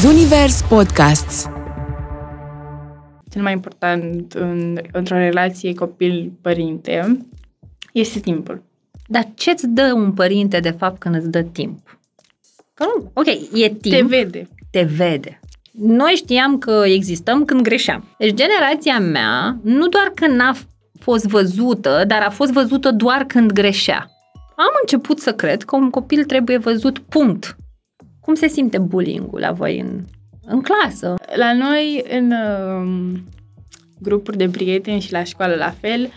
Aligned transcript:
Zunivers 0.00 0.62
Podcasts 0.62 1.46
Cel 3.30 3.42
mai 3.42 3.52
important 3.52 4.32
în, 4.32 4.78
într-o 4.92 5.16
relație 5.16 5.74
copil-părinte 5.74 7.26
este 7.92 8.18
timpul. 8.18 8.62
Dar 9.06 9.28
ce-ți 9.34 9.68
dă 9.68 9.92
un 9.94 10.12
părinte, 10.12 10.60
de 10.60 10.70
fapt, 10.70 10.98
când 10.98 11.14
îți 11.14 11.30
dă 11.30 11.42
timp? 11.42 11.98
Că 12.74 12.84
nu, 12.84 13.10
ok, 13.14 13.26
e 13.52 13.68
timp. 13.68 13.80
Te 13.82 14.02
vede. 14.02 14.48
Te 14.70 14.82
vede. 14.82 15.40
Noi 15.72 16.12
știam 16.16 16.58
că 16.58 16.82
existăm 16.86 17.44
când 17.44 17.60
greșeam. 17.60 18.04
Deci 18.18 18.34
generația 18.34 18.98
mea, 18.98 19.58
nu 19.62 19.88
doar 19.88 20.12
că 20.14 20.26
n-a 20.26 20.56
fost 21.00 21.24
văzută, 21.24 22.04
dar 22.06 22.22
a 22.22 22.30
fost 22.30 22.52
văzută 22.52 22.90
doar 22.90 23.24
când 23.24 23.52
greșea. 23.52 24.10
Am 24.56 24.72
început 24.80 25.20
să 25.20 25.32
cred 25.32 25.62
că 25.62 25.76
un 25.76 25.90
copil 25.90 26.24
trebuie 26.24 26.58
văzut, 26.58 26.98
punct. 26.98 27.56
Cum 28.28 28.36
se 28.36 28.48
simte 28.48 28.78
bullying-ul 28.78 29.40
la 29.40 29.52
voi 29.52 29.80
în, 29.80 30.04
în 30.42 30.62
clasă? 30.62 31.14
La 31.36 31.52
noi, 31.52 32.04
în 32.10 32.32
uh, 32.32 33.18
grupuri 33.98 34.36
de 34.36 34.48
prieteni 34.48 35.00
și 35.00 35.12
la 35.12 35.24
școală 35.24 35.54
la 35.54 35.70
fel, 35.80 36.10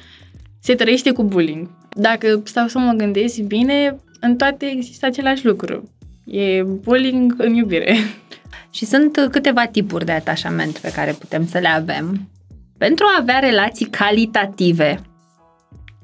se 0.60 0.76
trăiește 0.76 1.12
cu 1.12 1.24
bullying. 1.24 1.70
Dacă 1.90 2.42
stau 2.44 2.68
să 2.68 2.80
mă 2.80 2.92
gândesc 2.92 3.40
bine, 3.40 4.00
în 4.20 4.36
toate 4.36 4.66
există 4.66 5.06
același 5.06 5.46
lucru. 5.46 5.90
E 6.26 6.64
bullying 6.64 7.36
în 7.38 7.54
iubire. 7.54 7.96
Și 8.76 8.86
sunt 8.86 9.28
câteva 9.32 9.66
tipuri 9.66 10.06
de 10.06 10.12
atașament 10.12 10.78
pe 10.78 10.92
care 10.92 11.12
putem 11.12 11.48
să 11.48 11.58
le 11.58 11.68
avem. 11.68 12.30
Pentru 12.78 13.06
a 13.06 13.20
avea 13.20 13.40
relații 13.40 13.86
calitative, 13.86 15.02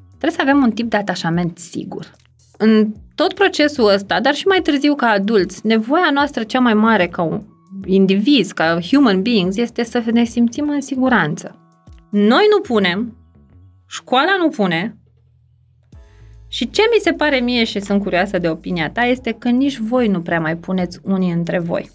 trebuie 0.07 0.31
să 0.31 0.41
avem 0.41 0.63
un 0.63 0.71
tip 0.71 0.89
de 0.89 0.97
atașament 0.97 1.57
sigur. 1.57 2.15
În 2.57 2.93
tot 3.17 3.33
procesul 3.33 3.89
ăsta, 3.93 4.19
dar 4.19 4.33
și 4.33 4.47
mai 4.47 4.59
târziu 4.61 4.95
ca 4.95 5.07
adulți, 5.07 5.65
nevoia 5.65 6.09
noastră 6.13 6.43
cea 6.43 6.59
mai 6.59 6.73
mare 6.73 7.07
ca 7.07 7.21
un 7.21 7.41
indiviz, 7.85 8.51
ca 8.51 8.79
human 8.81 9.21
beings, 9.21 9.57
este 9.57 9.83
să 9.83 10.03
ne 10.11 10.23
simțim 10.23 10.69
în 10.69 10.81
siguranță. 10.81 11.59
Noi 12.09 12.47
nu 12.51 12.59
punem, 12.59 13.17
școala 13.87 14.35
nu 14.39 14.49
pune, 14.49 14.97
și 16.47 16.69
ce 16.69 16.81
mi 16.93 17.01
se 17.01 17.11
pare 17.11 17.37
mie 17.37 17.63
și 17.63 17.79
sunt 17.79 18.01
curioasă 18.01 18.37
de 18.37 18.49
opinia 18.49 18.89
ta 18.89 19.01
este 19.01 19.31
că 19.31 19.49
nici 19.49 19.77
voi 19.77 20.07
nu 20.07 20.21
prea 20.21 20.39
mai 20.39 20.55
puneți 20.55 20.99
unii 21.03 21.31
între 21.31 21.59
voi. 21.59 21.91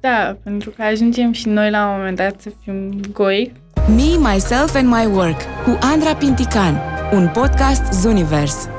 Da, 0.00 0.36
pentru 0.42 0.70
că 0.70 0.82
ajungem 0.82 1.32
și 1.32 1.48
noi 1.48 1.70
la 1.70 1.86
un 1.86 1.96
moment 1.96 2.16
dat 2.16 2.40
să 2.40 2.50
fim 2.62 3.00
goi. 3.12 3.52
Me, 3.88 4.30
Myself 4.32 4.74
and 4.74 4.88
My 4.88 5.14
Work 5.14 5.40
cu 5.64 5.78
Andra 5.80 6.14
Pintican, 6.14 6.80
un 7.12 7.30
podcast 7.32 7.92
Zunivers. 7.92 8.75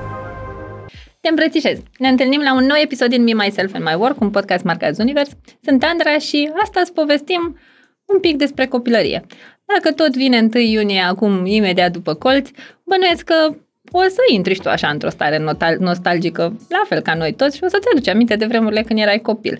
Te 1.28 1.34
îmbrățișez! 1.34 1.80
Ne 1.98 2.08
întâlnim 2.08 2.42
la 2.42 2.54
un 2.54 2.66
nou 2.66 2.78
episod 2.82 3.10
din 3.10 3.24
Me, 3.24 3.34
Myself 3.34 3.74
and 3.74 3.84
My 3.84 3.94
Work, 3.98 4.22
un 4.22 4.30
podcast 4.30 4.64
marcat 4.64 4.96
Zunivers. 4.96 5.30
Sunt 5.64 5.84
Andra 5.84 6.18
și 6.18 6.52
astăzi 6.62 6.94
povestim 6.94 7.58
un 8.06 8.20
pic 8.20 8.38
despre 8.38 8.66
copilărie. 8.66 9.26
Dacă 9.66 9.92
tot 9.92 10.16
vine 10.16 10.50
1 10.54 10.64
iunie, 10.64 11.02
acum 11.02 11.46
imediat 11.46 11.92
după 11.92 12.14
colț, 12.14 12.50
bănuiesc 12.84 13.24
că 13.24 13.56
o 13.92 14.02
să 14.02 14.22
intri 14.32 14.54
și 14.54 14.62
tu 14.62 14.70
așa 14.70 14.88
într-o 14.88 15.10
stare 15.10 15.56
nostalgică, 15.80 16.58
la 16.70 16.82
fel 16.88 17.00
ca 17.00 17.14
noi 17.14 17.34
toți, 17.34 17.56
și 17.56 17.64
o 17.64 17.68
să-ți 17.68 17.88
aduci 17.92 18.08
aminte 18.08 18.36
de 18.36 18.46
vremurile 18.46 18.82
când 18.82 19.00
erai 19.00 19.20
copil. 19.20 19.60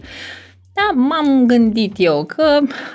Da, 0.78 0.92
m-am 0.94 1.46
gândit 1.46 1.94
eu 1.98 2.26
că 2.26 2.44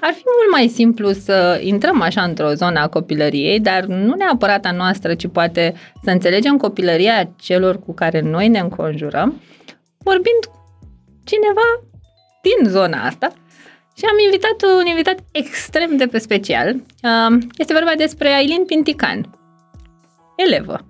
ar 0.01 0.13
fi 0.13 0.23
mult 0.37 0.51
mai 0.51 0.69
simplu 0.69 1.13
să 1.13 1.61
intrăm 1.63 2.01
așa 2.01 2.23
într-o 2.23 2.53
zonă 2.53 2.81
a 2.81 2.89
copilăriei, 2.89 3.61
dar 3.61 3.85
nu 3.85 4.15
neapărat 4.15 4.65
a 4.65 4.73
noastră, 4.73 5.15
ci 5.15 5.27
poate 5.27 5.75
să 6.03 6.11
înțelegem 6.11 6.57
copilăria 6.57 7.31
celor 7.41 7.79
cu 7.79 7.95
care 7.95 8.21
noi 8.21 8.49
ne 8.49 8.59
înconjurăm, 8.59 9.41
vorbind 9.99 10.43
cineva 11.25 11.83
din 12.43 12.71
zona 12.71 13.03
asta. 13.03 13.33
Și 13.97 14.05
am 14.05 14.17
invitat 14.25 14.63
un 14.81 14.87
invitat 14.87 15.19
extrem 15.33 15.97
de 15.97 16.07
pe 16.07 16.19
special. 16.19 16.77
Este 17.59 17.73
vorba 17.73 17.93
despre 17.97 18.29
Ailin 18.29 18.65
Pintican, 18.65 19.39
elevă. 20.37 20.87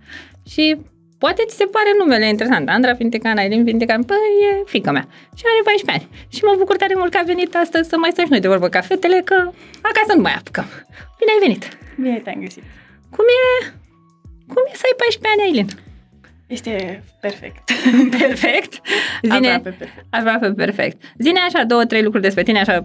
Și 0.48 0.76
Poate 1.24 1.42
ți 1.48 1.56
se 1.56 1.66
pare 1.76 1.90
numele 1.98 2.28
interesant. 2.28 2.68
Andra 2.68 2.94
Fintecan, 2.94 3.36
Ailin 3.38 3.64
Fintecan, 3.64 4.02
păi 4.02 4.32
e 4.48 4.62
fica 4.74 4.90
mea. 4.92 5.06
Și 5.38 5.42
are 5.50 5.60
14 5.64 5.90
ani. 5.96 6.26
Și 6.34 6.40
mă 6.44 6.54
bucur 6.58 6.76
tare 6.76 6.94
mult 6.96 7.10
că 7.12 7.18
a 7.20 7.30
venit 7.32 7.54
astăzi 7.54 7.88
să 7.88 7.96
mai 7.98 8.10
stăm 8.12 8.24
și 8.24 8.30
noi 8.30 8.40
de 8.40 8.48
vorbă 8.48 8.68
ca 8.68 8.80
fetele, 8.80 9.20
că 9.24 9.36
acasă 9.90 10.12
nu 10.16 10.22
mai 10.26 10.34
apucăm. 10.38 10.66
Bine 11.18 11.30
ai 11.34 11.42
venit! 11.46 11.62
Bine 12.02 12.18
te-am 12.24 12.40
găsit! 12.44 12.62
Cum 13.14 13.24
e, 13.40 13.44
cum 14.52 14.62
e 14.72 14.74
să 14.82 14.86
ai 14.88 14.96
14 15.02 15.32
ani, 15.32 15.42
Ailin? 15.46 15.68
Este 16.56 17.02
perfect. 17.20 17.62
perfect? 18.20 18.72
Zine, 19.22 19.48
aproape 19.48 19.76
perfect. 19.78 20.06
Aproape 20.10 20.48
perfect. 20.62 20.96
Zine 21.18 21.40
așa 21.48 21.64
două, 21.64 21.84
trei 21.84 22.02
lucruri 22.02 22.24
despre 22.28 22.42
tine, 22.42 22.60
așa 22.60 22.82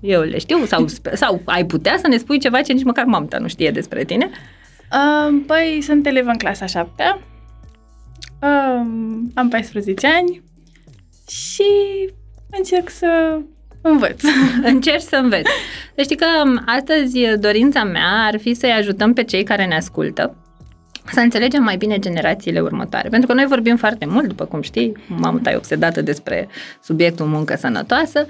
eu 0.00 0.20
le 0.22 0.38
știu, 0.38 0.64
sau, 0.64 0.86
sau 1.22 1.42
ai 1.44 1.64
putea 1.64 1.96
să 2.02 2.08
ne 2.08 2.16
spui 2.16 2.38
ceva 2.38 2.60
ce 2.60 2.72
nici 2.72 2.90
măcar 2.92 3.04
mamta 3.04 3.38
nu 3.38 3.48
știe 3.48 3.70
despre 3.70 4.04
tine? 4.04 4.30
Uh, 4.98 5.42
păi, 5.46 5.80
sunt 5.82 6.06
elevă 6.06 6.30
în 6.30 6.38
clasa 6.38 6.66
7 6.66 7.18
Um, 8.42 9.30
am 9.34 9.48
14 9.48 10.06
ani 10.06 10.42
și 11.28 11.64
încerc 12.50 12.90
să 12.90 13.40
învăț. 13.80 14.22
Încerci 14.72 15.02
să 15.02 15.16
înveți. 15.16 15.50
Deci 15.94 16.04
știi 16.04 16.16
că 16.16 16.26
um, 16.44 16.62
astăzi 16.66 17.36
dorința 17.38 17.84
mea 17.84 18.26
ar 18.26 18.38
fi 18.38 18.54
să-i 18.54 18.72
ajutăm 18.72 19.12
pe 19.12 19.24
cei 19.24 19.42
care 19.42 19.66
ne 19.66 19.76
ascultă 19.76 20.36
să 21.12 21.20
înțelegem 21.20 21.62
mai 21.62 21.76
bine 21.76 21.98
generațiile 21.98 22.60
următoare. 22.60 23.08
Pentru 23.08 23.28
că 23.28 23.34
noi 23.34 23.46
vorbim 23.46 23.76
foarte 23.76 24.06
mult, 24.06 24.26
după 24.26 24.44
cum 24.44 24.60
știi, 24.60 24.92
mamă 25.06 25.38
ta 25.38 25.50
e 25.50 25.56
obsedată 25.56 26.02
despre 26.02 26.48
subiectul 26.82 27.26
muncă 27.26 27.56
sănătoasă 27.56 28.26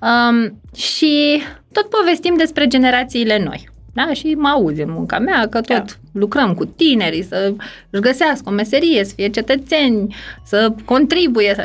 um, 0.00 0.60
și 0.76 1.42
tot 1.72 1.88
povestim 1.88 2.34
despre 2.36 2.66
generațiile 2.66 3.42
noi. 3.42 3.68
Da? 3.92 4.12
Și 4.12 4.34
mă 4.34 4.48
auzi 4.48 4.80
în 4.80 4.90
munca 4.90 5.18
mea 5.18 5.48
că 5.48 5.60
tot 5.60 5.76
da. 5.76 5.84
lucrăm 6.12 6.54
cu 6.54 6.64
tinerii 6.64 7.22
să 7.22 7.54
își 7.90 8.02
găsească 8.02 8.48
o 8.48 8.52
meserie, 8.52 9.04
să 9.04 9.12
fie 9.14 9.28
cetățeni, 9.28 10.14
să 10.44 10.72
contribuie. 10.84 11.54
Să... 11.54 11.62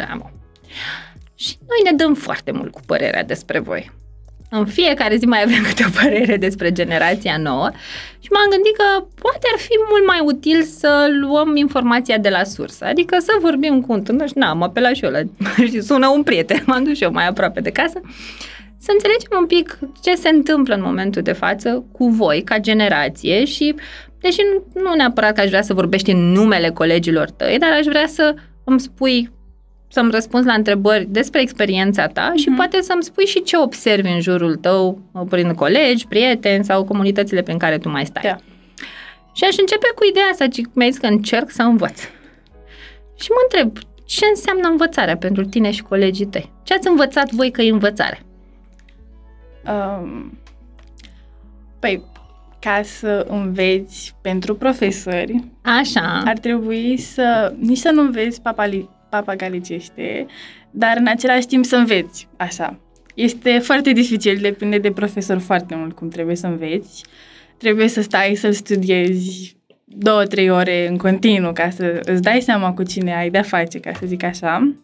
Și 1.35 1.57
noi 1.59 1.91
ne 1.91 1.97
dăm 1.97 2.13
foarte 2.13 2.51
mult 2.51 2.71
cu 2.71 2.79
părerea 2.85 3.23
despre 3.23 3.59
voi. 3.59 3.91
În 4.49 4.65
fiecare 4.65 5.15
zi 5.15 5.25
mai 5.25 5.41
avem 5.41 5.63
câte 5.63 5.85
o 5.87 5.99
părere 6.01 6.37
despre 6.37 6.71
generația 6.71 7.37
nouă 7.37 7.69
și 8.19 8.29
m-am 8.31 8.49
gândit 8.49 8.75
că 8.75 9.05
poate 9.21 9.47
ar 9.53 9.59
fi 9.59 9.73
mult 9.89 10.05
mai 10.07 10.19
util 10.23 10.63
să 10.63 11.07
luăm 11.21 11.55
informația 11.55 12.17
de 12.17 12.29
la 12.29 12.43
sursă, 12.43 12.85
adică 12.85 13.17
să 13.19 13.31
vorbim 13.41 13.81
cu 13.81 13.91
un 13.91 14.03
tânăr 14.03 14.27
și 14.27 14.37
n-am 14.37 14.61
apelat 14.61 14.95
și 14.95 15.03
eu 15.03 15.11
la, 15.11 15.19
și 15.71 15.81
sună 15.81 16.07
un 16.07 16.23
prieten, 16.23 16.63
m-am 16.65 16.83
dus 16.83 16.95
și 16.97 17.03
eu 17.03 17.11
mai 17.11 17.27
aproape 17.27 17.59
de 17.61 17.69
casă 17.69 18.01
să 18.79 18.91
înțelegem 18.91 19.31
un 19.39 19.45
pic 19.45 19.79
ce 20.01 20.15
se 20.15 20.29
întâmplă 20.29 20.75
în 20.75 20.81
momentul 20.81 21.21
de 21.21 21.31
față 21.31 21.85
cu 21.91 22.07
voi 22.07 22.41
ca 22.43 22.57
generație 22.57 23.45
și, 23.45 23.75
deși 24.19 24.39
nu 24.73 24.93
neapărat 24.93 25.35
că 25.35 25.41
aș 25.41 25.47
vrea 25.47 25.61
să 25.61 25.73
vorbești 25.73 26.11
în 26.11 26.31
numele 26.31 26.69
colegilor 26.69 27.29
tăi, 27.29 27.57
dar 27.59 27.71
aș 27.71 27.85
vrea 27.85 28.07
să 28.07 28.35
îmi 28.63 28.79
spui 28.79 29.33
să-mi 29.87 30.11
răspunzi 30.11 30.47
la 30.47 30.53
întrebări 30.53 31.07
despre 31.09 31.41
experiența 31.41 32.07
ta 32.07 32.31
mm-hmm. 32.31 32.39
și 32.41 32.47
mhm. 32.47 32.55
poate 32.55 32.81
să-mi 32.81 33.03
spui 33.03 33.25
și 33.25 33.43
ce 33.43 33.57
observi 33.57 34.09
în 34.09 34.21
jurul 34.21 34.55
tău, 34.55 34.99
prin 35.29 35.53
colegi, 35.53 36.07
prieteni 36.07 36.63
sau 36.63 36.83
comunitățile 36.83 37.41
prin 37.41 37.57
care 37.57 37.77
tu 37.77 37.89
mai 37.89 38.05
stai. 38.05 38.23
Da. 38.23 38.35
Și 39.33 39.43
aș 39.43 39.55
începe 39.57 39.87
cu 39.95 40.05
ideea 40.09 40.25
asta, 40.31 40.47
ce 40.47 40.61
mi-ai 40.73 40.91
zis 40.91 40.99
că 40.99 41.05
încerc 41.05 41.49
să 41.49 41.61
învăț. 41.61 41.99
Și 43.21 43.29
mă 43.29 43.41
întreb, 43.43 43.77
ce 44.05 44.25
înseamnă 44.25 44.67
învățarea 44.67 45.17
pentru 45.17 45.43
tine 45.45 45.71
și 45.71 45.83
colegii 45.83 46.25
tăi? 46.25 46.51
Ce 46.63 46.73
ați 46.73 46.87
învățat 46.87 47.31
voi 47.31 47.51
că 47.51 47.61
e 47.61 47.71
învățare? 47.71 48.24
Um, 49.67 50.37
păi, 51.79 52.03
ca 52.59 52.81
să 52.83 53.25
înveți 53.29 54.15
pentru 54.21 54.55
profesori, 54.55 55.43
Așa. 55.61 56.21
ar 56.25 56.37
trebui 56.37 56.97
să, 56.97 57.53
nici 57.59 57.77
să 57.77 57.89
nu 57.89 58.01
înveți 58.01 58.41
papali, 58.41 58.89
papagalicește, 59.09 60.25
dar 60.71 60.97
în 60.97 61.07
același 61.07 61.47
timp 61.47 61.65
să 61.65 61.75
înveți, 61.75 62.27
așa. 62.37 62.79
Este 63.15 63.59
foarte 63.59 63.91
dificil, 63.91 64.37
depinde 64.41 64.77
de 64.77 64.91
profesor 64.91 65.37
foarte 65.37 65.75
mult 65.75 65.95
cum 65.95 66.09
trebuie 66.09 66.35
să 66.35 66.47
înveți. 66.47 67.05
Trebuie 67.57 67.87
să 67.87 68.01
stai 68.01 68.35
să 68.35 68.51
studiezi 68.51 69.57
două, 69.85 70.25
trei 70.25 70.49
ore 70.49 70.87
în 70.87 70.97
continuu 70.97 71.53
ca 71.53 71.69
să 71.69 71.99
îți 72.03 72.21
dai 72.21 72.41
seama 72.41 72.73
cu 72.73 72.83
cine 72.83 73.15
ai 73.15 73.29
de-a 73.29 73.41
face, 73.41 73.79
ca 73.79 73.91
să 73.93 74.05
zic 74.05 74.23
așa 74.23 74.75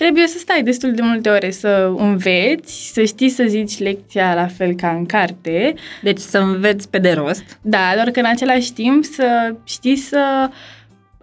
trebuie 0.00 0.26
să 0.26 0.38
stai 0.38 0.62
destul 0.62 0.92
de 0.92 1.02
multe 1.02 1.28
ore 1.28 1.50
să 1.50 1.92
înveți, 1.96 2.90
să 2.92 3.04
știi 3.04 3.28
să 3.28 3.44
zici 3.46 3.78
lecția 3.78 4.34
la 4.34 4.46
fel 4.46 4.74
ca 4.74 4.90
în 4.90 5.06
carte. 5.06 5.74
Deci 6.02 6.18
să 6.18 6.38
înveți 6.38 6.88
pe 6.90 6.98
de 6.98 7.12
rost. 7.12 7.58
Da, 7.62 7.90
doar 7.94 8.10
că 8.10 8.18
în 8.18 8.26
același 8.26 8.72
timp 8.72 9.04
să 9.04 9.54
știi 9.64 9.96
să 9.96 10.48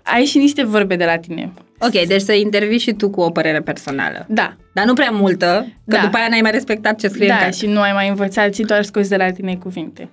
ai 0.03 0.25
și 0.25 0.37
niște 0.37 0.63
vorbe 0.63 0.95
de 0.95 1.05
la 1.05 1.17
tine. 1.17 1.51
Ok, 1.79 2.05
deci 2.07 2.21
să 2.21 2.33
intervii 2.33 2.79
și 2.79 2.93
tu 2.93 3.09
cu 3.09 3.21
o 3.21 3.29
părere 3.29 3.61
personală. 3.61 4.25
Da. 4.29 4.55
Dar 4.73 4.85
nu 4.85 4.93
prea 4.93 5.09
multă, 5.11 5.67
că 5.87 5.95
da. 5.95 6.01
după 6.01 6.17
aia 6.17 6.27
n-ai 6.29 6.41
mai 6.41 6.51
respectat 6.51 6.99
ce 6.99 7.07
scrie 7.07 7.27
Da, 7.27 7.33
în 7.33 7.39
carte. 7.39 7.57
și 7.57 7.65
nu 7.65 7.79
ai 7.79 7.91
mai 7.91 8.07
învățat 8.07 8.53
și 8.53 8.61
doar 8.61 8.83
scoți 8.83 9.09
de 9.09 9.15
la 9.15 9.31
tine 9.31 9.55
cuvinte. 9.55 10.09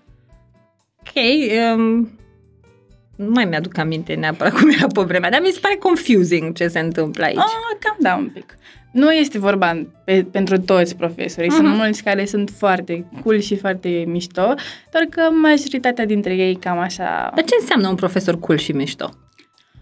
Ok, 0.98 1.22
um, 1.76 2.10
nu 3.16 3.30
mai 3.30 3.44
mi-aduc 3.44 3.78
aminte 3.78 4.14
neapărat 4.14 4.52
cum 4.52 4.70
era 4.70 4.86
pe 4.86 5.00
vremea, 5.02 5.30
dar 5.30 5.40
mi 5.40 5.48
se 5.52 5.58
pare 5.62 5.74
confusing 5.74 6.54
ce 6.54 6.68
se 6.68 6.78
întâmplă 6.78 7.24
aici. 7.24 7.36
Ah, 7.36 7.76
cam 7.80 7.96
da, 8.00 8.14
un 8.14 8.28
pic. 8.34 8.56
Nu 8.92 9.12
este 9.12 9.38
vorba 9.38 9.86
pe, 10.04 10.26
pentru 10.30 10.58
toți 10.58 10.96
profesorii. 10.96 11.50
Uh-huh. 11.50 11.54
Sunt 11.54 11.66
Mhm. 11.68 11.76
mulți 11.76 12.02
care 12.02 12.24
sunt 12.24 12.50
foarte 12.56 13.06
cool 13.22 13.38
și 13.40 13.56
foarte 13.56 13.88
mișto, 14.06 14.54
doar 14.92 15.04
că 15.10 15.20
majoritatea 15.42 16.06
dintre 16.06 16.34
ei 16.34 16.54
cam 16.56 16.78
așa... 16.78 17.30
Dar 17.34 17.44
ce 17.44 17.54
înseamnă 17.60 17.88
un 17.88 17.94
profesor 17.94 18.38
cool 18.38 18.58
și 18.58 18.72
mișto? 18.72 19.10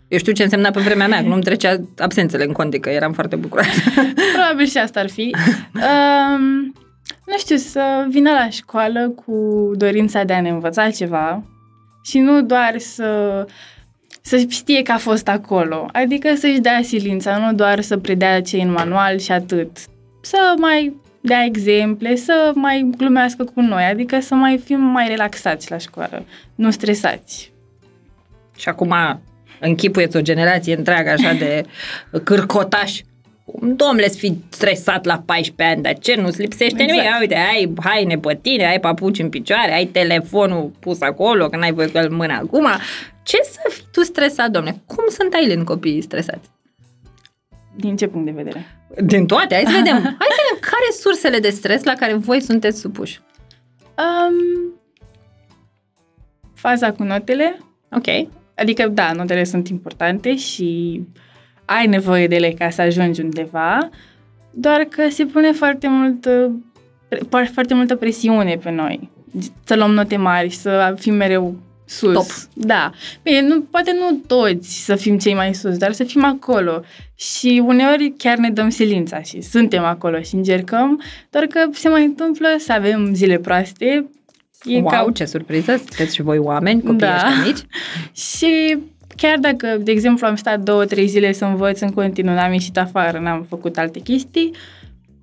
Eu 0.08 0.18
știu 0.18 0.32
ce 0.32 0.42
însemna 0.42 0.70
pe 0.70 0.80
vremea 0.80 1.08
mea, 1.08 1.22
că 1.22 1.28
nu-mi 1.28 1.42
trecea 1.42 1.76
absențele 1.98 2.44
în 2.44 2.52
cont, 2.52 2.80
că 2.80 2.90
eram 2.90 3.12
foarte 3.12 3.36
bucuroasă. 3.36 3.80
Probabil 4.34 4.66
și 4.66 4.78
asta 4.78 5.00
ar 5.00 5.08
fi. 5.10 5.34
Um, 5.74 6.72
nu 7.26 7.38
știu, 7.38 7.56
să 7.56 8.06
vină 8.08 8.30
la 8.30 8.48
școală 8.48 9.08
cu 9.08 9.34
dorința 9.76 10.24
de 10.24 10.32
a 10.32 10.40
ne 10.40 10.48
învăța 10.48 10.90
ceva 10.90 11.42
și 12.02 12.18
nu 12.18 12.42
doar 12.42 12.78
să, 12.78 13.44
să 14.22 14.44
știe 14.48 14.82
că 14.82 14.92
a 14.92 14.98
fost 14.98 15.28
acolo. 15.28 15.88
Adică 15.92 16.34
să-și 16.34 16.60
dea 16.60 16.80
silința, 16.82 17.38
nu 17.38 17.52
doar 17.52 17.80
să 17.80 17.96
predea 17.96 18.42
ce 18.42 18.56
e 18.56 18.62
în 18.62 18.72
manual 18.72 19.18
și 19.18 19.32
atât. 19.32 19.70
Să 20.20 20.54
mai 20.58 20.96
dea 21.20 21.44
exemple, 21.44 22.16
să 22.16 22.52
mai 22.54 22.90
glumească 22.96 23.44
cu 23.44 23.60
noi, 23.60 23.84
adică 23.84 24.20
să 24.20 24.34
mai 24.34 24.58
fim 24.58 24.80
mai 24.80 25.08
relaxați 25.08 25.70
la 25.70 25.78
școală, 25.78 26.24
nu 26.54 26.70
stresați. 26.70 27.52
și 28.56 28.68
acum 28.68 28.94
închipuieți 29.60 30.16
o 30.16 30.20
generație 30.20 30.76
întreagă 30.76 31.10
așa 31.10 31.32
de 31.32 31.64
cârcotași. 32.24 33.04
Domnule, 33.60 34.08
să 34.08 34.18
fii 34.18 34.44
stresat 34.48 35.04
la 35.04 35.22
14 35.26 35.74
ani, 35.74 35.82
dar 35.82 35.98
ce, 35.98 36.14
nu-ți 36.14 36.40
lipsește 36.40 36.82
Exact. 36.82 36.90
nimic? 36.90 37.04
Ia, 37.04 37.16
uite, 37.20 37.34
ai 37.34 37.72
haine 37.82 38.18
pe 38.18 38.38
tine, 38.42 38.66
ai 38.66 38.80
papuci 38.80 39.18
în 39.18 39.28
picioare, 39.28 39.72
ai 39.74 39.86
telefonul 39.86 40.70
pus 40.78 41.00
acolo, 41.00 41.48
că 41.48 41.56
n-ai 41.56 41.72
voie 41.72 41.88
cu 41.88 41.98
el 41.98 42.06
în 42.10 42.16
mână 42.16 42.32
acum. 42.32 42.66
Ce 43.22 43.38
să 43.42 43.58
fii 43.68 43.84
tu 43.92 44.02
stresat, 44.02 44.50
domnule? 44.50 44.82
Cum 44.86 45.04
sunt 45.08 45.34
Aileen 45.34 45.64
copiii 45.64 46.02
stresați? 46.02 46.50
Din 47.76 47.96
ce 47.96 48.06
punct 48.06 48.26
de 48.26 48.42
vedere? 48.42 48.66
Din 49.04 49.26
toate, 49.26 49.54
hai 49.54 49.64
să 49.64 49.70
vedem. 49.76 49.96
Hai 50.18 50.28
să 50.30 50.42
vedem 50.42 50.60
care 50.60 50.86
sunt 50.90 51.00
sursele 51.00 51.38
de 51.38 51.50
stres 51.50 51.82
la 51.82 51.94
care 51.94 52.14
voi 52.14 52.40
sunteți 52.40 52.80
supuși. 52.80 53.20
Um, 53.98 54.72
faza 56.54 56.92
cu 56.92 57.02
notele, 57.02 57.58
Ok. 57.96 58.28
Adică, 58.54 58.88
da, 58.88 59.12
notele 59.12 59.44
sunt 59.44 59.68
importante 59.68 60.36
și 60.36 61.00
ai 61.64 61.86
nevoie 61.86 62.26
de 62.26 62.34
ele 62.34 62.50
ca 62.58 62.70
să 62.70 62.82
ajungi 62.82 63.20
undeva, 63.20 63.88
doar 64.50 64.80
că 64.84 65.08
se 65.10 65.24
pune 65.24 65.52
foarte, 65.52 65.88
mult, 65.88 66.28
pre- 67.28 67.50
foarte 67.52 67.74
multă 67.74 67.96
presiune 67.96 68.58
pe 68.62 68.70
noi. 68.70 69.10
Să 69.64 69.76
luăm 69.76 69.90
note 69.90 70.16
mari, 70.16 70.50
să 70.50 70.94
fim 70.98 71.14
mereu 71.14 71.56
sus. 71.84 72.12
Top. 72.12 72.26
Da. 72.54 72.90
Bine, 73.22 73.40
nu, 73.40 73.60
poate 73.60 73.92
nu 73.98 74.18
toți 74.26 74.84
să 74.84 74.94
fim 74.94 75.18
cei 75.18 75.34
mai 75.34 75.54
sus, 75.54 75.76
dar 75.76 75.92
să 75.92 76.04
fim 76.04 76.24
acolo. 76.24 76.82
Și 77.14 77.62
uneori 77.66 78.14
chiar 78.18 78.36
ne 78.38 78.50
dăm 78.50 78.68
silința 78.68 79.22
și 79.22 79.40
suntem 79.40 79.84
acolo 79.84 80.20
și 80.20 80.34
încercăm, 80.34 81.02
doar 81.30 81.44
că 81.44 81.68
se 81.72 81.88
mai 81.88 82.04
întâmplă 82.04 82.46
să 82.58 82.72
avem 82.72 83.14
zile 83.14 83.38
proaste. 83.38 84.10
E 84.64 84.76
wow, 84.80 84.84
ca 84.86 85.10
ce 85.14 85.24
surpriză, 85.24 85.76
sunteți 85.76 86.14
și 86.14 86.22
voi 86.22 86.38
oameni, 86.38 86.82
copii 86.82 86.96
Da. 86.98 87.14
ăștia 87.14 87.44
mici. 87.44 87.58
și 88.30 88.78
chiar 89.16 89.38
dacă, 89.38 89.76
de 89.80 89.90
exemplu, 89.90 90.26
am 90.26 90.34
stat 90.34 90.60
două, 90.60 90.84
trei 90.84 91.06
zile 91.06 91.32
să 91.32 91.44
învăț 91.44 91.80
în 91.80 91.90
continuu, 91.90 92.34
n-am 92.34 92.52
ieșit 92.52 92.78
afară, 92.78 93.18
n-am 93.18 93.46
făcut 93.48 93.78
alte 93.78 93.98
chestii, 93.98 94.50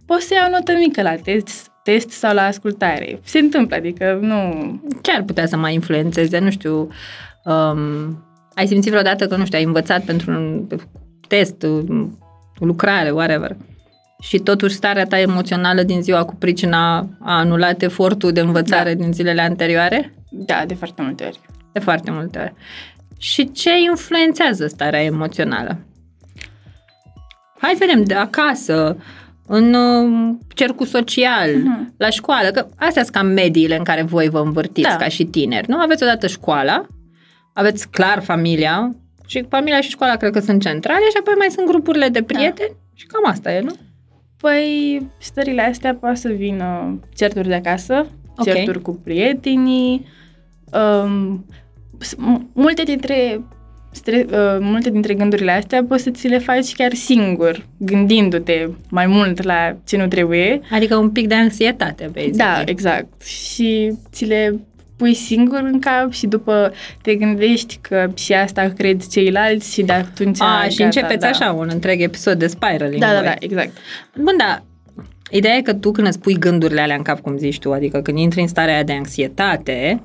pot 0.05 0.19
să 0.19 0.33
iau 0.33 0.49
notă 0.51 0.71
mică 0.79 1.01
la 1.01 1.15
test, 1.15 1.71
test 1.83 2.09
sau 2.09 2.33
la 2.33 2.41
ascultare. 2.41 3.19
Se 3.23 3.39
întâmplă, 3.39 3.75
adică 3.75 4.17
nu... 4.21 4.53
Ce 5.01 5.11
ar 5.11 5.23
putea 5.23 5.45
să 5.45 5.57
mai 5.57 5.73
influențeze? 5.73 6.39
Nu 6.39 6.49
știu, 6.49 6.89
um, 7.45 8.23
ai 8.53 8.67
simțit 8.67 8.91
vreodată 8.91 9.27
că, 9.27 9.35
nu 9.35 9.45
știu, 9.45 9.57
ai 9.57 9.63
învățat 9.63 10.03
pentru 10.03 10.31
un 10.31 10.67
test, 11.27 11.63
um, 11.63 12.17
o 12.59 12.65
lucrare, 12.65 13.09
whatever, 13.09 13.55
și 14.21 14.37
totuși 14.37 14.75
starea 14.75 15.05
ta 15.05 15.19
emoțională 15.19 15.83
din 15.83 16.01
ziua 16.01 16.25
cu 16.25 16.35
pricina 16.35 16.97
a 17.19 17.37
anulat 17.37 17.81
efortul 17.81 18.31
de 18.31 18.39
învățare 18.39 18.93
Da. 18.93 19.03
din 19.03 19.13
zilele 19.13 19.41
anterioare? 19.41 20.13
Da, 20.29 20.63
de 20.67 20.73
foarte 20.73 21.01
multe 21.01 21.23
ori. 21.23 21.39
De 21.71 21.79
foarte 21.79 22.11
multe 22.11 22.39
ori. 22.39 22.53
Și 23.21 23.51
ce 23.51 23.69
influențează 23.89 24.67
starea 24.67 25.03
emoțională? 25.03 25.77
Hai 27.59 27.71
să 27.77 27.85
vedem, 27.87 28.03
de 28.03 28.13
acasă, 28.13 28.97
în 29.47 29.73
uh, 29.73 30.35
cercul 30.55 30.85
social, 30.85 31.49
Mhm. 31.55 31.93
la 31.97 32.09
școală, 32.09 32.49
că 32.49 32.67
astea 32.75 33.03
sunt 33.03 33.15
cam 33.15 33.27
mediile 33.27 33.77
în 33.77 33.83
care 33.83 34.01
voi 34.01 34.29
vă 34.29 34.39
învârtiți 34.39 34.89
Da. 34.89 34.95
ca 34.95 35.07
și 35.07 35.25
tineri, 35.25 35.69
nu? 35.69 35.79
Aveți 35.79 36.03
odată 36.03 36.27
școala, 36.27 36.85
aveți 37.53 37.89
clar 37.89 38.21
familia 38.21 38.95
și 39.27 39.45
familia 39.49 39.81
și 39.81 39.89
școala 39.89 40.15
cred 40.15 40.31
că 40.31 40.39
sunt 40.39 40.61
centrale 40.61 41.03
și 41.09 41.17
apoi 41.19 41.33
mai 41.37 41.47
sunt 41.49 41.67
grupurile 41.67 42.09
de 42.09 42.23
prieteni 42.23 42.75
și 42.93 43.05
cam 43.05 43.25
asta 43.31 43.51
e, 43.53 43.59
nu? 43.61 43.73
Păi, 44.41 45.07
stările 45.19 45.61
astea 45.61 45.95
poate 45.95 46.15
să 46.15 46.29
vină 46.29 46.99
certuri 47.15 47.47
de 47.47 47.53
acasă, 47.53 48.07
Ok. 48.37 48.43
certuri 48.45 48.81
cu 48.81 48.91
prietenii, 49.03 50.05
um, 50.73 51.45
s- 51.47 51.51
m- 51.51 51.68
multe 52.53 52.83
dintre 52.83 53.41
stre, 53.91 54.25
uh, 54.31 54.57
multe 54.59 54.89
dintre 54.89 55.13
gândurile 55.13 55.51
astea 55.51 55.83
poți 55.87 56.03
să 56.03 56.09
ți 56.09 56.27
le 56.27 56.37
faci 56.37 56.73
chiar 56.75 56.93
singur, 56.93 57.65
gândindu-te 57.77 58.67
mai 58.89 59.07
mult 59.07 59.43
la 59.43 59.75
ce 59.85 59.97
nu 59.97 60.07
trebuie. 60.07 60.61
Adică 60.71 60.95
un 60.95 61.09
pic 61.09 61.27
de 61.27 61.35
anxietate, 61.35 62.09
basically. 62.13 62.37
Da, 62.37 62.63
exact. 62.65 63.21
Și 63.21 63.91
ți 64.11 64.25
le 64.25 64.59
pui 64.97 65.13
singur 65.13 65.59
în 65.59 65.79
cap 65.79 66.11
și 66.11 66.27
după 66.27 66.73
te 67.01 67.15
gândești 67.15 67.77
că 67.81 68.11
și 68.15 68.33
asta 68.33 68.73
cred 68.77 69.07
ceilalți 69.07 69.73
și 69.73 69.81
de 69.81 69.91
atunci... 69.91 70.41
A, 70.41 70.63
și 70.69 70.77
gata, 70.77 70.83
începeți 70.83 71.19
da. 71.19 71.27
așa 71.27 71.51
un 71.51 71.69
întreg 71.71 72.01
episod 72.01 72.39
de 72.39 72.47
spiraling. 72.47 73.01
Da, 73.01 73.07
da, 73.07 73.13
voi. 73.13 73.23
da, 73.23 73.33
exact. 73.39 73.71
Bun, 74.15 74.33
da, 74.37 74.63
ideea 75.29 75.55
e 75.55 75.61
că 75.61 75.73
tu 75.73 75.91
când 75.91 76.07
îți 76.07 76.19
pui 76.19 76.33
gândurile 76.33 76.81
alea 76.81 76.95
în 76.95 77.01
cap, 77.01 77.19
cum 77.19 77.37
zici 77.37 77.59
tu, 77.59 77.71
adică 77.71 78.01
când 78.01 78.17
intri 78.17 78.41
în 78.41 78.47
starea 78.47 78.73
aia 78.73 78.83
de 78.83 78.93
anxietate, 78.93 80.01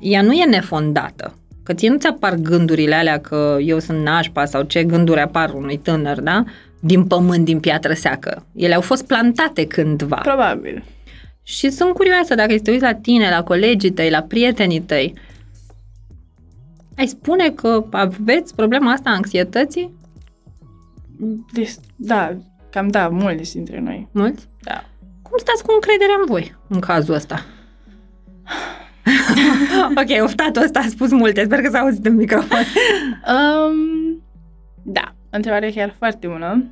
ea 0.00 0.22
nu 0.22 0.32
e 0.32 0.44
nefondată. 0.44 1.34
Că 1.62 1.74
ție 1.74 1.88
nu 1.88 1.98
ți 1.98 2.06
apar 2.06 2.34
gândurile 2.34 2.94
alea 2.94 3.20
că 3.20 3.56
eu 3.60 3.78
sunt 3.78 4.02
nașpa 4.02 4.44
sau 4.44 4.62
ce 4.62 4.84
gânduri 4.84 5.20
apar 5.20 5.52
unui 5.52 5.76
tânăr, 5.76 6.20
da? 6.20 6.44
Din 6.80 7.04
pământ, 7.04 7.44
din 7.44 7.60
piatră 7.60 7.92
seacă. 7.92 8.46
Ele 8.54 8.74
au 8.74 8.80
fost 8.80 9.06
plantate 9.06 9.66
cândva. 9.66 10.16
Probabil. 10.16 10.84
Și 11.42 11.70
sunt 11.70 11.92
curioasă 11.92 12.34
dacă 12.34 12.58
te 12.58 12.70
uiți 12.70 12.82
la 12.82 12.94
tine, 12.94 13.30
la 13.30 13.42
colegii 13.42 13.90
tăi, 13.90 14.10
la 14.10 14.22
prietenii 14.22 14.80
tăi, 14.80 15.14
ai 16.96 17.06
spune 17.06 17.50
că 17.50 17.84
aveți 17.90 18.54
problema 18.54 18.92
asta 18.92 19.10
a 19.10 19.14
anxietății? 19.14 19.98
Deci, 21.52 21.72
da, 21.96 22.36
cam 22.70 22.88
da, 22.88 23.08
mulți 23.08 23.52
dintre 23.52 23.80
noi. 23.80 24.08
Mulți? 24.12 24.48
Da. 24.60 24.84
Cum 25.22 25.38
stați 25.38 25.62
cu 25.62 25.72
încrederea 25.74 26.14
în 26.20 26.26
voi 26.26 26.56
în 26.68 26.80
cazul 26.80 27.14
ăsta? 27.14 27.44
ok, 30.00 30.22
oftatul 30.22 30.62
ăsta 30.62 30.78
a 30.78 30.88
spus 30.88 31.10
multe, 31.10 31.44
sper 31.44 31.60
că 31.60 31.70
s-a 31.70 31.78
auzit 31.78 32.06
în 32.06 32.14
microfon. 32.14 32.58
Um, 33.20 34.22
da, 34.82 35.14
întrebarea 35.30 35.70
chiar 35.70 35.94
foarte 35.98 36.26
bună. 36.26 36.64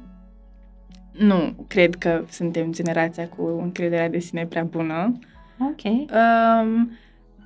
Nu 1.13 1.67
cred 1.69 1.95
că 1.95 2.25
suntem 2.31 2.73
generația 2.73 3.29
cu 3.29 3.61
încrederea 3.63 4.09
de 4.09 4.19
sine 4.19 4.47
prea 4.47 4.65
bună. 4.65 5.19
Ok. 5.59 5.85
Um, 5.85 6.99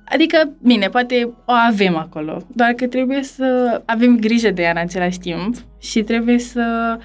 adică, 0.05 0.51
bine, 0.61 0.89
poate 0.89 1.33
o 1.45 1.51
avem 1.67 1.95
acolo, 1.95 2.41
doar 2.55 2.71
că 2.71 2.87
trebuie 2.87 3.23
să 3.23 3.81
avem 3.85 4.19
grijă 4.19 4.51
de 4.51 4.61
ea 4.61 4.71
în 4.71 4.77
același 4.77 5.19
timp 5.19 5.55
și 5.79 6.01
trebuie 6.01 6.39
să 6.39 6.97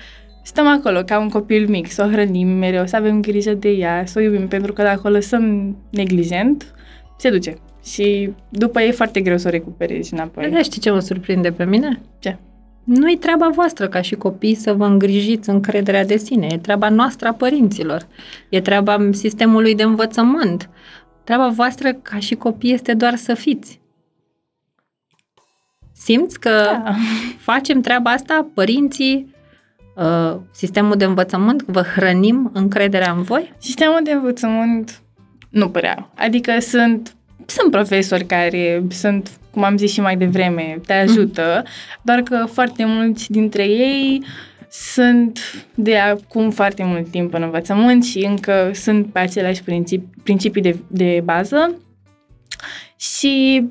stăm 0.42 0.66
acolo 0.66 1.02
ca 1.02 1.18
un 1.18 1.28
copil 1.28 1.68
mic, 1.68 1.90
să 1.90 2.04
o 2.04 2.11
hrănim 2.11 2.49
mereu, 2.49 2.87
să 2.87 2.97
avem 2.97 3.21
grijă 3.21 3.54
de 3.54 3.68
ea, 3.68 4.02
să 4.07 4.18
o 4.18 4.23
iubim, 4.23 4.49
pentru 4.49 4.73
că 4.73 4.83
dacă 4.83 5.00
o 5.04 5.11
lăsăm 5.11 5.76
neglijent, 5.90 6.75
se 7.18 7.30
duce. 7.30 7.54
Și 7.85 8.32
după 8.49 8.80
e 8.80 8.90
foarte 8.90 9.20
greu 9.20 9.37
să 9.37 9.49
o 9.49 9.50
recuperezi 9.50 10.12
înapoi. 10.14 10.50
Da, 10.50 10.62
știi 10.62 10.80
ce 10.80 10.90
mă 10.90 11.00
surprinde 11.00 11.52
pe 11.52 11.64
mine? 11.64 12.00
Ce? 12.18 12.37
Nu-i 12.85 13.16
treaba 13.16 13.49
voastră 13.49 13.88
ca 13.88 14.00
și 14.00 14.14
copii 14.14 14.54
să 14.54 14.73
vă 14.73 14.85
îngrijiți 14.87 15.49
încrederea 15.49 16.04
de 16.04 16.16
sine. 16.16 16.47
E 16.50 16.58
treaba 16.58 16.88
noastră 16.88 17.28
a 17.28 17.32
părinților. 17.32 18.06
E 18.49 18.61
treaba 18.61 19.08
sistemului 19.11 19.75
de 19.75 19.82
învățământ. 19.82 20.70
Treaba 21.25 21.49
voastră 21.49 21.92
ca 21.92 22.18
și 22.18 22.35
copii 22.35 22.73
este 22.73 22.94
doar 22.94 23.14
să 23.16 23.35
fiți. 23.35 23.80
Simți 25.92 26.40
că 26.40 26.50
Da. 26.50 26.94
facem 27.38 27.80
treaba 27.80 28.11
asta, 28.11 28.49
părinții, 28.54 29.35
uh, 29.97 30.37
sistemul 30.52 30.97
de 30.97 31.04
învățământ, 31.04 31.62
vă 31.62 31.82
hrănim 31.82 32.50
încrederea 32.54 33.12
în 33.12 33.23
voi? 33.23 33.54
Sistemul 33.58 34.00
de 34.04 34.12
învățământ 34.12 35.02
nu 35.50 35.68
părea. 35.68 36.11
Adică 36.14 36.58
sunt, 36.61 37.16
sunt 37.50 37.71
profesori 37.71 38.25
care 38.25 38.83
sunt, 38.90 39.31
cum 39.50 39.62
am 39.64 39.76
zis 39.76 39.93
și 39.93 40.00
mai 40.00 40.17
devreme, 40.17 40.81
te 40.87 40.93
ajută, 40.93 41.62
doar 42.02 42.21
că 42.21 42.47
foarte 42.52 42.85
mulți 42.85 43.31
dintre 43.31 43.64
ei 43.64 44.25
sunt 44.71 45.38
de 45.75 45.97
acum 45.97 46.50
foarte 46.50 46.85
mult 46.85 47.11
timp 47.11 47.35
în 47.35 47.43
învățământ 47.43 48.05
și 48.05 48.25
încă 48.25 48.71
sunt 48.75 49.07
pe 49.12 49.19
aceleași 49.19 49.62
principii, 49.62 50.09
principii 50.23 50.62
de, 50.62 50.78
de 50.87 51.21
bază 51.25 51.75
și 52.97 53.64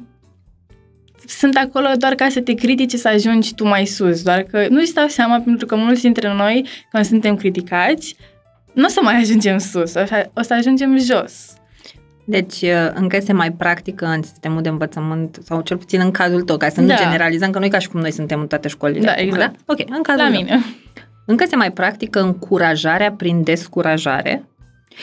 sunt 1.27 1.55
acolo 1.55 1.88
doar 1.98 2.15
ca 2.15 2.29
să 2.29 2.41
te 2.41 2.53
critice 2.53 2.98
să 2.98 3.07
ajungi 3.07 3.55
tu 3.55 3.67
mai 3.67 3.86
sus, 3.86 4.22
doar 4.22 4.41
că 4.41 4.67
nu-și 4.69 4.93
dau 4.93 5.07
seama 5.07 5.39
pentru 5.39 5.65
că 5.65 5.75
mulți 5.75 6.01
dintre 6.01 6.34
noi, 6.34 6.67
când 6.91 7.05
suntem 7.05 7.36
criticați, 7.36 8.15
nu 8.74 8.86
o 8.86 8.88
să 8.88 9.00
mai 9.03 9.15
ajungem 9.15 9.57
sus, 9.57 9.93
o 9.93 10.05
să, 10.05 10.29
o 10.34 10.41
să 10.41 10.53
ajungem 10.53 10.98
jos. 10.98 11.56
Deci 12.29 12.62
uh, 12.62 12.89
încă 12.93 13.19
se 13.19 13.34
mai 13.34 13.51
practică 13.51 14.05
în 14.05 14.22
sistemul 14.24 14.62
de 14.62 14.69
învățământ, 14.69 15.38
sau 15.43 15.62
cel 15.62 15.77
puțin 15.77 16.00
în 16.00 16.12
cazul 16.12 16.41
tău, 16.41 16.57
ca 16.57 16.69
să 16.69 16.81
nu 16.81 16.88
Da. 16.88 16.96
generalizăm, 16.96 17.51
că 17.51 17.60
nu 17.60 17.65
e 17.65 17.69
ca 17.69 17.79
și 17.79 17.88
cum 17.89 18.00
noi 18.00 18.12
suntem 18.12 18.39
în 18.39 18.48
toate 18.48 18.67
școlile. 18.67 19.05
Da, 19.05 19.12
acum, 19.12 19.24
exact. 19.24 19.55
Da? 19.65 19.74
Ok, 19.74 19.79
în 19.89 20.01
cazul 20.01 20.22
La 20.24 20.29
tău. 20.29 20.38
mine. 20.41 20.60
Încă 21.25 21.46
se 21.48 21.55
mai 21.55 21.72
practică 21.72 22.22
încurajarea 22.22 23.12
prin 23.12 23.43
descurajare. 23.43 24.43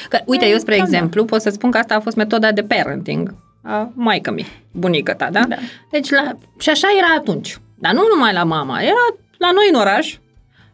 Că, 0.09 0.19
uite, 0.27 0.45
Mm, 0.45 0.51
eu, 0.53 0.59
spre 0.59 0.77
cam 0.77 0.85
da. 0.91 0.97
exemplu, 0.97 1.25
pot 1.25 1.41
să 1.41 1.51
spun 1.51 1.71
că 1.71 1.79
asta 1.79 1.95
a 1.95 2.01
fost 2.01 2.17
metoda 2.17 2.53
de 2.53 2.63
parenting 2.63 3.35
a 3.63 3.91
maică 3.95 4.31
mi, 4.33 4.47
bunică 4.73 5.13
ta, 5.13 5.29
da? 5.33 5.41
Da. 5.49 5.57
Deci, 5.91 6.11
la, 6.11 6.33
și 6.59 6.71
așa 6.71 6.89
era 6.99 7.15
atunci. 7.19 7.59
Dar 7.75 7.93
nu 7.93 8.03
numai 8.15 8.33
la 8.33 8.45
mama, 8.45 8.81
era 8.81 9.07
la 9.39 9.51
noi 9.53 9.65
în 9.73 9.79
oraș, 9.81 10.17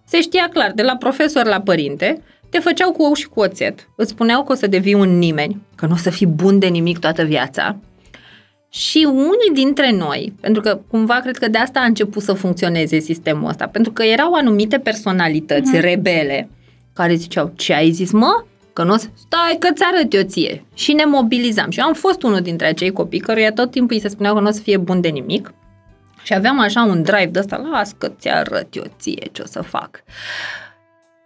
se 0.04 0.20
știa 0.20 0.48
clar, 0.52 0.72
de 0.74 0.82
la 0.82 0.96
profesor 0.96 1.44
la 1.46 1.60
părinte, 1.60 2.22
te 2.50 2.58
făceau 2.58 2.92
cu 2.92 3.02
ou 3.02 3.14
și 3.14 3.28
cu 3.28 3.40
oțet, 3.40 3.88
îți 3.96 4.10
spuneau 4.10 4.44
că 4.44 4.52
o 4.52 4.54
să 4.54 4.66
devii 4.66 4.94
un 4.94 5.18
nimeni, 5.18 5.60
că 5.74 5.86
nu 5.86 5.92
o 5.92 5.96
să 5.96 6.10
fii 6.10 6.26
bun 6.26 6.58
de 6.58 6.66
nimic 6.66 6.98
toată 6.98 7.22
viața. 7.22 7.76
Și 8.68 9.06
unii 9.10 9.50
dintre 9.64 9.92
noi, 9.92 10.32
pentru 10.40 10.62
că 10.62 10.80
cumva 10.90 11.14
cred 11.14 11.36
că 11.36 11.48
de 11.48 11.58
asta 11.58 11.80
a 11.80 11.84
început 11.84 12.22
să 12.22 12.32
funcționeze 12.32 12.98
sistemul 12.98 13.48
ăsta, 13.48 13.66
pentru 13.66 13.92
că 13.92 14.02
erau 14.02 14.32
anumite 14.32 14.78
personalități 14.78 15.70
Mhm. 15.70 15.80
rebele 15.80 16.48
care 16.92 17.14
ziceau, 17.14 17.52
ce 17.56 17.74
ai 17.74 17.90
zis 17.90 18.10
mă? 18.12 18.44
Că 18.72 18.82
nu 18.84 18.92
o 18.92 18.96
să... 18.96 19.06
Stai 19.14 19.56
că 19.58 19.68
ți 19.72 19.82
arăt 19.94 20.12
eu 20.14 20.22
ție. 20.22 20.64
Și 20.74 20.92
ne 20.92 21.04
mobilizam. 21.04 21.70
Și 21.70 21.78
eu 21.78 21.84
am 21.86 21.92
fost 21.94 22.22
unul 22.22 22.40
dintre 22.40 22.66
acei 22.66 22.92
copii 22.92 23.18
căruia 23.20 23.52
tot 23.52 23.70
timpul 23.70 23.94
îi 23.96 24.00
se 24.02 24.08
spuneau 24.08 24.34
că 24.34 24.40
nu 24.40 24.48
o 24.48 24.50
să 24.50 24.60
fie 24.60 24.76
bun 24.76 25.00
de 25.00 25.08
nimic. 25.08 25.52
Și 26.22 26.34
aveam 26.34 26.60
așa 26.60 26.82
un 26.82 27.02
drive 27.02 27.26
de 27.32 27.38
ăsta, 27.38 27.68
las 27.72 27.94
că 27.98 28.08
ți 28.18 28.28
arăt 28.28 28.74
eu 28.74 28.82
ție 28.98 29.28
ce 29.32 29.42
o 29.42 29.46
să 29.46 29.62
fac. 29.62 30.02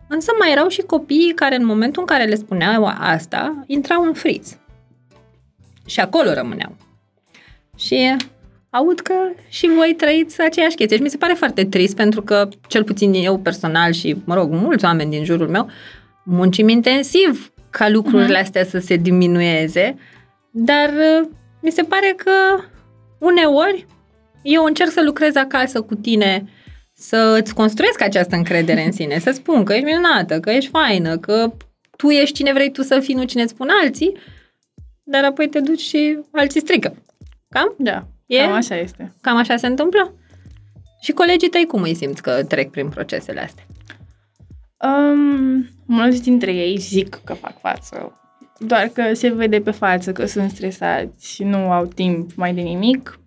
Însă 0.09 0.33
mai 0.39 0.53
erau 0.53 0.69
și 0.69 0.83
copiii 0.83 1.35
care 1.35 1.57
în 1.57 1.65
momentul 1.65 2.01
în 2.01 2.07
care 2.07 2.25
le 2.25 2.35
spuneau 2.35 2.85
asta, 2.99 3.65
intrau 3.67 4.03
în 4.03 4.13
friz. 4.13 4.59
Și 5.87 6.01
acolo 6.01 6.33
rămâneau. 6.33 6.77
Și 7.77 8.17
aud 8.71 9.01
că 9.01 9.15
și 9.49 9.69
voi 9.77 9.95
trăiți 9.97 10.41
aceeași 10.41 10.77
chestie. 10.77 10.97
Și 10.97 11.03
mi 11.03 11.09
se 11.09 11.17
pare 11.17 11.33
foarte 11.33 11.65
trist 11.65 11.97
pentru 11.97 12.23
că, 12.23 12.49
cel 12.69 12.85
puțin 12.85 13.13
eu 13.13 13.39
personal 13.39 13.93
și, 13.93 14.17
mă 14.25 14.35
rog, 14.35 14.51
mulți 14.51 14.85
oameni 14.85 15.11
din 15.11 15.25
jurul 15.25 15.49
meu, 15.49 15.69
muncim 16.25 16.69
intensiv 16.69 17.53
ca 17.71 17.89
lucrurile 17.89 18.39
astea 18.39 18.65
să 18.65 18.79
se 18.79 18.97
diminueze, 18.97 19.97
dar 20.51 20.89
uh, 20.89 21.29
mi 21.61 21.71
se 21.71 21.83
pare 21.83 22.15
că 22.17 22.65
uneori 23.19 23.87
eu 24.43 24.65
încerc 24.65 24.91
să 24.91 25.03
lucrez 25.03 25.37
acasă 25.37 25.81
cu 25.81 25.95
tine, 25.95 26.49
să 26.95 27.39
îți 27.43 27.55
construiesc 27.55 28.01
această 28.01 28.37
încredere 28.37 28.85
în 28.85 28.93
sine, 28.93 29.19
să 29.19 29.31
spun 29.31 29.65
că 29.65 29.73
ești 29.73 29.85
minunată, 29.85 30.41
că 30.41 30.51
ești 30.51 30.71
faină, 30.71 31.19
că 31.19 31.53
tu 31.97 32.11
ești 32.11 32.35
cine 32.35 32.53
vrei 32.53 32.71
tu 32.71 32.83
să 32.83 33.01
fii, 33.01 33.15
nu 33.15 33.25
cine 33.25 33.47
spun 33.47 33.69
alții, 33.83 34.17
dar 35.03 35.25
apoi 35.25 35.49
te 35.49 35.61
duci 35.61 35.81
și 35.81 36.19
alții 36.31 36.61
strică. 36.61 36.95
Cam? 37.49 37.75
Da, 37.79 38.07
E? 38.27 38.39
cam 38.39 38.53
așa 38.53 38.77
este. 38.77 39.15
Cam 39.21 39.37
așa 39.37 39.57
se 39.57 39.67
întâmplă? 39.67 40.15
Și 41.01 41.13
colegii 41.13 41.49
tăi 41.49 41.67
cum 41.67 41.83
îi 41.83 41.95
simți 41.95 42.23
că 42.23 42.45
trec 42.45 42.71
prin 42.71 42.89
procesele 42.89 43.41
astea? 43.41 43.65
Um, 44.85 45.69
mulți 45.87 46.23
dintre 46.23 46.53
ei 46.53 46.79
zic 46.79 47.21
că 47.25 47.35
fac 47.35 47.61
față, 47.61 48.21
doar 48.59 48.87
că 48.87 49.15
se 49.15 49.29
vede 49.29 49.61
pe 49.61 49.71
față 49.71 50.13
că 50.13 50.27
sunt 50.27 50.51
stresați, 50.51 51.43
nu 51.43 51.71
au 51.71 51.87
timp 51.87 52.35
mai 52.35 52.55
de 52.55 52.61
nimic 52.61 53.21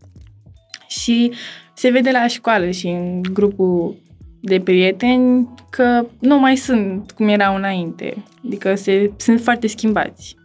și 0.88 1.34
se 1.78 1.90
vede 1.90 2.12
la 2.12 2.28
școală 2.28 2.70
și 2.70 2.88
în 2.88 3.22
grupul 3.22 3.96
de 4.42 4.60
prieteni 4.60 5.50
că 5.70 6.06
nu 6.20 6.40
mai 6.40 6.56
sunt 6.56 7.12
cum 7.12 7.28
erau 7.28 7.56
înainte, 7.56 8.24
adică 8.46 8.76
se, 8.76 9.12
sunt 9.18 9.42
foarte 9.42 9.68
schimbați. 9.68 10.36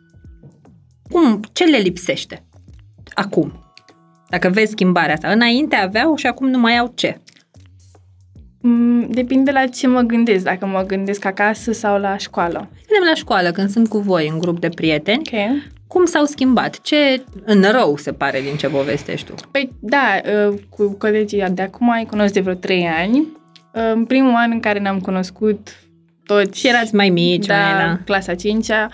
Cum, 1.10 1.40
ce 1.52 1.64
le 1.64 1.76
lipsește 1.76 2.44
acum? 3.14 3.52
Dacă 4.28 4.48
vezi 4.48 4.70
schimbarea 4.70 5.14
asta, 5.14 5.28
înainte 5.28 5.76
aveau 5.76 6.16
și 6.16 6.26
acum 6.26 6.48
nu 6.48 6.58
mai 6.58 6.76
au 6.76 6.92
ce? 6.94 7.20
Mm, 8.64 9.06
Depinde 9.10 9.50
la 9.50 9.66
ce 9.66 9.86
mă 9.86 10.00
gândesc, 10.00 10.44
dacă 10.44 10.66
mă 10.66 10.82
gândesc 10.86 11.24
acasă 11.24 11.72
sau 11.72 11.98
la 12.00 12.16
școală. 12.16 12.68
Gândim 12.88 13.08
la 13.08 13.14
școală, 13.14 13.50
când 13.50 13.70
sunt 13.70 13.88
cu 13.88 13.98
voi 13.98 14.28
în 14.32 14.38
grup 14.38 14.60
de 14.60 14.68
prieteni, 14.68 15.22
Ok. 15.32 15.62
cum 15.86 16.04
s-au 16.04 16.24
schimbat? 16.24 16.80
Ce 16.80 17.22
în 17.44 17.64
rău 17.70 17.96
se 17.96 18.12
pare 18.12 18.40
din 18.40 18.56
ce 18.56 18.66
povestești 18.68 19.26
tu? 19.26 19.34
Păi 19.50 19.72
da, 19.80 20.20
uh, 20.48 20.54
cu 20.68 20.96
colegii 20.98 21.44
de 21.52 21.62
acum 21.62 21.88
îi 21.88 22.06
cunosc 22.10 22.32
de 22.32 22.40
vreo 22.40 22.54
trei 22.54 22.86
ani. 23.02 23.18
Uh, 23.18 23.92
În 23.94 24.04
primul 24.04 24.32
an 24.34 24.50
în 24.50 24.60
care 24.60 24.78
ne-am 24.78 24.98
cunoscut 25.00 25.76
toți... 26.24 26.58
Și 26.58 26.68
erați 26.68 26.94
mai 26.94 27.08
mici, 27.10 27.46
da, 27.46 27.54
mai 27.54 27.84
la... 27.86 27.98
clasa 28.04 28.32
5-a, 28.34 28.88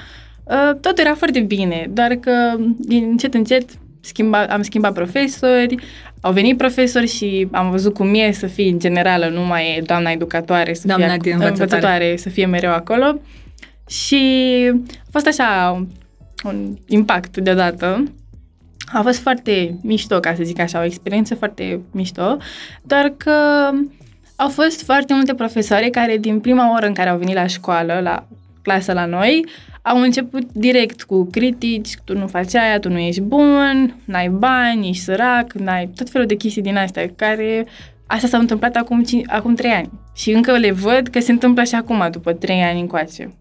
tot 0.81 0.99
era 0.99 1.15
foarte 1.15 1.41
bine, 1.41 1.91
doar 1.93 2.15
că 2.15 2.57
din 2.79 3.05
încet, 3.11 3.35
încet 3.35 3.71
schimba, 4.00 4.43
am 4.43 4.62
schimbat 4.62 4.93
profesori, 4.93 5.75
au 6.21 6.33
venit 6.33 6.57
profesori 6.57 7.09
și 7.09 7.49
am 7.52 7.71
văzut 7.71 7.95
cum 7.95 8.14
e 8.14 8.31
să 8.31 8.47
fie 8.47 8.71
în 8.71 8.78
generală, 8.78 9.28
nu 9.28 9.40
mai 9.40 9.76
e 9.76 9.83
doamna 9.87 10.11
educatoare, 10.11 10.75
să 10.75 10.87
Doamna 10.87 11.07
fie 11.07 11.17
din 11.17 11.33
învățătoare. 11.33 11.62
învățătoare, 11.62 12.17
să 12.17 12.28
fie 12.28 12.47
mereu 12.47 12.73
acolo. 12.73 13.21
Și 13.88 14.17
a 14.97 15.09
fost 15.11 15.26
așa 15.26 15.87
un 16.45 16.76
impact 16.87 17.37
deodată. 17.37 18.12
A 18.93 19.02
fost 19.02 19.19
foarte 19.19 19.78
mișto, 19.83 20.21
ca 20.21 20.35
să 20.35 20.43
zic 20.43 20.61
așa, 20.61 20.81
o 20.81 20.85
experiență 20.85 21.35
foarte 21.35 21.81
mișto, 21.90 22.37
doar 22.83 23.12
că 23.17 23.33
au 24.37 24.49
fost 24.49 24.83
foarte 24.85 25.14
multe 25.14 25.35
profesoare 25.35 25.88
care 25.88 26.17
din 26.17 26.40
prima 26.40 26.73
oră 26.76 26.87
în 26.87 26.95
care 26.95 27.09
au 27.09 27.19
venit 27.19 27.35
la 27.35 27.47
școală, 27.47 28.00
la 28.02 28.26
clasă 28.62 28.93
la 28.93 29.05
noi, 29.05 29.47
au 29.88 30.00
început 30.00 30.52
direct 30.52 31.02
cu 31.02 31.25
critici, 31.25 31.97
tu 32.04 32.18
nu 32.18 32.26
faci 32.26 32.54
aia, 32.54 32.78
tu 32.78 32.88
nu 32.88 32.99
ești 32.99 33.21
bun, 33.21 34.02
n-ai 34.04 34.28
bani, 34.28 34.88
ești 34.88 35.02
sărac, 35.02 35.52
n-ai 35.52 35.90
tot 35.97 36.11
felul 36.11 36.26
de 36.26 36.35
chestii 36.35 36.62
din 36.62 36.76
astea, 36.76 37.11
care 37.16 37.66
asta 38.07 38.26
s-a 38.26 38.38
întâmplat 38.38 38.76
acum, 38.76 39.04
cin- 39.04 39.26
acum 39.26 39.54
3 39.54 39.71
ani. 39.71 39.90
Și 40.14 40.30
încă 40.30 40.59
le 40.59 40.71
văd 40.71 41.09
că 41.09 41.21
se 41.21 41.33
întâmplă 41.33 41.64
și 41.64 41.75
acum, 41.75 42.09
după 42.11 42.33
3 42.33 42.62
ani 42.62 42.80
încoace. 42.80 43.35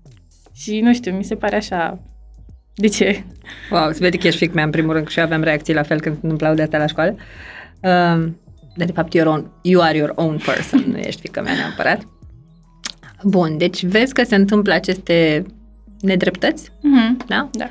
Și 0.53 0.79
nu 0.79 0.93
știu, 0.93 1.11
mi 1.11 1.23
se 1.23 1.35
pare 1.35 1.55
așa... 1.55 1.99
De 2.75 2.87
ce? 2.87 3.23
Wow, 3.71 3.91
se 3.91 3.97
vede 3.99 4.17
că 4.17 4.27
ești 4.27 4.39
fic 4.39 4.53
mea 4.53 4.63
în 4.63 4.69
primul 4.69 4.93
rând, 4.93 5.05
că 5.05 5.11
și 5.11 5.19
eu 5.19 5.25
aveam 5.25 5.43
reacții 5.43 5.73
la 5.73 5.83
fel 5.83 5.99
când 5.99 6.15
se 6.15 6.19
întâmplau 6.23 6.53
de 6.53 6.61
astea 6.61 6.79
la 6.79 6.85
școală. 6.85 7.15
Um, 7.81 8.39
dar 8.75 8.87
de 8.87 8.91
fapt 8.91 9.13
your 9.13 9.27
own, 9.27 9.51
you 9.61 9.81
are 9.81 9.97
your 9.97 10.11
own 10.15 10.37
person, 10.45 10.83
nu 10.87 10.97
ești 10.97 11.21
fică 11.21 11.41
mea 11.41 11.53
neapărat. 11.53 12.07
Bun, 13.23 13.57
deci 13.57 13.85
vezi 13.85 14.13
că 14.13 14.23
se 14.23 14.35
întâmplă 14.35 14.73
aceste 14.73 15.45
nedreptăți, 16.01 16.71
Mhm. 16.81 17.17
da? 17.27 17.49
Da. 17.51 17.69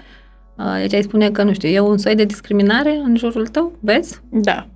Uh, 0.59 0.77
Deci 0.81 0.93
ai 0.95 1.03
spune 1.03 1.31
că, 1.31 1.43
nu 1.43 1.53
știu, 1.53 1.69
e 1.69 1.81
un 1.81 1.99
soi 1.99 2.15
de 2.15 2.25
discriminare 2.25 3.01
în 3.05 3.17
jurul 3.17 3.47
tău, 3.47 3.73
vezi? 3.81 4.21
Da. 4.31 4.67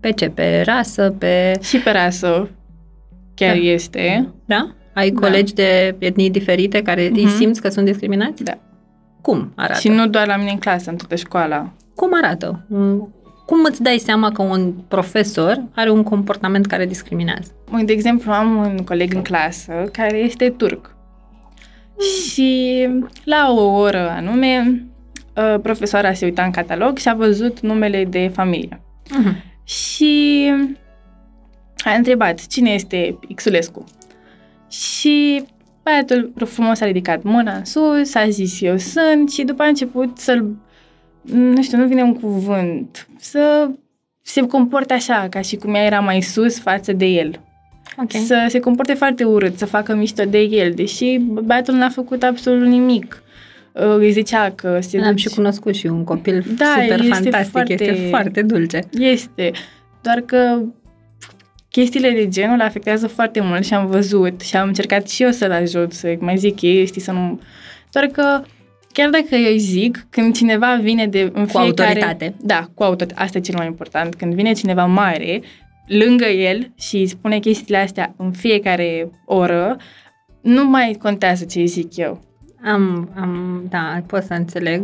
Pe 0.00 0.10
ce? 0.12 0.28
Pe 0.28 0.62
rasă, 0.66 1.14
pe... 1.18 1.58
Și 1.62 1.78
pe 1.78 1.90
rasă 1.90 2.48
chiar 3.34 3.54
Da. 3.54 3.60
este. 3.60 4.28
Da? 4.44 4.74
Ai 4.94 5.10
Da. 5.10 5.20
colegi 5.20 5.54
de 5.54 5.96
etnii 5.98 6.30
diferite 6.30 6.82
care 6.82 7.02
îi 7.12 7.24
Mhm. 7.24 7.36
simți 7.36 7.60
că 7.60 7.68
sunt 7.68 7.84
discriminați? 7.86 8.42
Da. 8.42 8.58
Cum 9.20 9.52
arată? 9.56 9.78
Și 9.80 9.88
nu 9.88 10.06
doar 10.08 10.26
la 10.26 10.36
mine 10.36 10.50
în 10.50 10.58
clasă, 10.58 10.90
în 10.90 10.96
toată 10.96 11.14
școala. 11.14 11.72
Cum 11.94 12.10
arată? 12.22 12.64
Mm, 12.68 13.10
Cum 13.46 13.58
îți 13.68 13.82
dai 13.82 13.98
seama 13.98 14.30
că 14.32 14.42
un 14.42 14.72
profesor 14.88 15.62
are 15.74 15.90
un 15.90 16.02
comportament 16.02 16.66
care 16.66 16.86
discriminează? 16.86 17.50
Uite, 17.72 17.84
De 17.84 17.92
exemplu, 17.92 18.32
am 18.32 18.56
un 18.56 18.76
coleg 18.76 19.14
în 19.14 19.22
clasă 19.22 19.72
care 19.92 20.16
este 20.16 20.48
turc. 20.56 20.95
Și 22.00 22.88
la 23.24 23.50
o 23.50 23.62
oră 23.62 24.10
anume, 24.10 24.84
uh, 25.36 25.60
profesoara 25.62 26.12
se 26.12 26.24
uita 26.24 26.42
în 26.42 26.50
catalog 26.50 26.98
și 26.98 27.08
a 27.08 27.14
văzut 27.14 27.60
numele 27.60 28.04
de 28.04 28.30
familie. 28.34 28.80
Mhm. 29.10 29.36
Și 29.64 30.52
a 31.76 31.90
întrebat 31.90 32.46
cine 32.46 32.70
este 32.70 33.18
Xulescu. 33.34 33.84
Și 34.70 35.44
băiatul 35.82 36.32
frumos 36.44 36.80
a 36.80 36.84
ridicat 36.84 37.22
mâna 37.22 37.56
în 37.56 37.64
sus, 37.64 38.14
a 38.14 38.28
zis 38.28 38.60
eu 38.60 38.76
sunt 38.76 39.30
și 39.30 39.42
după 39.42 39.62
a 39.62 39.66
început 39.66 40.18
să-l, 40.18 40.56
nu 41.22 41.62
știu, 41.62 41.78
nu 41.78 41.86
vine 41.86 42.02
un 42.02 42.14
cuvânt, 42.14 43.08
să 43.18 43.70
se 44.22 44.40
comporte 44.40 44.92
așa, 44.92 45.26
ca 45.30 45.40
și 45.40 45.56
cum 45.56 45.74
ea 45.74 45.84
era 45.84 46.00
mai 46.00 46.20
sus 46.20 46.60
față 46.60 46.92
de 46.92 47.06
el. 47.06 47.40
Ok. 48.02 48.10
Să 48.26 48.46
se 48.48 48.60
comporte 48.60 48.94
foarte 48.94 49.24
urât, 49.24 49.58
să 49.58 49.66
facă 49.66 49.94
mișto 49.94 50.24
de 50.24 50.38
el, 50.38 50.72
deși 50.74 51.18
băiatul 51.18 51.74
n-a 51.74 51.88
făcut 51.88 52.22
absolut 52.22 52.66
nimic. 52.68 53.22
Uh, 53.72 53.82
Îi 53.98 54.10
zicea 54.12 54.50
că 54.54 54.78
se 54.80 54.98
L-am 54.98 55.10
duce- 55.10 55.28
și 55.28 55.34
cunoscut 55.34 55.74
și 55.74 55.86
un 55.86 56.04
copil 56.04 56.44
Da, 56.58 56.64
super 56.80 56.98
este 57.00 57.12
fantastic, 57.12 57.50
foarte- 57.50 57.72
este 57.72 58.06
foarte 58.08 58.42
dulce. 58.42 58.80
Este. 58.98 59.50
Doar 60.02 60.20
că 60.20 60.62
chestiile 61.68 62.10
de 62.10 62.28
genul 62.28 62.56
le 62.56 62.62
afectează 62.62 63.06
foarte 63.06 63.40
mult 63.40 63.64
și 63.64 63.74
am 63.74 63.86
văzut 63.86 64.40
și 64.40 64.56
am 64.56 64.66
încercat 64.66 65.08
și 65.08 65.22
eu 65.22 65.30
să-l 65.30 65.52
ajut, 65.52 65.92
să 65.92 66.14
mai 66.18 66.36
zic 66.36 66.56
chestii, 66.56 67.00
să 67.00 67.12
nu... 67.12 67.40
Doar 67.92 68.06
că 68.06 68.42
chiar 68.92 69.10
dacă 69.10 69.34
eu 69.34 69.56
zic, 69.56 70.06
când 70.10 70.34
cineva 70.36 70.78
vine 70.82 71.06
de 71.06 71.20
în 71.20 71.46
Cu 71.46 71.58
fiecare... 71.58 71.66
autoritate. 71.66 72.34
Da, 72.40 72.68
cu 72.74 72.82
autoritate. 72.82 73.22
Asta 73.22 73.38
e 73.38 73.40
cel 73.40 73.54
mai 73.56 73.66
important. 73.66 74.14
Când 74.14 74.34
vine 74.34 74.52
cineva 74.52 74.84
mare, 74.86 75.40
lângă 75.86 76.24
el 76.24 76.72
și 76.78 76.96
îi 76.96 77.06
spune 77.06 77.38
chestiile 77.38 77.78
astea 77.78 78.14
în 78.16 78.32
fiecare 78.32 79.10
oră, 79.24 79.76
nu 80.42 80.64
mai 80.64 80.96
contează 81.02 81.44
ce 81.44 81.58
îi 81.58 81.66
zic 81.66 81.96
eu. 81.96 82.20
Am, 82.64 83.10
am, 83.20 83.62
da, 83.70 84.02
pot 84.06 84.22
să 84.22 84.32
înțeleg. 84.34 84.82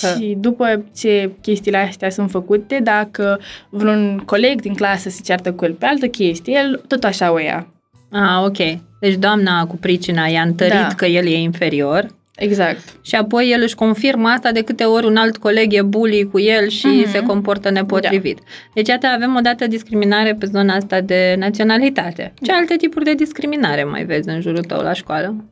Că- 0.00 0.06
Și 0.20 0.36
după 0.38 0.84
ce 0.96 1.30
chestiile 1.42 1.76
astea 1.78 2.10
sunt 2.10 2.30
făcute, 2.30 2.80
dacă 2.82 3.40
vreun 3.68 4.18
coleg 4.26 4.60
din 4.60 4.74
clasă 4.74 5.08
se 5.08 5.20
ceartă 5.24 5.52
cu 5.52 5.64
el 5.64 5.72
pe 5.72 5.86
altă 5.86 6.06
chestie, 6.06 6.54
el 6.64 6.82
tot 6.86 7.04
așa 7.04 7.32
o 7.32 7.38
ia. 7.38 7.66
Ah, 8.10 8.44
ok. 8.44 8.56
Deci 9.00 9.14
doamna 9.18 9.66
cu 9.66 9.76
pricina 9.76 10.26
i-a 10.26 10.42
întărit 10.42 10.72
Da. 10.72 10.86
că 10.96 11.06
el 11.06 11.26
e 11.26 11.36
inferior 11.38 12.06
Exact. 12.38 12.80
și 13.02 13.14
apoi 13.14 13.50
el 13.50 13.60
își 13.62 13.74
confirmă 13.74 14.28
asta 14.28 14.52
de 14.52 14.62
câte 14.62 14.84
ori 14.84 15.06
un 15.06 15.16
alt 15.16 15.36
coleg 15.36 15.72
e 15.72 15.82
bully 15.82 16.28
cu 16.30 16.40
el 16.40 16.68
și 16.68 16.86
Mhm. 16.86 17.10
se 17.10 17.18
comportă 17.20 17.70
nepotrivit. 17.70 18.38
Deci, 18.74 18.88
iată, 18.88 19.06
avem 19.06 19.34
o 19.36 19.40
dată 19.40 19.66
discriminare 19.66 20.34
pe 20.34 20.46
zona 20.46 20.74
asta 20.74 21.00
de 21.00 21.34
naționalitate. 21.38 22.34
Ce 22.42 22.52
alte 22.52 22.76
tipuri 22.76 23.04
de 23.04 23.14
discriminare 23.14 23.84
mai 23.84 24.04
vezi 24.04 24.28
în 24.28 24.40
jurul 24.40 24.62
tău 24.64 24.80
la 24.80 24.92
școală? 24.92 25.44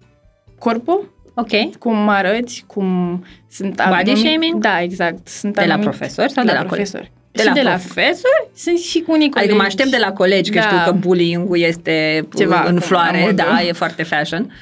Corpul, 0.58 1.14
Ok. 1.34 1.78
cum 1.78 1.96
mă 1.96 2.10
arăți, 2.10 2.64
cum 2.66 3.24
sunt... 3.50 3.82
Body 3.88 4.10
anumit- 4.10 4.16
shaming? 4.16 4.54
Da, 4.62 4.80
exact. 4.82 5.28
Sunt 5.28 5.54
De 5.54 5.64
la 5.66 5.72
anumit- 5.74 5.82
profesori 5.84 6.30
sau 6.32 6.44
de 6.44 6.52
la 6.52 6.56
colegi? 6.64 6.74
profesori? 6.74 7.12
De 7.36 7.42
și 7.42 7.48
la 7.48 7.54
de 7.54 7.62
la 7.62 7.70
profesori? 7.70 8.48
Sunt 8.54 8.78
și 8.78 9.00
cu 9.00 9.12
unii 9.12 9.28
colegi. 9.28 9.48
Adică 9.48 9.54
mă 9.62 9.62
aștept 9.66 9.90
de 9.90 9.96
la 10.00 10.12
colegi, 10.12 10.50
că 10.50 10.58
Da. 10.58 10.64
știu 10.64 10.76
că 10.84 10.92
bullying-ul 10.92 11.58
este 11.58 12.26
Ceva 12.36 12.60
în 12.60 12.66
acum, 12.66 12.78
floare, 12.78 13.18
la 13.18 13.24
modă. 13.24 13.32
da, 13.34 13.62
e 13.62 13.72
foarte 13.72 14.02
fashion, 14.02 14.52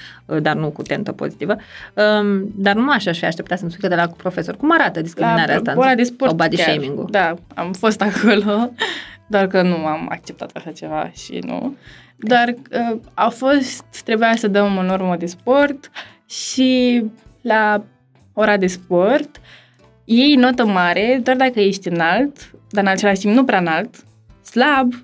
dar 0.43 0.55
nu 0.57 0.71
cu 0.71 0.83
tentă 0.83 1.13
pozitivă. 1.13 1.57
Um, 1.95 2.53
dar 2.57 2.75
nu 2.75 2.91
așa 2.91 3.11
aș 3.11 3.19
fi 3.19 3.25
așteptat 3.25 3.59
să-mi 3.59 3.71
spui 3.71 3.83
că 3.83 3.89
de 3.95 4.01
la 4.01 4.07
profesor. 4.17 4.57
Cum 4.57 4.73
arată 4.73 5.01
discriminarea 5.01 5.57
asta? 5.57 5.75
ora 5.77 5.95
de 5.95 6.03
sport 6.03 6.31
Sau 6.31 6.39
body 6.39 6.57
chiar. 6.57 6.69
shaming-ul? 6.69 7.07
Da, 7.11 7.35
am 7.55 7.73
fost 7.73 8.01
acolo, 8.01 8.71
doar 9.33 9.47
că 9.47 9.63
nu 9.63 9.75
am 9.87 10.07
acceptat 10.11 10.51
așa 10.55 10.71
ceva 10.71 11.11
și 11.17 11.39
nu. 11.47 11.77
Dar 12.17 12.49
uh, 12.93 12.99
a 13.15 13.29
fost, 13.29 13.85
trebuia 14.05 14.33
să 14.37 14.49
dăm 14.49 14.77
o 14.77 14.83
normă 14.83 15.17
de 15.17 15.27
sport 15.27 15.91
și 16.29 17.05
la 17.41 17.85
ora 18.33 18.57
de 18.57 18.67
sport 18.67 19.41
iei 20.05 20.35
notă 20.35 20.67
mare 20.67 21.21
doar 21.23 21.37
dacă 21.37 21.61
ești 21.61 21.89
înalt, 21.89 22.51
dar 22.75 22.85
în 22.85 22.91
același 22.91 23.21
timp 23.21 23.35
nu 23.35 23.45
prea 23.45 23.59
înalt, 23.59 23.95
slab, 24.51 24.95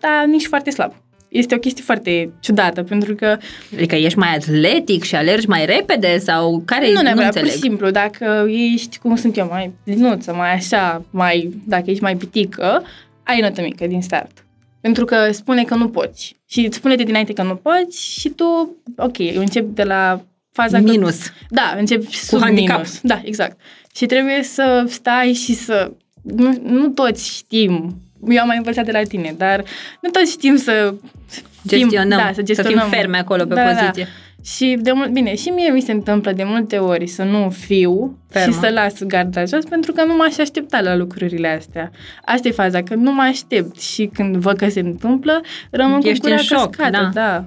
dar 0.00 0.24
nici 0.26 0.46
foarte 0.46 0.70
slab. 0.70 0.92
Este 1.28 1.54
o 1.54 1.58
chestie 1.58 1.82
foarte 1.84 2.32
ciudată, 2.40 2.82
pentru 2.82 3.14
că 3.14 3.38
Adică 3.74 3.94
ești 3.94 4.18
mai 4.18 4.34
atletic 4.34 5.02
și 5.02 5.14
alergi 5.14 5.48
mai 5.48 5.66
repede 5.66 6.18
sau 6.18 6.62
care 6.64 6.86
nu 6.86 6.92
nu 6.92 7.02
neapărat, 7.02 7.32
pur 7.32 7.40
înțeleg? 7.40 7.50
și 7.52 7.58
simplu, 7.58 7.90
dacă 7.90 8.46
ești, 8.48 8.98
cum 8.98 9.16
sunt 9.16 9.36
eu, 9.36 9.46
mai 9.50 9.72
linuță, 9.84 10.34
mai 10.34 10.52
așa, 10.52 11.04
mai, 11.10 11.50
dacă 11.66 11.90
ești 11.90 12.02
mai 12.02 12.16
pitică, 12.16 12.82
ai 13.22 13.40
notă 13.40 13.62
mică 13.62 13.86
din 13.86 14.02
start. 14.02 14.44
Pentru 14.80 15.04
că 15.04 15.32
spune 15.32 15.64
că 15.64 15.74
nu 15.74 15.88
poți. 15.88 16.36
Și 16.48 16.60
îți 16.66 16.76
spune 16.76 16.94
de 16.94 17.02
dinainte 17.02 17.32
că 17.32 17.42
nu 17.42 17.54
poți 17.54 18.18
și 18.20 18.28
tu, 18.28 18.76
ok, 18.96 19.18
încep 19.18 19.64
de 19.74 19.82
la 19.82 20.20
faza 20.52 20.78
Că, 20.78 20.84
Minus. 20.84 21.18
da, 21.48 21.74
începi 21.78 22.16
sub 22.16 22.40
handicap. 22.40 22.76
minus. 22.76 23.00
Da, 23.02 23.20
exact. 23.24 23.60
Și 23.94 24.06
trebuie 24.06 24.42
să 24.42 24.84
stai 24.88 25.32
și 25.32 25.54
să... 25.54 25.92
Nu, 26.22 26.60
nu 26.64 26.88
toți 26.88 27.28
știm. 27.36 27.96
Eu 28.28 28.40
am 28.40 28.46
mai 28.46 28.56
învățat 28.56 28.84
de 28.84 28.92
la 28.92 29.02
tine, 29.02 29.34
dar 29.36 29.64
nu 30.00 30.10
toți 30.10 30.30
știm 30.30 30.56
să 30.56 30.94
fim- 31.30 31.44
Gestionăm, 31.66 32.18
da, 32.18 32.26
să 32.26 32.32
să 32.34 32.42
gestionăm. 32.42 32.78
fim 32.80 32.88
ferme 32.90 33.18
acolo 33.18 33.44
pe 33.44 33.54
Da, 33.54 33.64
da, 33.64 33.72
da. 33.72 33.78
poziție. 33.80 34.06
Și 34.44 34.78
de 34.80 34.92
mult, 34.92 35.10
bine, 35.10 35.34
și 35.34 35.48
mie 35.48 35.70
mi 35.70 35.80
se 35.80 35.92
întâmplă 35.92 36.32
de 36.32 36.44
multe 36.44 36.76
ori 36.78 37.06
să 37.06 37.22
nu 37.22 37.50
fiu 37.50 38.18
Fermă. 38.28 38.52
și 38.52 38.58
să 38.58 38.68
las 38.68 39.02
garda 39.02 39.44
jos 39.44 39.64
pentru 39.64 39.92
că 39.92 40.04
nu 40.04 40.16
m-aș 40.16 40.38
aștepta 40.38 40.80
la 40.80 40.96
lucrurile 40.96 41.48
astea. 41.48 41.90
Asta 42.24 42.48
e 42.48 42.50
faza, 42.50 42.82
că 42.82 42.94
nu 42.94 43.12
mă 43.12 43.22
aștept 43.22 43.80
și 43.80 44.10
când 44.12 44.36
văd 44.36 44.56
că 44.56 44.68
se 44.68 44.80
întâmplă, 44.80 45.40
rămân 45.70 46.00
Ești 46.04 46.18
cu 46.18 46.20
gura 46.26 46.34
în 46.34 46.42
șoc, 46.42 46.58
căscată. 46.76 47.10
da. 47.14 47.20
da. 47.20 47.44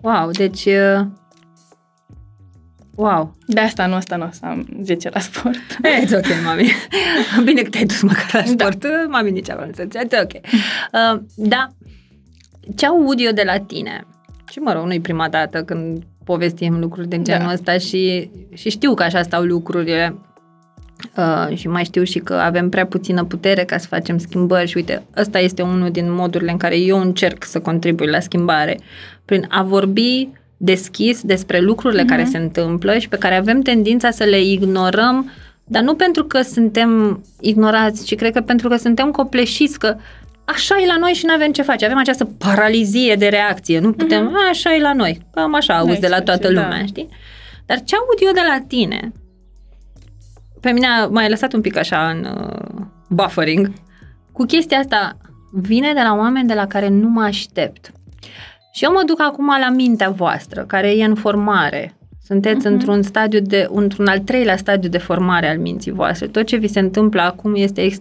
Wow, 0.00 0.30
deci... 0.30 0.66
uh, 2.96 3.04
Wow. 3.06 3.34
De 3.46 3.60
asta 3.60 3.86
nu 3.86 3.94
asta 3.94 4.16
nu 4.16 4.24
o 4.24 4.28
să 4.32 4.40
am 4.42 4.66
10 4.82 5.08
la 5.12 5.20
sport. 5.20 5.56
It's 6.04 6.16
ok, 6.16 6.26
mami. 6.44 6.70
Bine 7.44 7.62
că 7.62 7.68
te-ai 7.68 7.84
dus 7.84 8.02
măcar 8.02 8.28
la 8.32 8.40
Da. 8.40 8.46
sport. 8.46 8.86
Mami 9.08 9.30
nici 9.30 9.50
am 9.50 9.62
înțeles. 9.66 9.92
It's 9.94 10.22
ok. 10.22 10.32
Uh, 10.34 11.20
da. 11.34 11.68
Ce 12.76 12.86
aud 12.86 13.16
eu 13.18 13.32
de 13.32 13.42
la 13.46 13.58
tine? 13.58 14.06
Și 14.50 14.58
mă 14.58 14.72
rog, 14.72 14.84
nu-i 14.86 15.00
prima 15.00 15.28
dată 15.28 15.62
când 15.62 16.02
povestim 16.24 16.78
lucruri 16.78 17.08
de 17.08 17.22
genul 17.22 17.46
Da. 17.46 17.52
ăsta 17.52 17.78
și, 17.78 18.30
și 18.54 18.70
știu 18.70 18.94
că 18.94 19.02
așa 19.02 19.22
stau 19.22 19.42
lucrurile. 19.42 20.14
Uh, 21.16 21.56
și 21.56 21.68
mai 21.68 21.84
știu 21.84 22.02
și 22.02 22.18
că 22.18 22.34
avem 22.34 22.68
prea 22.68 22.86
puțină 22.86 23.24
putere 23.24 23.64
ca 23.64 23.78
să 23.78 23.86
facem 23.86 24.18
schimbări 24.18 24.68
și 24.68 24.76
uite, 24.76 25.02
ăsta 25.16 25.38
este 25.38 25.62
unul 25.62 25.90
din 25.90 26.12
modurile 26.12 26.50
în 26.50 26.56
care 26.56 26.76
eu 26.78 27.00
încerc 27.00 27.44
să 27.44 27.60
contribui 27.60 28.06
la 28.06 28.20
schimbare 28.20 28.78
prin 29.24 29.46
a 29.48 29.62
vorbi 29.62 30.28
deschis 30.64 31.20
despre 31.22 31.60
lucrurile 31.60 32.02
Mhm. 32.02 32.10
care 32.10 32.24
se 32.24 32.38
întâmplă 32.38 32.98
și 32.98 33.08
pe 33.08 33.16
care 33.18 33.34
avem 33.36 33.60
tendința 33.60 34.10
să 34.10 34.24
le 34.24 34.40
ignorăm, 34.42 35.30
dar 35.64 35.82
nu 35.82 35.94
pentru 35.94 36.24
că 36.24 36.42
suntem 36.42 37.22
ignorați, 37.40 38.04
ci 38.04 38.14
cred 38.14 38.32
că 38.32 38.40
pentru 38.40 38.68
că 38.68 38.76
suntem 38.76 39.10
copleșiți 39.10 39.78
că 39.78 39.96
așa 40.44 40.74
e 40.82 40.86
la 40.86 40.96
noi 40.98 41.12
și 41.12 41.26
nu 41.26 41.32
avem 41.32 41.52
ce 41.52 41.62
face. 41.62 41.84
Avem 41.84 41.98
această 41.98 42.24
paralizie 42.24 43.14
de 43.14 43.28
reacție. 43.28 43.78
Nu 43.78 43.92
putem, 43.92 44.24
Mhm. 44.24 44.34
"A, 44.34 44.48
așa 44.50 44.74
e 44.74 44.80
la 44.80 44.92
noi. 44.92 45.20
Cam 45.34 45.54
așa 45.54 45.74
auzi 45.76 45.90
N-ai 45.90 46.00
de 46.00 46.08
la 46.08 46.16
ce 46.18 46.22
toată 46.22 46.42
face, 46.46 46.52
lumea, 46.54 46.78
da. 46.78 46.84
știi? 46.86 47.08
Dar 47.66 47.82
ce 47.84 47.94
aud 47.96 48.18
eu 48.26 48.32
de 48.32 48.40
la 48.48 48.64
tine? 48.66 49.12
Pe 50.60 50.70
mine 50.70 50.86
a- 50.86 51.06
m-ai 51.06 51.28
lăsat 51.28 51.52
un 51.52 51.60
pic 51.60 51.76
așa 51.76 52.08
în 52.08 52.24
uh, 52.24 52.84
buffering 53.08 53.72
cu 54.32 54.44
chestia 54.44 54.78
asta. 54.78 55.16
Vine 55.52 55.92
de 55.92 56.00
la 56.02 56.14
oameni 56.16 56.48
de 56.48 56.54
la 56.54 56.66
care 56.66 56.88
nu 56.88 57.08
mă 57.08 57.22
aștept. 57.22 57.92
Și 58.74 58.84
eu 58.84 58.92
mă 58.92 59.02
duc 59.06 59.20
acum 59.20 59.46
la 59.46 59.68
mintea 59.70 60.10
voastră, 60.10 60.64
care 60.66 60.90
e 60.96 61.04
în 61.04 61.14
formare. 61.14 61.94
Sunteți 62.26 62.64
Mhm. 62.66 62.72
într-un 62.74 63.02
stadiu 63.02 63.40
de, 63.40 63.68
într-un 63.70 64.06
al 64.06 64.18
treilea 64.18 64.56
stadiu 64.56 64.88
de 64.88 64.98
formare 64.98 65.48
al 65.48 65.58
minții 65.58 65.92
voastre. 65.92 66.26
Tot 66.26 66.46
ce 66.46 66.56
vi 66.56 66.66
se 66.68 66.80
întâmplă 66.80 67.20
acum 67.20 67.54
este, 67.54 67.80
ex, 67.82 67.96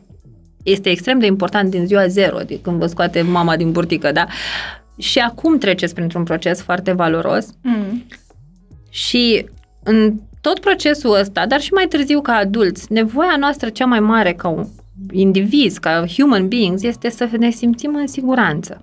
este 0.63 0.89
extrem 0.89 1.19
de 1.19 1.25
important 1.25 1.69
din 1.69 1.85
ziua 1.85 2.07
zero, 2.07 2.37
de 2.37 2.59
când 2.61 2.77
vă 2.79 2.85
scoate 2.85 3.21
mama 3.21 3.55
din 3.57 3.71
burtică, 3.71 4.11
da? 4.11 4.25
Și 4.97 5.19
acum 5.19 5.57
treceți 5.57 5.93
printr-un 5.93 6.23
proces 6.23 6.61
foarte 6.61 6.91
valoros 6.91 7.47
Mm. 7.61 8.03
și 8.89 9.45
în 9.83 10.13
tot 10.41 10.59
procesul 10.59 11.15
ăsta, 11.19 11.45
dar 11.45 11.59
și 11.61 11.73
mai 11.73 11.85
târziu 11.85 12.21
ca 12.21 12.33
adulți, 12.33 12.91
nevoia 12.91 13.35
noastră 13.39 13.69
cea 13.69 13.85
mai 13.85 13.99
mare 13.99 14.33
ca 14.33 14.47
un 14.47 14.65
indivizi, 15.11 15.79
ca 15.79 16.05
human 16.17 16.47
beings, 16.47 16.83
este 16.83 17.09
să 17.09 17.29
ne 17.37 17.49
simțim 17.49 17.95
în 17.95 18.07
siguranță. 18.07 18.81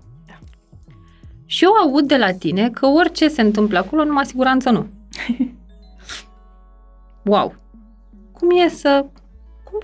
Da. 1.51 1.57
Și 1.57 1.65
eu 1.65 1.73
aud 1.73 2.09
de 2.09 2.17
la 2.17 2.33
tine 2.33 2.71
că 2.71 2.87
orice 2.87 3.29
se 3.29 3.41
întâmplă 3.41 3.79
acolo, 3.79 4.05
numai 4.05 4.25
siguranță 4.25 4.71
nu. 4.71 4.87
wow! 7.33 7.55
Cum 8.33 8.49
e 8.51 8.69
să... 8.69 9.05
Cum... 9.65 9.81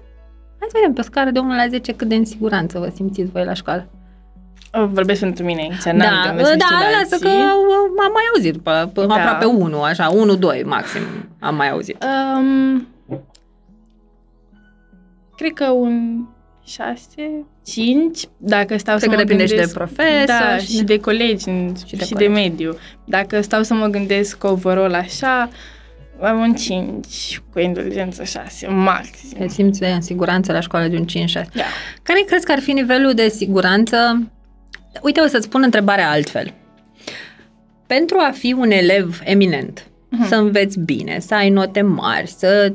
Hai 0.58 0.68
să 0.68 0.72
vedem 0.74 0.92
pe 0.92 1.00
o 1.00 1.02
scară 1.02 1.30
de 1.30 1.38
1 1.38 1.54
la 1.54 1.68
10 1.68 1.92
cât 1.92 2.08
de 2.08 2.14
în 2.14 2.24
siguranță 2.24 2.78
vă 2.78 2.90
simțiți 2.94 3.30
voi 3.30 3.44
la 3.44 3.52
școală. 3.52 3.88
O, 4.72 4.86
Vorbesc 4.86 5.20
pentru 5.20 5.44
mine 5.44 5.60
aici, 5.60 5.82
n-am 5.82 5.96
Da, 5.98 6.22
de 6.24 6.28
unde 6.30 6.44
să 6.44 6.56
da, 6.56 6.64
știu 6.64 6.76
la 6.76 6.90
lasă 6.90 7.14
alții. 7.14 7.20
că 7.20 7.28
am 8.02 8.12
mai 8.12 8.24
auzit, 8.34 8.52
după, 8.52 8.90
da. 8.94 9.06
Da. 9.06 9.14
aproape 9.14 9.44
1, 9.44 9.82
așa, 9.82 10.10
1-2 10.60 10.64
maxim 10.64 11.00
am 11.40 11.54
mai 11.56 11.70
auzit. 11.70 12.04
Um, 12.04 12.86
cred 15.36 15.52
că 15.52 15.70
un 15.70 16.24
6, 16.64 17.46
5, 17.66 18.20
dacă 18.36 18.76
stau 18.78 18.96
Cred 18.96 19.08
să 19.10 19.14
că 19.16 19.20
mă 19.22 19.22
depinde 19.26 19.42
și 19.46 19.48
de 19.48 19.54
gândesc, 19.56 19.74
profesor 19.76 20.24
Da, 20.26 20.56
și 20.58 20.66
și, 20.70 20.76
de- 20.76 20.82
de 20.82 21.00
colegi 21.00 21.44
și 21.44 21.50
și 21.86 21.90
de 21.90 21.96
de, 21.96 22.04
și 22.04 22.12
colegi. 22.12 22.16
de 22.16 22.26
mediu. 22.40 22.76
Dacă 23.04 23.40
stau 23.40 23.62
să 23.62 23.74
mă 23.74 23.86
gândesc 23.86 24.44
overall 24.44 24.94
așa, 24.94 25.50
am 26.20 26.38
un 26.38 26.54
5, 26.54 27.40
cu 27.52 27.58
indulgență 27.58 28.24
6, 28.24 28.66
maxim. 28.66 29.38
Te 29.38 29.48
simți 29.48 29.82
în 29.82 30.00
siguranță 30.00 30.52
la 30.52 30.60
școală 30.60 30.86
de 30.88 30.96
un 30.96 31.04
5-6. 31.04 31.48
Da. 31.54 31.62
Care 32.02 32.20
crezi 32.26 32.44
că 32.44 32.52
ar 32.52 32.58
fi 32.60 32.72
nivelul 32.72 33.14
de 33.14 33.28
siguranță? 33.28 34.22
Uite, 35.02 35.20
o 35.20 35.26
să-ți 35.26 35.48
pun 35.48 35.62
întrebarea 35.62 36.10
altfel. 36.10 36.52
Pentru 37.86 38.16
a 38.20 38.30
fi 38.30 38.52
un 38.58 38.70
elev 38.70 39.20
eminent, 39.24 39.86
Mhm. 40.10 40.26
să 40.26 40.34
înveți 40.34 40.78
bine, 40.78 41.18
să 41.20 41.34
ai 41.34 41.50
note 41.50 41.80
mari, 41.82 42.28
să 42.28 42.72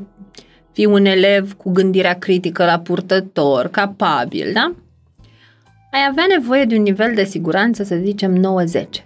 fii 0.72 0.84
un 0.84 1.04
elev 1.04 1.52
cu 1.52 1.70
gândirea 1.70 2.14
critică 2.18 2.64
la 2.64 2.78
purtător, 2.78 3.68
capabil, 3.68 4.50
da? 4.54 4.72
Ai 5.92 6.06
avea 6.08 6.24
nevoie 6.28 6.64
de 6.64 6.76
un 6.76 6.82
nivel 6.82 7.14
de 7.14 7.24
siguranță, 7.24 7.82
să 7.82 7.96
zicem, 8.02 8.32
90. 8.34 9.04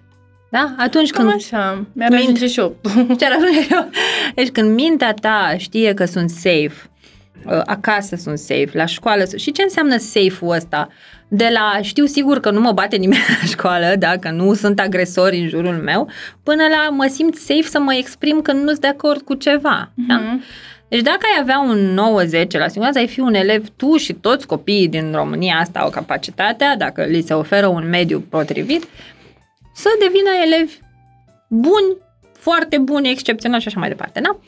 Da? 0.51 0.75
Atunci 0.79 1.11
Cam 1.11 1.25
când 1.25 1.37
așa, 1.37 1.87
mi-ar 1.92 2.11
Mint. 2.11 2.22
ajunge 2.22 2.46
și 2.46 2.59
8. 2.61 2.87
Chiar 3.20 3.33
ajunge 3.33 3.75
eu. 3.75 3.88
Deci 4.35 4.49
când 4.49 4.75
mintea 4.75 5.12
ta 5.12 5.55
știe 5.57 5.94
că 5.94 6.05
sunt 6.05 6.31
safe, 6.31 6.90
uh, 7.46 7.61
acasă 7.64 8.16
sunt 8.16 8.38
safe, 8.38 8.70
la 8.72 8.87
școală 8.87 9.25
sunt... 9.25 9.40
Și 9.40 9.53
ce 9.53 9.62
înseamnă 9.62 9.96
safe-ul 9.96 10.55
ăsta? 10.55 10.88
de 11.29 11.49
la 11.53 11.79
știu 11.83 12.05
sigur 12.05 12.40
că 12.40 12.51
nu 12.51 12.61
mă 12.61 12.72
bate 12.72 12.96
nimeni 12.96 13.22
la 13.40 13.46
școală, 13.46 13.94
dacă 13.99 14.31
nu 14.31 14.55
sunt 14.55 14.81
agresori 14.81 15.38
în 15.38 15.49
jurul 15.49 15.75
meu, 15.75 16.09
până 16.42 16.62
la 16.68 16.90
mă 16.90 17.07
simt 17.11 17.35
safe 17.35 17.62
să 17.62 17.81
mă 17.81 17.94
exprim 17.94 18.40
când 18.42 18.62
nu 18.62 18.68
sunt 18.68 18.81
de 18.81 18.87
acord 18.87 19.20
cu 19.20 19.35
ceva. 19.35 19.90
Mm-hmm. 19.90 20.07
Da? 20.09 20.38
Deci 20.88 21.01
dacă 21.01 21.20
ai 21.22 21.40
avea 21.40 21.59
un 21.59 21.99
9-10 22.46 22.46
la 22.49 22.68
siguranță, 22.68 22.99
ai 22.99 23.09
fi 23.09 23.20
un 23.20 23.35
elev, 23.35 23.68
tu 23.68 23.96
și 23.96 24.12
toți 24.12 24.46
copiii 24.46 24.88
din 24.88 25.12
România 25.14 25.57
asta 25.57 25.79
au 25.79 25.90
capacitatea, 25.90 26.77
dacă 26.77 27.05
li 27.05 27.20
se 27.20 27.35
oferă 27.35 27.66
un 27.66 27.88
mediu 27.88 28.20
potrivit, 28.20 28.85
să 29.75 29.88
devină 29.99 30.31
elevi 30.44 30.79
buni, 31.49 31.96
foarte 32.33 32.79
buni, 32.79 33.11
excepționali 33.11 33.62
și 33.62 33.68
așa 33.68 33.79
mai 33.79 33.88
departe. 33.88 34.20
Da? 34.20 34.38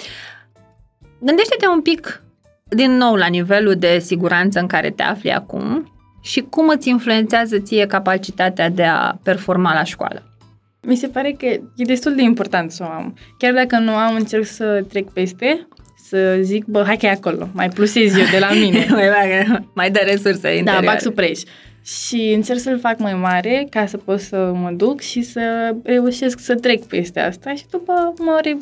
Gândește-te 1.21 1.67
un 1.67 1.81
pic 1.81 2.23
din 2.69 2.97
nou 2.97 3.15
la 3.15 3.27
nivelul 3.27 3.75
de 3.75 3.99
siguranță 3.99 4.61
în 4.61 4.67
care 4.67 4.91
te 4.91 5.03
afli 5.03 5.33
acum 5.33 5.93
și 6.23 6.41
cum 6.41 6.69
îți 6.69 6.89
influențează 6.89 7.59
ție 7.59 7.87
capacitatea 7.87 8.69
de 8.69 8.85
a 8.85 9.19
performa 9.23 9.75
la 9.75 9.85
școală. 9.85 10.23
Mi 10.83 10.97
se 10.97 11.07
pare 11.07 11.33
că 11.33 11.47
e 11.47 11.85
destul 11.85 12.15
de 12.15 12.23
important 12.23 12.71
să 12.71 12.85
o 12.89 12.91
am. 12.93 13.17
Chiar 13.39 13.53
dacă 13.53 13.79
nu 13.79 13.95
am, 13.95 14.15
încerc 14.15 14.45
să 14.45 14.85
trec 14.89 15.11
peste, 15.11 15.69
să 16.09 16.39
zic, 16.41 16.65
bă, 16.65 16.83
hai 16.87 16.97
că 16.97 17.07
e 17.07 17.11
acolo, 17.11 17.49
mai 17.53 17.69
plusez 17.69 18.17
eu 18.17 18.25
de 18.31 18.39
la 18.39 18.51
mine. 18.53 18.87
mai 19.75 19.91
dă 19.91 20.01
resurse 20.05 20.49
interioare. 20.49 20.87
Da, 20.87 20.93
bag 20.93 21.01
supreș. 21.01 21.41
Și 21.85 22.33
încerc 22.35 22.59
să-l 22.59 22.79
fac 22.79 22.99
mai 22.99 23.15
mare 23.15 23.67
ca 23.71 23.87
să 23.87 23.97
pot 23.97 24.21
să 24.21 24.53
mă 24.55 24.71
duc 24.77 25.01
și 25.01 25.23
să 25.23 25.75
reușesc 25.83 26.39
să 26.39 26.55
trec 26.55 26.85
peste 26.85 27.21
asta 27.21 27.55
și 27.55 27.65
după 27.71 28.15
mă, 28.19 28.39
re... 28.43 28.57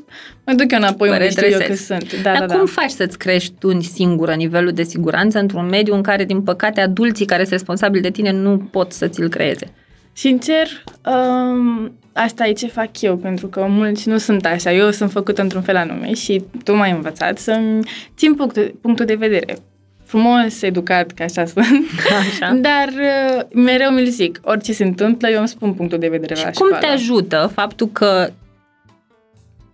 mă 0.44 0.52
duc 0.52 0.70
eu 0.72 0.78
înapoi 0.78 1.08
unde 1.08 1.30
știu 1.30 1.46
eu 1.46 1.58
că 1.66 1.74
sunt. 1.74 2.22
Da, 2.22 2.32
Dar 2.32 2.46
da, 2.46 2.54
cum 2.54 2.64
da. 2.64 2.80
faci 2.80 2.90
să-ți 2.90 3.18
crești 3.18 3.54
tu 3.58 3.80
singură 3.80 4.34
nivelul 4.34 4.72
de 4.72 4.82
siguranță 4.82 5.38
într-un 5.38 5.66
mediu 5.68 5.94
în 5.94 6.02
care, 6.02 6.24
din 6.24 6.42
păcate, 6.42 6.80
adulții 6.80 7.26
care 7.26 7.40
sunt 7.40 7.52
responsabili 7.52 8.02
de 8.02 8.10
tine 8.10 8.32
nu 8.32 8.58
pot 8.58 8.92
să 8.92 9.08
ți-l 9.08 9.28
creeze? 9.28 9.72
Sincer, 10.12 10.66
um, 11.04 11.92
asta 12.16 12.46
e 12.46 12.52
ce 12.52 12.66
fac 12.66 13.00
eu, 13.00 13.16
pentru 13.16 13.46
că 13.46 13.66
mulți 13.68 14.08
nu 14.08 14.18
sunt 14.18 14.44
așa. 14.44 14.72
Eu 14.72 14.90
sunt 14.90 15.10
făcută 15.10 15.42
într-un 15.42 15.62
fel 15.62 15.76
anume 15.76 16.14
și 16.14 16.42
tu 16.64 16.74
m-ai 16.74 16.90
învățat 16.90 17.38
să-mi 17.38 17.80
țin 18.16 18.34
punctul, 18.34 18.74
punctul 18.80 19.04
de 19.04 19.14
vedere 19.14 19.56
frumos, 20.04 20.62
educat, 20.62 21.10
ca 21.10 21.24
așa 21.24 21.44
sunt. 21.44 21.66
Așa. 22.20 22.54
Dar 22.54 22.88
uh, 22.88 23.42
mereu 23.64 23.90
mi-l 23.90 24.06
zic, 24.06 24.40
orice 24.44 24.72
se 24.72 24.84
întâmplă, 24.84 25.28
eu 25.28 25.38
îmi 25.38 25.48
spun 25.48 25.74
punctul 25.74 25.98
de 25.98 26.08
vedere 26.08 26.34
și 26.34 26.44
la 26.44 26.50
cum 26.50 26.66
școală. 26.66 26.86
te 26.86 26.86
ajută 26.86 27.50
faptul 27.54 27.86
că 27.86 28.30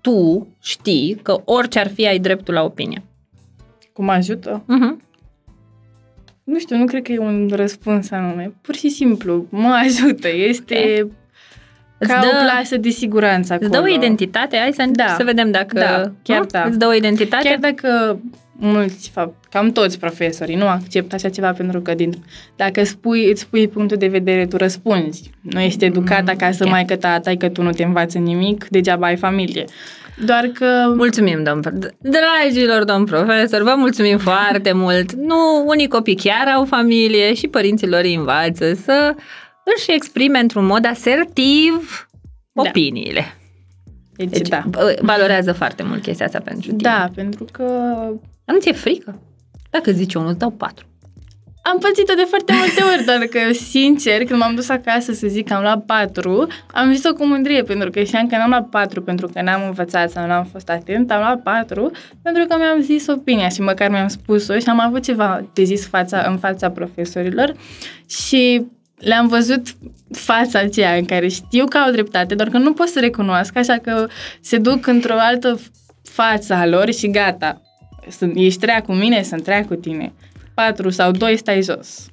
tu 0.01 0.47
știi 0.63 1.21
că 1.23 1.41
orice 1.45 1.79
ar 1.79 1.91
fi 1.95 2.07
ai 2.07 2.19
dreptul 2.19 2.55
la 2.55 2.63
opinie? 2.63 3.03
Cum 3.93 4.09
ajută? 4.09 4.63
Uh-huh. 4.63 5.11
Nu 6.45 6.59
știu, 6.59 6.77
nu 6.77 6.85
cred 6.85 7.03
că 7.03 7.13
e 7.13 7.19
un 7.19 7.51
răspuns 7.55 8.11
anume. 8.11 8.53
Pur 8.61 8.75
și 8.75 8.89
simplu, 8.89 9.47
mă 9.49 9.81
ajută. 9.85 10.29
Este 10.29 10.75
okay. 10.75 11.11
Ca 12.07 12.21
dă, 12.21 12.27
o 12.27 12.45
plasă 12.45 12.77
de 12.77 12.89
siguranță 12.89 13.53
acolo. 13.53 13.69
Îți 13.71 13.81
dă 13.81 13.91
o 13.91 13.95
identitate? 13.95 14.57
Hai 14.57 14.73
să, 14.73 14.85
da. 14.93 15.15
să 15.17 15.25
vedem 15.25 15.51
dacă... 15.51 15.79
Da, 15.79 16.11
chiar 16.23 16.45
da. 16.45 16.63
Îți 16.63 16.79
dă 16.79 16.87
o 16.87 16.95
identitate? 16.95 17.49
Chiar 17.49 17.59
dacă 17.59 18.19
mulți, 18.53 19.11
fapt, 19.11 19.35
cam 19.51 19.71
toți 19.71 19.99
profesorii 19.99 20.57
nu 20.57 20.67
acceptă 20.67 21.15
așa 21.15 21.29
ceva 21.29 21.53
pentru 21.53 21.81
că 21.81 21.95
din, 21.95 22.13
dacă 22.57 22.85
spui, 22.85 23.31
îți 23.31 23.41
spui 23.41 23.69
punctul 23.69 23.97
de 23.97 24.07
vedere, 24.07 24.47
tu 24.47 24.57
răspunzi. 24.57 25.31
Nu 25.41 25.61
ești 25.61 25.85
educat 25.85 26.29
acasă, 26.29 26.65
okay. 26.65 26.73
mai 26.73 26.85
că 26.85 26.97
tata, 26.97 27.37
că 27.39 27.49
tu 27.49 27.63
nu 27.63 27.71
te 27.71 27.83
învață 27.83 28.19
nimic, 28.19 28.67
degeaba 28.69 29.07
ai 29.07 29.17
familie. 29.17 29.65
Doar 30.25 30.51
că... 30.55 30.93
Mulțumim, 30.97 31.43
domn 31.43 31.61
Dragilor 31.99 32.85
domn 32.85 33.05
profesor, 33.05 33.63
vă 33.63 33.75
mulțumim 33.77 34.19
foarte 34.19 34.73
mult. 34.73 35.13
Nu, 35.13 35.65
unii 35.67 35.89
copii 35.89 36.15
chiar 36.15 36.55
au 36.55 36.65
familie 36.65 37.35
și 37.35 37.49
părinții 37.49 37.89
lor 37.89 38.01
îi 38.03 38.15
învață 38.15 38.75
să 38.75 39.15
își 39.77 39.93
exprime 39.93 40.39
într-un 40.39 40.67
mod 40.67 40.87
asertiv 40.87 42.07
da. 42.53 42.63
opiniile. 42.63 43.37
Deci, 44.17 44.29
deci 44.29 44.49
da. 44.49 44.63
valorează 45.01 45.53
foarte 45.53 45.83
mult 45.83 46.03
chestia 46.03 46.27
asta 46.27 46.41
pentru 46.41 46.69
tine. 46.69 46.83
Da, 46.83 47.11
pentru 47.15 47.45
că 47.53 47.65
dar 48.45 48.55
nu 48.55 48.61
ți-e 48.61 48.73
frică? 48.73 49.21
Dacă 49.71 49.91
zici 49.91 50.15
unul, 50.15 50.29
îți 50.29 50.39
dau 50.39 50.51
patru. 50.51 50.87
Am 51.63 51.79
pățit-o 51.79 52.15
de 52.15 52.25
foarte 52.29 52.53
multe 52.53 52.83
ori, 52.95 53.05
dar 53.05 53.19
că, 53.19 53.53
sincer, 53.53 54.25
când 54.25 54.41
m-am 54.41 54.55
dus 54.55 54.69
acasă 54.69 55.13
să 55.13 55.27
zic 55.27 55.47
că 55.47 55.55
am 55.55 55.63
luat 55.63 55.85
patru, 55.85 56.47
am 56.73 56.93
zis-o 56.93 57.13
cu 57.13 57.27
mândrie, 57.27 57.63
pentru 57.63 57.91
că 57.91 58.03
știam 58.03 58.27
că 58.27 58.37
n-am 58.37 58.49
luat 58.49 58.69
patru 58.69 59.03
pentru 59.03 59.29
că 59.29 59.43
n-am 59.43 59.63
învățat 59.67 60.11
sau 60.11 60.27
n-am 60.27 60.45
fost 60.45 60.69
atent, 60.69 61.11
am 61.11 61.21
luat 61.21 61.43
patru 61.43 61.91
pentru 62.23 62.45
că 62.49 62.57
mi-am 62.59 62.81
zis 62.81 63.07
opinia 63.07 63.49
și 63.49 63.61
măcar 63.61 63.91
mi-am 63.91 64.09
spus-o 64.09 64.59
și 64.59 64.69
am 64.69 64.81
avut 64.81 65.03
ceva 65.03 65.45
de 65.53 65.63
zis 65.63 65.87
fața, 65.87 66.25
în 66.29 66.39
fața 66.39 66.71
profesorilor 66.71 67.55
și 68.07 68.67
le-am 69.03 69.29
văzut 69.29 69.63
fața 70.11 70.59
aceea 70.59 70.95
în 70.95 71.05
care 71.05 71.29
știu 71.29 71.65
că 71.65 71.77
au 71.77 71.91
dreptate, 71.91 72.35
doar 72.35 72.49
că 72.49 72.59
nu 72.59 72.73
pot 72.73 72.89
să 72.89 73.01
recunosc, 73.01 73.57
așa 73.57 73.79
că 73.79 74.07
se 74.41 74.59
duc 74.59 74.87
într-o 74.87 75.15
altă 75.19 75.61
față 76.03 76.55
a 76.55 76.67
lor 76.67 76.93
și 76.93 77.11
gata, 77.11 77.63
sunt, 78.11 78.33
ești 78.37 78.61
treia 78.61 78.83
cu 78.83 78.93
mine, 78.93 79.23
sunt 79.23 79.43
treia 79.43 79.65
cu 79.65 79.75
tine. 79.75 80.13
Patru 80.55 80.91
sau 80.91 81.11
doi 81.11 81.37
stai 81.37 81.63
jos. 81.63 82.07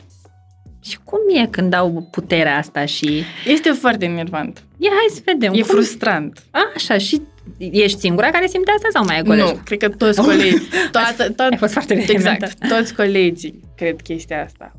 Și 0.84 0.98
cum 1.04 1.20
e 1.44 1.48
când 1.48 1.74
au 1.74 2.08
puterea 2.12 2.58
asta 2.58 2.86
și... 2.86 3.24
Este 3.46 3.70
foarte 3.70 4.06
enervant. 4.06 4.64
Ia, 4.78 4.90
hai 4.90 5.08
să 5.10 5.22
vedem. 5.26 5.54
E 5.54 5.60
cum... 5.60 5.70
frustrant. 5.70 6.44
A, 6.52 6.72
așa, 6.76 6.98
și 6.98 7.22
ești 7.58 8.00
singura 8.00 8.30
care 8.30 8.48
simte 8.48 8.72
asta 8.72 8.88
sau 8.92 9.06
mai 9.06 9.16
ai 9.16 9.24
colegi? 9.24 9.52
Nu, 9.52 9.60
cred 9.64 9.80
că 9.80 9.90
toți 9.90 10.22
colegii. 10.22 10.68
Toată, 10.92 11.24
tot, 11.24 11.40
ai 11.52 11.58
fost 11.58 11.74
foarte 11.74 12.06
Exact, 12.08 12.68
toți 12.68 12.96
colegii 12.96 13.60
cred 13.76 14.02
chestia 14.02 14.44
asta. 14.44 14.72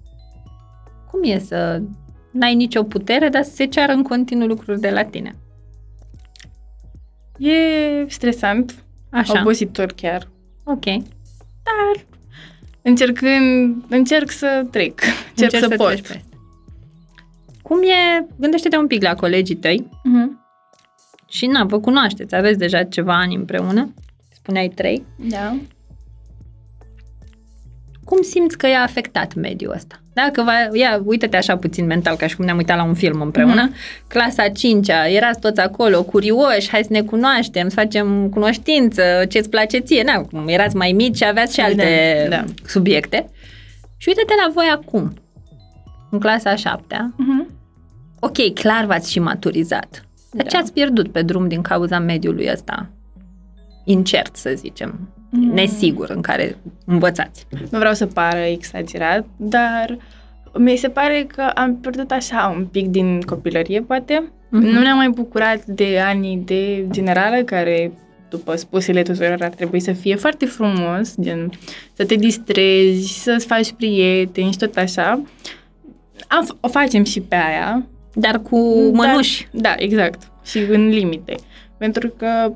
Cum 1.11 1.23
e 1.23 1.39
să 1.39 1.81
n-ai 2.31 2.55
nicio 2.55 2.83
putere, 2.83 3.29
dar 3.29 3.43
să 3.43 3.55
se 3.55 3.65
ceară 3.65 3.93
în 3.93 4.03
continuu 4.03 4.47
lucruri 4.47 4.81
de 4.81 4.91
la 4.91 5.05
tine? 5.05 5.37
E 7.39 7.53
stresant, 8.09 8.85
Așa. 9.11 9.41
obositor 9.41 9.93
chiar. 9.93 10.29
Ok. 10.65 10.85
Dar 11.65 12.05
încercând, 12.83 13.85
încerc 13.89 14.31
să 14.31 14.67
trec, 14.71 15.01
încerc, 15.29 15.53
încerc 15.53 15.63
să, 15.63 15.69
să 15.69 15.77
pot. 15.77 16.01
Pe 16.01 16.23
Cum 17.63 17.83
e, 17.83 18.27
gândește-te 18.37 18.77
un 18.77 18.87
pic 18.87 19.03
la 19.03 19.15
colegii 19.15 19.57
tăi 19.57 19.89
uh-huh. 19.89 20.29
și 21.29 21.47
na, 21.47 21.65
vă 21.65 21.81
cunoașteți, 21.81 22.35
aveți 22.35 22.59
deja 22.59 22.85
ceva 22.85 23.19
ani 23.19 23.35
împreună, 23.35 23.95
spuneai 24.33 24.69
trei. 24.69 25.05
Da. 25.17 25.57
Cum 28.05 28.23
simți 28.23 28.59
că 28.59 28.67
i-a 28.67 28.83
afectat 28.83 29.35
mediul 29.35 29.73
ăsta? 29.73 30.00
Dacă 30.13 30.43
va, 30.43 30.53
ia, 30.73 31.03
uite-te 31.05 31.37
așa 31.37 31.57
puțin 31.57 31.87
mental, 31.87 32.17
ca 32.17 32.27
și 32.27 32.37
cum 32.37 32.45
ne-am 32.45 32.57
uitat 32.57 32.77
la 32.77 32.85
un 32.85 32.95
film 32.95 33.21
împreună. 33.21 33.69
Mm-hmm. 33.69 34.07
Clasa 34.07 34.45
5-a, 34.49 35.09
erați 35.09 35.41
toți 35.41 35.61
acolo, 35.61 36.03
curioși, 36.03 36.71
hai 36.71 36.83
să 36.83 36.89
ne 36.93 37.03
cunoaștem, 37.03 37.69
să 37.69 37.75
facem 37.75 38.29
cunoștință, 38.29 39.03
ce-ți 39.29 39.51
place 39.51 39.79
ție. 39.79 40.03
Na, 40.03 40.43
erați 40.47 40.77
mai 40.77 40.93
mici 40.93 41.17
și 41.17 41.25
aveați 41.25 41.55
și 41.55 41.61
alte 41.61 42.27
da, 42.29 42.37
da. 42.37 42.45
subiecte. 42.67 43.31
Și 43.97 44.09
uite-te 44.09 44.35
la 44.47 44.53
voi 44.55 44.69
acum, 44.73 45.15
în 46.11 46.19
clasa 46.19 46.55
7-a. 46.55 47.15
Mm-hmm. 47.15 47.59
Ok, 48.21 48.55
clar 48.55 48.85
v-ați 48.85 49.11
și 49.11 49.19
maturizat. 49.19 50.05
Dar 50.33 50.45
da. 50.45 50.51
ce 50.51 50.57
ați 50.57 50.73
pierdut 50.73 51.13
pe 51.13 51.23
drum 51.23 51.49
din 51.49 51.63
cauza 51.63 51.99
mediului 51.99 52.49
ăsta? 52.53 52.91
Incert, 53.85 54.37
să 54.37 54.53
zicem 54.55 55.09
mm. 55.31 55.53
nesigur 55.53 56.11
în 56.11 56.21
care 56.21 56.57
învățați. 56.85 57.47
Nu 57.71 57.79
vreau 57.79 57.95
să 57.95 58.07
pară 58.07 58.39
exagerat, 58.39 59.27
dar 59.37 59.99
mi 60.55 60.77
se 60.77 60.89
pare 60.89 61.27
că 61.35 61.43
am 61.55 61.77
pierdut 61.77 62.11
așa 62.11 62.55
un 62.57 62.67
pic 62.67 62.87
din 62.87 63.21
copilărie, 63.21 63.81
poate. 63.81 64.23
Mm-hmm. 64.23 64.73
Nu 64.73 64.81
ne-am 64.81 64.97
mai 64.97 65.09
bucurat 65.09 65.65
de 65.65 65.99
anii 65.99 66.43
de 66.45 66.87
generală, 66.91 67.43
care 67.43 67.93
după 68.29 68.57
spusele 68.57 69.03
tuturor 69.03 69.37
ar 69.41 69.49
trebui 69.49 69.81
să 69.81 69.93
fie 69.93 70.15
foarte 70.15 70.47
frumos, 70.47 71.15
gen 71.21 71.51
să 71.93 72.05
te 72.05 72.15
distrezi, 72.15 73.23
să-ți 73.23 73.47
faci 73.47 73.73
prieteni 73.73 74.53
și 74.53 74.59
tot 74.59 74.77
așa. 74.77 75.23
Am, 76.29 76.59
o 76.61 76.69
facem 76.69 77.05
și 77.05 77.21
pe 77.21 77.35
aia. 77.35 77.87
Dar 78.15 78.41
cu 78.41 78.59
mănuși. 78.93 79.49
Dar, 79.53 79.63
da, 79.63 79.83
exact. 79.85 80.31
Și 80.45 80.59
în 80.59 80.89
limite. 80.89 81.35
Pentru 81.79 82.09
că 82.09 82.53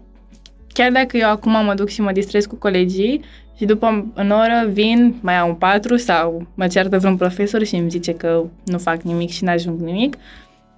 chiar 0.75 0.91
dacă 0.91 1.17
eu 1.17 1.29
acum 1.29 1.65
mă 1.65 1.75
duc 1.75 1.89
și 1.89 2.01
mă 2.01 2.13
distrez 2.13 2.47
cu 2.47 2.55
colegii 2.55 3.25
și 3.57 3.65
după 3.65 4.13
în 4.15 4.31
oră 4.31 4.69
vin, 4.73 5.15
mai 5.21 5.39
au 5.39 5.49
un 5.49 5.55
patru 5.55 5.97
sau 5.97 6.47
mă 6.55 6.67
ceartă 6.67 6.99
vreun 6.99 7.17
profesor 7.17 7.65
și 7.65 7.75
îmi 7.75 7.91
zice 7.91 8.15
că 8.15 8.45
nu 8.65 8.79
fac 8.79 9.03
nimic 9.03 9.31
și 9.31 9.45
n-ajung 9.45 9.81
nimic, 9.81 10.17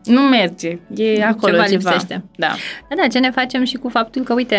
nu 0.05 0.21
merge. 0.21 0.79
E 0.95 1.25
acolo 1.25 1.53
ceva. 1.53 1.65
ceva. 1.67 1.91
Lipsește. 1.91 2.25
Da. 2.37 2.47
da. 2.89 2.95
Da, 2.97 3.07
ce 3.07 3.19
ne 3.19 3.31
facem 3.31 3.65
și 3.65 3.77
cu 3.77 3.89
faptul 3.89 4.23
că, 4.23 4.33
uite, 4.33 4.57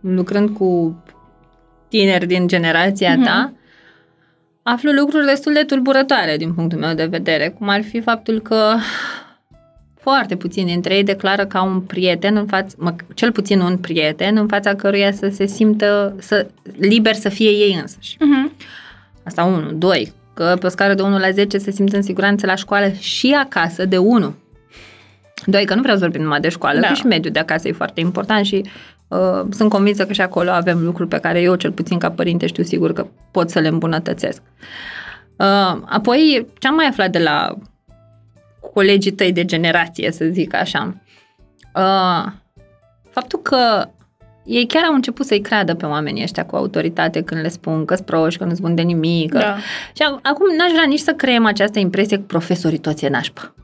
lucrând 0.00 0.56
cu 0.56 1.02
tineri 1.88 2.26
din 2.26 2.46
generația 2.46 3.16
mm-hmm. 3.16 3.24
ta, 3.24 3.52
aflu 4.62 4.90
lucruri 4.90 5.26
destul 5.26 5.52
de 5.52 5.62
tulburătoare 5.62 6.36
din 6.36 6.54
punctul 6.54 6.78
meu 6.78 6.94
de 6.94 7.04
vedere, 7.04 7.48
cum 7.48 7.68
ar 7.68 7.82
fi 7.82 8.00
faptul 8.00 8.40
că 8.40 8.74
foarte 10.00 10.36
puțini 10.36 10.66
dintre 10.66 10.94
ei 10.94 11.04
declară 11.04 11.46
ca 11.46 11.62
un 11.62 11.80
prieten, 11.80 12.36
în 12.36 12.46
față, 12.46 12.76
mă, 12.78 12.94
cel 13.14 13.32
puțin 13.32 13.60
un 13.60 13.76
prieten, 13.76 14.36
în 14.36 14.46
fața 14.46 14.74
căruia 14.74 15.12
să 15.12 15.28
se 15.28 15.46
simtă 15.46 16.14
să, 16.18 16.46
liber 16.78 17.14
să 17.14 17.28
fie 17.28 17.50
ei 17.50 17.78
însăși. 17.80 18.16
Uh-huh. 18.16 18.68
Asta 19.24 19.44
unul. 19.44 19.74
Doi, 19.78 20.12
că 20.34 20.56
pe 20.60 20.66
o 20.66 20.68
scară 20.68 20.94
de 20.94 21.02
1 21.02 21.18
la 21.18 21.30
10 21.30 21.58
se 21.58 21.70
simt 21.70 21.92
în 21.92 22.02
siguranță 22.02 22.46
la 22.46 22.54
școală 22.54 22.88
și 22.98 23.36
acasă 23.44 23.84
de 23.84 23.98
1. 23.98 24.34
Doi, 25.46 25.64
că 25.64 25.74
nu 25.74 25.80
vreau 25.80 25.96
să 25.96 26.02
vorbim 26.02 26.22
numai 26.22 26.40
de 26.40 26.48
școală, 26.48 26.80
Da. 26.80 26.86
că 26.86 26.94
și 26.94 27.06
mediul 27.06 27.32
de 27.32 27.38
acasă 27.38 27.68
e 27.68 27.72
foarte 27.72 28.00
important 28.00 28.44
și 28.44 28.64
uh, 29.08 29.42
sunt 29.50 29.70
convinsă 29.70 30.06
că 30.06 30.12
și 30.12 30.20
acolo 30.20 30.50
avem 30.50 30.84
lucruri 30.84 31.08
pe 31.08 31.18
care 31.18 31.40
eu, 31.40 31.54
cel 31.54 31.72
puțin 31.72 31.98
ca 31.98 32.10
părinte, 32.10 32.46
știu 32.46 32.62
sigur 32.62 32.92
că 32.92 33.06
pot 33.30 33.50
să 33.50 33.58
le 33.58 33.68
îmbunătățesc. 33.68 34.42
Uh, 35.36 35.80
apoi, 35.84 36.46
ce 36.58 36.68
am 36.68 36.74
mai 36.74 36.86
aflat 36.86 37.10
de 37.10 37.18
la 37.18 37.54
colegii 38.74 39.10
tăi 39.12 39.32
de 39.32 39.44
generație, 39.44 40.12
să 40.12 40.24
zic 40.24 40.54
așa, 40.54 40.96
uh, 41.74 42.32
faptul 43.10 43.38
că 43.42 43.88
ei 44.44 44.66
chiar 44.66 44.84
au 44.84 44.94
început 44.94 45.26
să-i 45.26 45.40
creadă 45.40 45.74
pe 45.74 45.86
oamenii 45.86 46.22
ăștia 46.22 46.44
cu 46.44 46.56
autoritate 46.56 47.22
când 47.22 47.40
le 47.40 47.48
spun 47.48 47.84
că-s 47.84 48.00
proști, 48.00 48.38
că 48.38 48.44
nu 48.44 48.54
spun 48.54 48.74
de 48.74 48.82
nimic. 48.82 49.30
Că... 49.30 49.38
Da. 49.38 49.56
Și 49.92 50.02
ac- 50.04 50.22
acum 50.22 50.56
n-aș 50.56 50.70
vrea 50.70 50.84
nici 50.88 50.98
să 51.00 51.12
creăm 51.12 51.46
această 51.46 51.78
impresie 51.78 52.16
că 52.16 52.22
profesorii 52.26 52.78
toți 52.78 53.04
e 53.04 53.08
nașpa. 53.08 53.54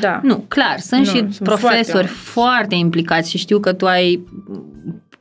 Da. 0.00 0.20
Nu, 0.22 0.36
clar, 0.48 0.78
sunt 0.78 1.00
Nu, 1.00 1.06
și 1.06 1.18
sunt 1.18 1.38
profesori 1.42 1.84
foarte 1.90 2.06
foarte, 2.06 2.58
mulți. 2.60 2.78
implicați 2.78 3.30
și 3.30 3.38
știu 3.38 3.58
că 3.58 3.72
tu 3.72 3.86
ai 3.86 4.24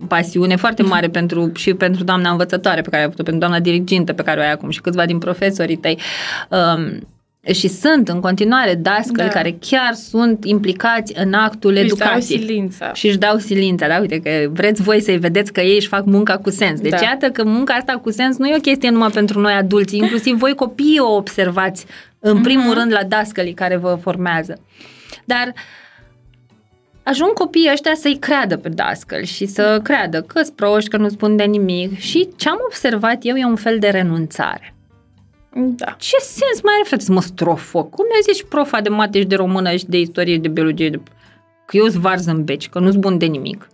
pasiune 0.07 0.55
foarte 0.55 0.83
mare 0.83 1.07
pentru 1.19 1.51
și 1.55 1.73
pentru 1.73 2.03
doamna 2.03 2.29
învățătoare 2.29 2.81
pe 2.81 2.89
care 2.89 3.01
ai 3.01 3.07
avut-o, 3.07 3.23
pentru 3.23 3.41
doamna 3.41 3.59
dirigintă 3.59 4.13
pe 4.13 4.23
care 4.23 4.39
o 4.39 4.43
ai 4.43 4.51
acum 4.51 4.69
și 4.69 4.81
câțiva 4.81 5.05
din 5.05 5.17
profesorii 5.17 5.75
tăi. 5.77 5.99
Um, 6.49 7.07
și 7.53 7.67
sunt 7.67 8.07
în 8.09 8.19
continuare 8.19 8.73
dascăli 8.75 9.27
Da. 9.27 9.33
care 9.33 9.57
chiar 9.59 9.93
sunt 9.93 10.45
implicați 10.45 11.13
în 11.15 11.33
actul 11.33 11.71
Își 11.71 11.81
dau 11.85 11.85
educației. 11.85 12.39
silința. 12.39 12.93
Și 12.93 13.07
își 13.07 13.17
dau 13.17 13.37
silința, 13.37 13.87
da? 13.87 13.97
Uite 13.99 14.19
că 14.19 14.29
vreți 14.51 14.81
voi 14.81 15.01
să-i 15.01 15.17
vedeți 15.17 15.53
că 15.53 15.61
ei 15.61 15.75
își 15.75 15.87
fac 15.87 16.05
munca 16.05 16.37
cu 16.37 16.49
sens. 16.49 16.79
Deci 16.81 16.91
Da. 16.91 17.01
iată 17.01 17.29
că 17.29 17.43
munca 17.43 17.73
asta 17.73 17.93
cu 17.93 18.11
sens 18.11 18.37
nu 18.37 18.47
e 18.47 18.55
o 18.55 18.59
chestie 18.59 18.89
numai 18.89 19.09
pentru 19.09 19.39
noi 19.39 19.53
adulți, 19.53 19.95
inclusiv 19.97 20.37
voi 20.37 20.53
copiii 20.55 20.99
o 20.99 21.15
observați 21.15 21.85
în 22.19 22.41
primul 22.41 22.65
Mhm. 22.69 22.73
rând 22.77 22.91
la 22.91 23.03
dascălii 23.03 23.53
care 23.53 23.75
vă 23.77 23.97
formează. 24.01 24.59
Dar 25.25 25.53
ajung 27.03 27.33
copiii 27.33 27.69
ăștia 27.71 27.93
să-i 27.95 28.17
creadă 28.19 28.57
pe 28.57 28.69
dascăli 28.69 29.25
și 29.25 29.45
să 29.45 29.79
creadă 29.83 30.21
că 30.21 30.41
sunt 30.43 30.55
proști, 30.55 30.89
că 30.89 30.97
nu 30.97 31.09
spun 31.09 31.35
de 31.35 31.43
nimic. 31.43 31.99
Și 31.99 32.29
ce 32.35 32.49
am 32.49 32.57
observat 32.65 33.17
eu 33.21 33.35
e 33.35 33.45
un 33.45 33.55
fel 33.55 33.79
de 33.79 33.87
renunțare. 33.89 34.74
Da. 35.57 35.95
Ce 35.99 36.17
sens 36.19 36.61
mai 36.63 36.73
are, 36.73 36.83
frate, 36.87 37.03
să 37.03 37.11
mă 37.11 37.21
strofoc? 37.21 37.89
Cum 37.89 38.05
ne 38.05 38.33
zici 38.33 38.45
profa 38.49 38.81
de 38.81 38.89
mate 38.89 39.19
și 39.19 39.25
de 39.25 39.35
română 39.35 39.75
și 39.75 39.85
de 39.85 39.99
istorie 39.99 40.33
și 40.33 40.39
de 40.39 40.47
biologie? 40.47 40.89
De... 40.89 41.01
Că 41.65 41.77
eu 41.77 41.87
sunt 41.87 42.01
varză 42.01 42.31
în 42.31 42.43
beci, 42.43 42.69
că 42.69 42.79
nu-s 42.79 42.95
bun 42.95 43.17
de 43.17 43.25
nimic. 43.25 43.67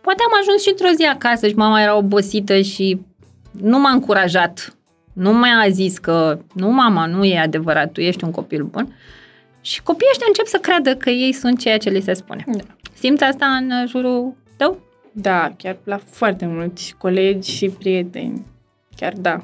Poate 0.00 0.22
am 0.26 0.38
ajuns 0.40 0.62
și 0.62 0.68
într-o 0.68 0.94
zi 0.96 1.04
acasă 1.04 1.48
și 1.48 1.54
mama 1.54 1.82
era 1.82 1.96
obosită 1.96 2.60
și 2.60 3.00
nu 3.50 3.78
m-a 3.78 3.90
încurajat. 3.90 4.76
Nu 5.12 5.32
mi-a 5.32 5.68
zis 5.68 5.98
că 5.98 6.38
nu, 6.54 6.68
mama, 6.68 7.06
nu 7.06 7.24
e 7.24 7.38
adevărat, 7.38 7.92
tu 7.92 8.00
ești 8.00 8.24
un 8.24 8.30
copil 8.30 8.64
bun. 8.64 8.96
Și 9.60 9.82
copiii 9.82 10.10
ăștia 10.10 10.26
încep 10.28 10.46
să 10.46 10.58
creadă 10.58 10.94
că 10.94 11.10
ei 11.10 11.32
sunt 11.32 11.58
ceea 11.58 11.78
ce 11.78 11.90
li 11.90 12.00
se 12.00 12.12
spune. 12.12 12.44
Da. 12.46 12.64
Simți 12.94 13.24
asta 13.24 13.46
în 13.46 13.86
jurul 13.86 14.36
tău? 14.56 14.78
Da, 15.12 15.52
chiar 15.56 15.76
la 15.84 16.00
foarte 16.10 16.46
mulți 16.46 16.94
colegi 16.98 17.50
și 17.50 17.68
prieteni. 17.68 18.46
Chiar 18.96 19.12
da. 19.12 19.40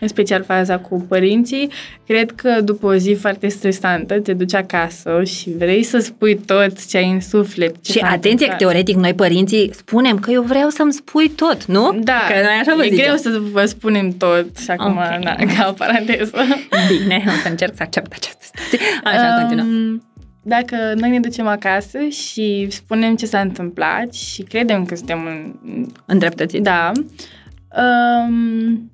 În 0.00 0.08
special 0.08 0.42
faza 0.44 0.78
cu 0.78 1.00
părinții. 1.08 1.70
Cred 2.06 2.30
că 2.30 2.60
după 2.60 2.86
o 2.86 2.94
zi 2.94 3.12
foarte 3.20 3.48
stresantă 3.48 4.20
te 4.20 4.32
duci 4.32 4.54
acasă 4.54 5.22
și 5.24 5.50
vrei 5.58 5.82
să 5.82 5.98
spui 5.98 6.36
tot 6.46 6.86
ce 6.88 6.96
ai 6.96 7.10
în 7.10 7.20
suflet. 7.20 7.82
Ce 7.82 7.92
și 7.92 7.98
s-a 7.98 8.06
atenție 8.06 8.28
că 8.46 8.52
întâmplat. 8.52 8.58
teoretic 8.58 8.96
noi 8.96 9.14
părinții 9.14 9.70
spunem 9.74 10.18
că 10.18 10.30
eu 10.30 10.42
vreau 10.42 10.68
să-mi 10.68 10.92
spui 10.92 11.28
tot, 11.28 11.64
nu? 11.64 11.98
Da, 12.02 12.20
Că 12.28 12.34
noi 12.34 12.58
așa 12.60 12.74
vă 12.76 12.84
e 12.84 12.88
zicem. 12.88 13.04
greu 13.04 13.16
să 13.16 13.40
vă 13.52 13.64
spunem 13.64 14.10
tot 14.16 14.56
și 14.58 14.70
acum, 14.70 14.96
Ok. 14.96 15.22
na, 15.24 15.34
ca 15.34 15.66
o 15.68 15.72
paranteză. 15.72 16.36
Bine, 16.98 17.24
o 17.26 17.30
să 17.42 17.48
încerc 17.48 17.72
să 17.76 17.82
accept 17.82 18.12
această 18.12 18.38
situație. 18.52 18.78
Așa, 19.04 19.36
Um, 19.40 19.48
continuă. 19.48 19.98
Dacă 20.42 20.76
noi 20.96 21.10
ne 21.10 21.20
ducem 21.20 21.46
acasă 21.46 21.98
și 22.10 22.66
spunem 22.70 23.16
ce 23.16 23.26
s-a 23.26 23.40
întâmplat 23.40 24.12
și 24.14 24.42
credem 24.42 24.84
că 24.84 24.94
suntem 24.96 25.24
în, 25.26 25.86
Îndreptățit. 26.06 26.62
Da. 26.62 26.92
Um, 27.76 28.90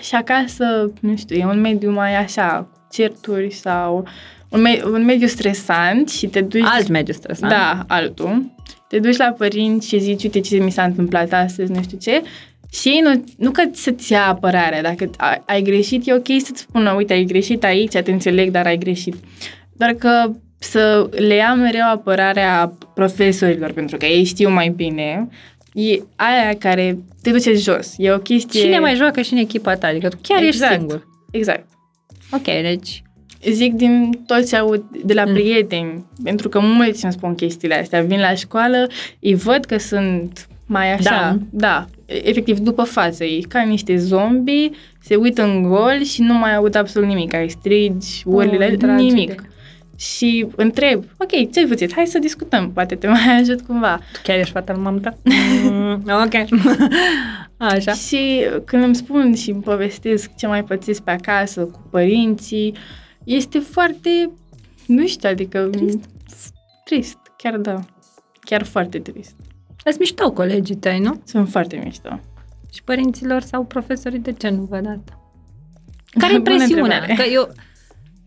și 0.00 0.14
acasă, 0.14 0.92
nu 1.00 1.16
știu, 1.16 1.36
e 1.36 1.44
un 1.44 1.60
mediu 1.60 1.90
mai 1.90 2.16
așa, 2.16 2.68
cu 2.72 2.86
certuri 2.90 3.52
sau 3.52 4.06
un, 4.48 4.60
me- 4.60 4.82
un 4.84 5.04
mediu 5.04 5.26
stresant 5.26 6.08
și 6.08 6.26
te 6.26 6.40
duci... 6.40 6.62
Alt 6.64 6.88
mediu 6.88 7.12
stresant. 7.12 7.52
Da, 7.52 7.84
altul. 7.86 8.54
Te 8.88 8.98
duci 8.98 9.16
la 9.16 9.34
părinți 9.38 9.88
și 9.88 9.98
zici, 9.98 10.22
uite 10.22 10.40
ce 10.40 10.56
mi 10.56 10.70
s-a 10.70 10.82
întâmplat 10.82 11.32
astăzi, 11.32 11.72
nu 11.72 11.82
știu 11.82 11.98
ce. 11.98 12.22
Și 12.72 12.88
ei 12.88 13.00
nu, 13.02 13.24
nu 13.38 13.50
că 13.50 13.62
să-ți 13.72 14.12
ia 14.12 14.26
apărarea, 14.26 14.82
dacă 14.82 15.10
ai, 15.16 15.42
ai 15.46 15.62
greșit, 15.62 16.06
e 16.06 16.14
ok 16.14 16.26
să-ți 16.38 16.60
spună, 16.60 16.92
uite, 16.92 17.12
ai 17.12 17.24
greșit 17.24 17.64
aici, 17.64 17.92
te 17.92 18.10
înțeleg, 18.10 18.50
dar 18.50 18.66
ai 18.66 18.78
greșit. 18.78 19.14
Doar 19.72 19.92
că 19.92 20.30
să 20.58 21.08
le 21.10 21.34
ia 21.34 21.54
mereu 21.54 21.90
apărarea 21.92 22.72
profesorilor, 22.94 23.72
pentru 23.72 23.96
că 23.96 24.06
ei 24.06 24.24
știu 24.24 24.50
mai 24.50 24.68
bine, 24.68 25.28
e 25.76 26.02
aia 26.16 26.54
care 26.58 26.98
te 27.22 27.30
duce 27.30 27.52
jos. 27.54 27.94
E 27.98 28.10
o 28.12 28.18
chestie... 28.18 28.60
Cine 28.60 28.78
mai 28.78 28.94
joacă 28.94 29.20
și 29.22 29.32
în 29.32 29.38
echipa 29.38 29.74
ta? 29.74 29.86
Adică 29.86 30.08
tu 30.08 30.16
chiar 30.22 30.42
Exact. 30.42 30.70
ești 30.72 30.78
singur. 30.78 31.06
Exact. 31.30 31.66
Ok, 32.32 32.44
deci... 32.44 33.02
Zic 33.50 33.72
din 33.72 34.10
tot 34.26 34.48
ce 34.48 34.56
aud 34.56 34.84
de 35.04 35.14
la 35.14 35.22
Mm. 35.24 35.28
mm. 35.30 35.34
prieteni, 35.36 36.04
pentru 36.24 36.48
că 36.48 36.60
mulți 36.60 37.04
îmi 37.04 37.12
spun 37.12 37.34
chestiile 37.34 37.74
astea. 37.80 38.02
Vin 38.02 38.20
la 38.20 38.34
școală, 38.34 38.86
îi 39.20 39.34
văd 39.34 39.64
că 39.64 39.78
sunt 39.78 40.48
mai 40.66 40.92
așa, 40.92 41.10
Da. 41.10 41.36
da, 41.50 41.86
efectiv 42.06 42.58
după 42.58 42.82
față, 42.82 43.24
ei 43.24 43.42
ca 43.42 43.60
niște 43.62 43.96
zombi, 43.96 44.70
se 45.00 45.14
uită 45.16 45.42
în 45.42 45.62
gol 45.62 46.02
și 46.04 46.22
nu 46.22 46.34
mai 46.34 46.54
aud 46.54 46.74
absolut 46.74 47.08
nimic, 47.08 47.34
ai 47.34 47.48
strigi, 47.48 48.22
urlile, 48.24 48.68
Oh, 48.72 48.76
tragedie. 48.78 49.12
nimic. 49.12 49.42
Și 49.96 50.46
întreb, 50.56 51.04
ok, 51.18 51.52
ce 51.52 51.66
faceți? 51.66 51.94
Hai 51.94 52.06
să 52.06 52.18
discutăm, 52.18 52.72
poate 52.72 52.94
te 52.94 53.08
mai 53.08 53.36
ajut 53.40 53.60
cumva. 53.60 54.00
Tu 54.12 54.20
chiar 54.22 54.38
ești 54.38 54.52
fata 54.52 54.72
lui 54.72 54.82
mamă 54.82 54.98
ta? 54.98 55.16
Mm, 55.70 56.02
ok. 56.24 56.34
Așa. 57.56 57.92
Și 57.92 58.46
când 58.64 58.82
îmi 58.82 58.94
spun 58.94 59.34
și 59.34 59.50
îmi 59.50 59.62
povestesc 59.62 60.30
ce 60.36 60.46
mai 60.46 60.64
pățesc 60.64 61.02
pe 61.02 61.10
acasă 61.10 61.60
cu 61.64 61.80
părinții, 61.90 62.74
este 63.24 63.58
foarte, 63.58 64.30
nu 64.86 65.06
știu, 65.06 65.28
adică... 65.28 65.68
Trist. 65.70 65.98
Trist, 66.84 67.16
chiar 67.36 67.56
da. 67.56 67.80
Chiar 68.40 68.62
foarte 68.64 68.98
trist. 68.98 69.34
Îți 69.84 69.98
mișto 69.98 70.32
colegii 70.32 70.76
tăi, 70.76 70.98
nu? 70.98 71.20
Sunt 71.24 71.48
foarte 71.50 71.80
mișto. 71.84 72.20
Și 72.72 72.82
părinților 72.82 73.40
sau 73.42 73.64
profesorii, 73.64 74.18
de 74.18 74.32
ce 74.32 74.48
nu 74.48 74.62
vă 74.70 74.80
dat? 74.80 75.18
Care 76.18 76.34
e 76.34 76.38
Bună 76.38 76.56
presiunea? 76.56 76.84
întrebare. 76.96 77.22
Că 77.22 77.34
eu, 77.34 77.48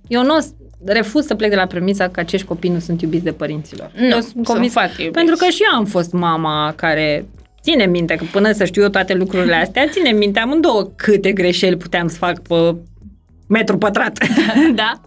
eu 0.07 0.23
nu 0.23 0.35
o 0.35 0.39
s- 0.39 0.53
refuz 0.85 1.25
să 1.25 1.35
plec 1.35 1.49
de 1.49 1.55
la 1.55 1.65
premisa 1.65 2.07
că 2.09 2.19
acești 2.19 2.47
copii 2.47 2.69
nu 2.69 2.79
sunt 2.79 3.01
iubiți 3.01 3.23
de 3.23 3.31
părinților. 3.31 3.91
Nu, 3.95 4.03
eu 4.05 4.11
sunt 4.11 4.23
sunt 4.23 4.45
convins, 4.45 4.71
foarte 4.71 5.01
iubiți. 5.01 5.17
Pentru 5.17 5.35
că 5.35 5.45
și 5.51 5.61
eu 5.71 5.77
am 5.79 5.85
fost 5.85 6.11
mama 6.11 6.73
care 6.75 7.25
ține 7.61 7.85
minte 7.85 8.15
că 8.15 8.23
până 8.31 8.51
să 8.51 8.65
știu 8.65 8.81
eu 8.81 8.89
toate 8.89 9.13
lucrurile 9.13 9.55
astea, 9.63 9.87
ține 9.87 10.09
minte 10.11 10.39
amândouă 10.39 10.91
câte 10.95 11.31
greșeli 11.31 11.77
puteam 11.77 12.07
să 12.07 12.17
fac 12.17 12.39
pe 12.41 12.75
metru 13.47 13.77
pătrat. 13.77 14.17
da? 14.75 15.01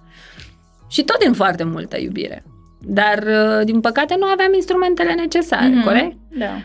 Și 0.88 1.02
tot 1.02 1.18
din 1.18 1.32
foarte 1.32 1.64
multă 1.64 1.98
iubire. 2.00 2.44
Dar, 2.86 3.18
uh, 3.26 3.64
din 3.64 3.80
păcate, 3.80 4.14
nu 4.18 4.26
aveam 4.26 4.54
instrumentele 4.54 5.12
necesare, 5.12 5.68
Mhm. 5.68 5.84
corect? 5.84 6.16
Da. 6.38 6.62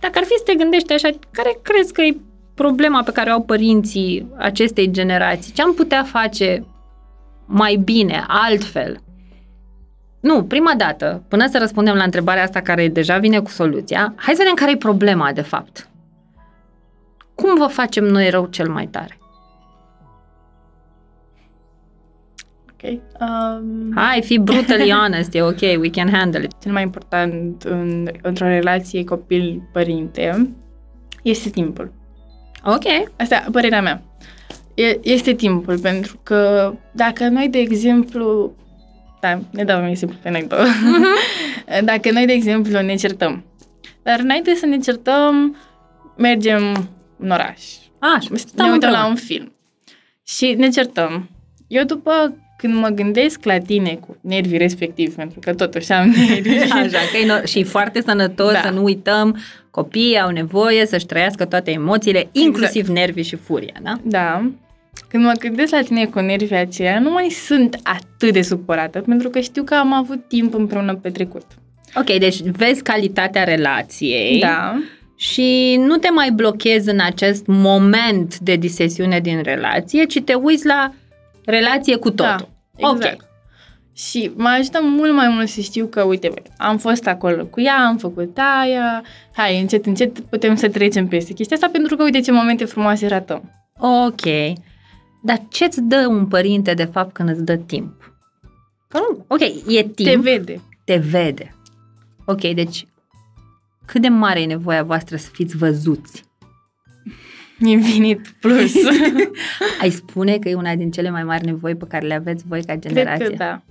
Dacă 0.00 0.18
ar 0.18 0.24
fi 0.24 0.34
să 0.36 0.42
te 0.44 0.54
gândești 0.54 0.92
așa, 0.92 1.08
care 1.30 1.58
crezi 1.62 1.92
că 1.92 2.02
e 2.02 2.16
problema 2.54 3.02
pe 3.02 3.12
care 3.12 3.30
o 3.30 3.32
au 3.32 3.42
părinții 3.42 4.26
acestei 4.36 4.90
generații? 4.90 5.52
Ce 5.52 5.62
am 5.62 5.74
putea 5.74 6.02
face 6.02 6.64
mai 7.48 7.76
bine, 7.76 8.24
altfel? 8.26 9.00
Nu, 10.20 10.44
prima 10.44 10.74
dată, 10.76 11.22
până 11.28 11.46
să 11.46 11.58
răspundem 11.58 11.94
la 11.94 12.02
întrebarea 12.02 12.42
asta 12.42 12.60
care 12.60 12.88
deja 12.88 13.18
vine 13.18 13.40
cu 13.40 13.50
soluția, 13.50 14.12
hai 14.16 14.34
să 14.34 14.40
vedem 14.40 14.54
care 14.54 14.70
e 14.70 14.76
problema 14.76 15.32
de 15.32 15.40
fapt. 15.40 15.88
Cum 17.34 17.58
vă 17.58 17.66
facem 17.66 18.04
noi 18.04 18.30
rău 18.30 18.46
cel 18.46 18.68
mai 18.68 18.86
tare? 18.86 19.18
Ok. 22.72 22.90
Um, 23.20 23.92
Hai, 23.94 24.22
fi 24.22 24.38
brutally 24.38 24.90
honest, 25.00 25.34
e 25.34 25.42
ok, 25.42 25.60
we 25.60 25.90
can 25.90 26.08
handle 26.12 26.42
it. 26.44 26.52
cel 26.60 26.72
mai 26.72 26.82
important 26.82 27.62
în, 27.62 28.08
într-o 28.22 28.46
relație 28.46 29.04
copil-părinte 29.04 30.54
este 31.22 31.50
timpul. 31.50 31.92
Ok. 32.64 33.10
Asta 33.16 33.44
e 33.46 33.50
părerea 33.50 33.82
mea. 33.82 34.02
E, 34.78 34.98
este 35.02 35.32
timpul, 35.32 35.78
pentru 35.78 36.20
că 36.22 36.72
dacă 36.92 37.28
noi, 37.28 37.48
de 37.48 37.58
exemplu, 37.58 38.54
da, 39.20 39.38
ne 39.50 39.64
dau 39.64 39.80
un 39.82 39.88
exemplu 39.88 40.18
pe 40.22 40.30
noi 40.30 40.44
două. 40.48 40.64
dacă 41.84 42.10
noi, 42.12 42.26
de 42.26 42.32
exemplu, 42.32 42.80
ne 42.80 42.94
certăm, 42.94 43.44
dar 44.02 44.18
înainte 44.20 44.54
să 44.54 44.66
ne 44.66 44.78
certăm, 44.78 45.56
mergem 46.16 46.88
în 47.18 47.30
oraș, 47.30 47.60
Așa, 47.98 48.28
ne 48.30 48.36
stăm 48.36 48.52
uităm 48.64 48.72
împreună. 48.72 48.98
la 48.98 49.06
un 49.06 49.14
film 49.14 49.52
și 50.26 50.54
ne 50.58 50.68
certăm. 50.68 51.28
Eu 51.66 51.84
după 51.84 52.36
când 52.56 52.74
mă 52.74 52.88
gândesc 52.88 53.44
la 53.44 53.58
tine 53.58 53.94
cu 54.06 54.16
nervii 54.20 54.58
respectiv, 54.58 55.14
pentru 55.14 55.38
că 55.40 55.54
totuși 55.54 55.92
am 55.92 56.08
nervi, 56.08 56.48
Așa, 56.72 56.98
că 57.12 57.16
e 57.22 57.26
nor- 57.40 57.44
și 57.44 57.58
e 57.58 57.64
foarte 57.64 58.02
sănătos 58.06 58.52
Da. 58.52 58.60
să 58.60 58.70
nu 58.70 58.82
uităm, 58.82 59.36
copiii 59.70 60.18
au 60.18 60.30
nevoie 60.30 60.86
să-și 60.86 61.06
trăiască 61.06 61.44
toate 61.44 61.70
emoțiile, 61.70 62.28
inclusiv 62.32 62.88
nervii 62.88 63.22
și 63.22 63.36
furia, 63.36 63.74
da? 63.82 63.92
Da. 64.02 64.50
Când 65.08 65.24
mă 65.24 65.32
gândesc 65.38 65.72
la 65.72 65.80
tine 65.80 66.06
cu 66.06 66.20
nervii 66.20 66.56
aceia, 66.56 66.98
nu 66.98 67.10
mai 67.10 67.28
sunt 67.28 67.78
atât 67.82 68.32
de 68.32 68.42
supărată, 68.42 69.00
pentru 69.00 69.28
că 69.28 69.40
știu 69.40 69.62
că 69.62 69.74
am 69.74 69.92
avut 69.92 70.28
timp 70.28 70.54
împreună 70.54 70.94
petrecut. 70.94 71.46
Ok, 71.94 72.18
deci 72.18 72.40
vezi 72.40 72.82
calitatea 72.82 73.44
relației 73.44 74.40
Da. 74.40 74.82
și 75.16 75.76
nu 75.86 75.96
te 75.96 76.10
mai 76.10 76.30
blochezi 76.30 76.88
în 76.90 77.00
acest 77.00 77.46
moment 77.46 78.38
de 78.38 78.56
disesiune 78.56 79.20
din 79.20 79.42
relație, 79.42 80.04
ci 80.04 80.20
te 80.20 80.34
uiți 80.34 80.66
la 80.66 80.92
relație 81.44 81.96
cu 81.96 82.10
totul. 82.10 82.48
Da, 82.80 82.88
exact. 82.90 83.20
Ok. 83.20 83.26
Și 83.94 84.30
mă 84.36 84.48
ajută 84.58 84.78
mult 84.82 85.12
mai 85.12 85.28
mult 85.28 85.48
să 85.48 85.60
știu 85.60 85.86
că, 85.86 86.02
uite, 86.02 86.28
bă, 86.28 86.42
am 86.56 86.78
fost 86.78 87.06
acolo 87.06 87.44
cu 87.44 87.60
ea, 87.60 87.76
am 87.86 87.96
făcut 87.96 88.38
aia, 88.60 89.02
hai, 89.34 89.60
încet, 89.60 89.86
încet 89.86 90.20
putem 90.20 90.54
să 90.54 90.68
trecem 90.68 91.06
peste 91.06 91.32
chestia 91.32 91.56
asta, 91.56 91.68
pentru 91.72 91.96
că, 91.96 92.02
uite 92.02 92.20
ce 92.20 92.32
momente 92.32 92.64
frumoase 92.64 93.06
ratăm. 93.06 93.42
Ok. 93.78 94.24
Dar 95.28 95.42
ce-ți 95.48 95.82
dă 95.82 96.06
un 96.06 96.26
părinte 96.26 96.74
de 96.74 96.84
fapt 96.84 97.12
când 97.12 97.28
îți 97.28 97.44
dă 97.44 97.56
timp? 97.56 98.12
Că 98.88 98.98
nu, 98.98 99.24
ok, 99.26 99.40
e 99.66 99.82
timp, 99.82 99.94
Te 99.96 100.16
vede. 100.16 100.60
te 100.84 100.96
vede. 100.96 101.54
Ok, 102.24 102.40
deci 102.40 102.86
cât 103.84 104.00
de 104.00 104.08
mare 104.08 104.40
e 104.40 104.46
nevoia 104.46 104.82
voastră 104.82 105.16
să 105.16 105.28
fiți 105.32 105.56
văzuți? 105.56 106.24
Infinit 107.58 108.34
plus. 108.40 108.74
Ai 109.80 109.90
spune 109.90 110.38
că 110.38 110.48
e 110.48 110.54
una 110.54 110.74
din 110.74 110.90
cele 110.90 111.10
mai 111.10 111.24
mari 111.24 111.44
nevoi 111.44 111.74
pe 111.74 111.84
care 111.88 112.06
le 112.06 112.14
aveți 112.14 112.44
voi 112.46 112.64
ca 112.64 112.76
generație? 112.76 113.24
Cred 113.24 113.38
că 113.38 113.44
da. 113.44 113.62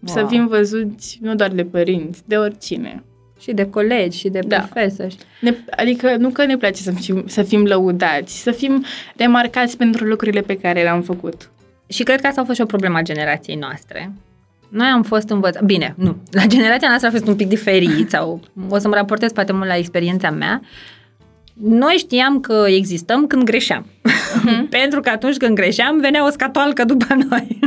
Wow. 0.00 0.16
Să 0.16 0.26
fim 0.28 0.46
văzuți 0.46 1.18
nu 1.22 1.34
doar 1.34 1.52
de 1.52 1.64
părinți, 1.64 2.22
de 2.26 2.36
oricine. 2.36 3.04
Și 3.40 3.52
de 3.52 3.70
colegi, 3.70 4.18
și 4.18 4.28
de 4.28 4.40
Da. 4.46 4.56
profesori. 4.56 5.16
Ne, 5.40 5.54
adică 5.70 6.16
nu 6.18 6.28
că 6.30 6.44
ne 6.44 6.56
place 6.56 6.82
să 6.82 6.90
fim, 6.90 7.24
să 7.26 7.42
fim 7.42 7.64
lăudați, 7.64 8.42
să 8.42 8.50
fim 8.50 8.84
remarcați 9.16 9.76
pentru 9.76 10.04
lucrurile 10.04 10.40
pe 10.40 10.56
care 10.58 10.82
le-am 10.82 11.02
făcut. 11.02 11.50
Și 11.88 12.02
cred 12.02 12.20
că 12.20 12.26
asta 12.26 12.40
a 12.40 12.44
fost 12.44 12.56
și 12.56 12.62
o 12.62 12.66
problemă 12.66 12.96
a 12.98 13.02
generației 13.02 13.56
noastre. 13.56 14.12
Noi 14.68 14.86
am 14.86 15.02
fost 15.02 15.28
învățați, 15.28 15.64
bine, 15.64 15.94
nu, 15.96 16.16
la 16.30 16.46
generația 16.46 16.88
noastră 16.88 17.08
a 17.08 17.12
fost 17.12 17.26
un 17.26 17.36
pic 17.36 17.48
diferit 17.48 18.10
sau 18.10 18.40
o 18.68 18.78
să 18.78 18.88
mă 18.88 18.94
raportez 18.94 19.32
poate 19.32 19.52
mult 19.52 19.66
la 19.66 19.76
experiența 19.76 20.30
mea. 20.30 20.60
Noi 21.62 21.94
știam 21.98 22.40
că 22.40 22.64
existăm 22.68 23.26
când 23.26 23.42
greșeam. 23.42 23.86
Pentru 24.78 25.00
că 25.00 25.08
atunci 25.08 25.36
când 25.36 25.54
greșeam, 25.54 26.00
venea 26.00 26.26
o 26.26 26.30
scatoalcă 26.30 26.84
după 26.84 27.14
noi. 27.30 27.58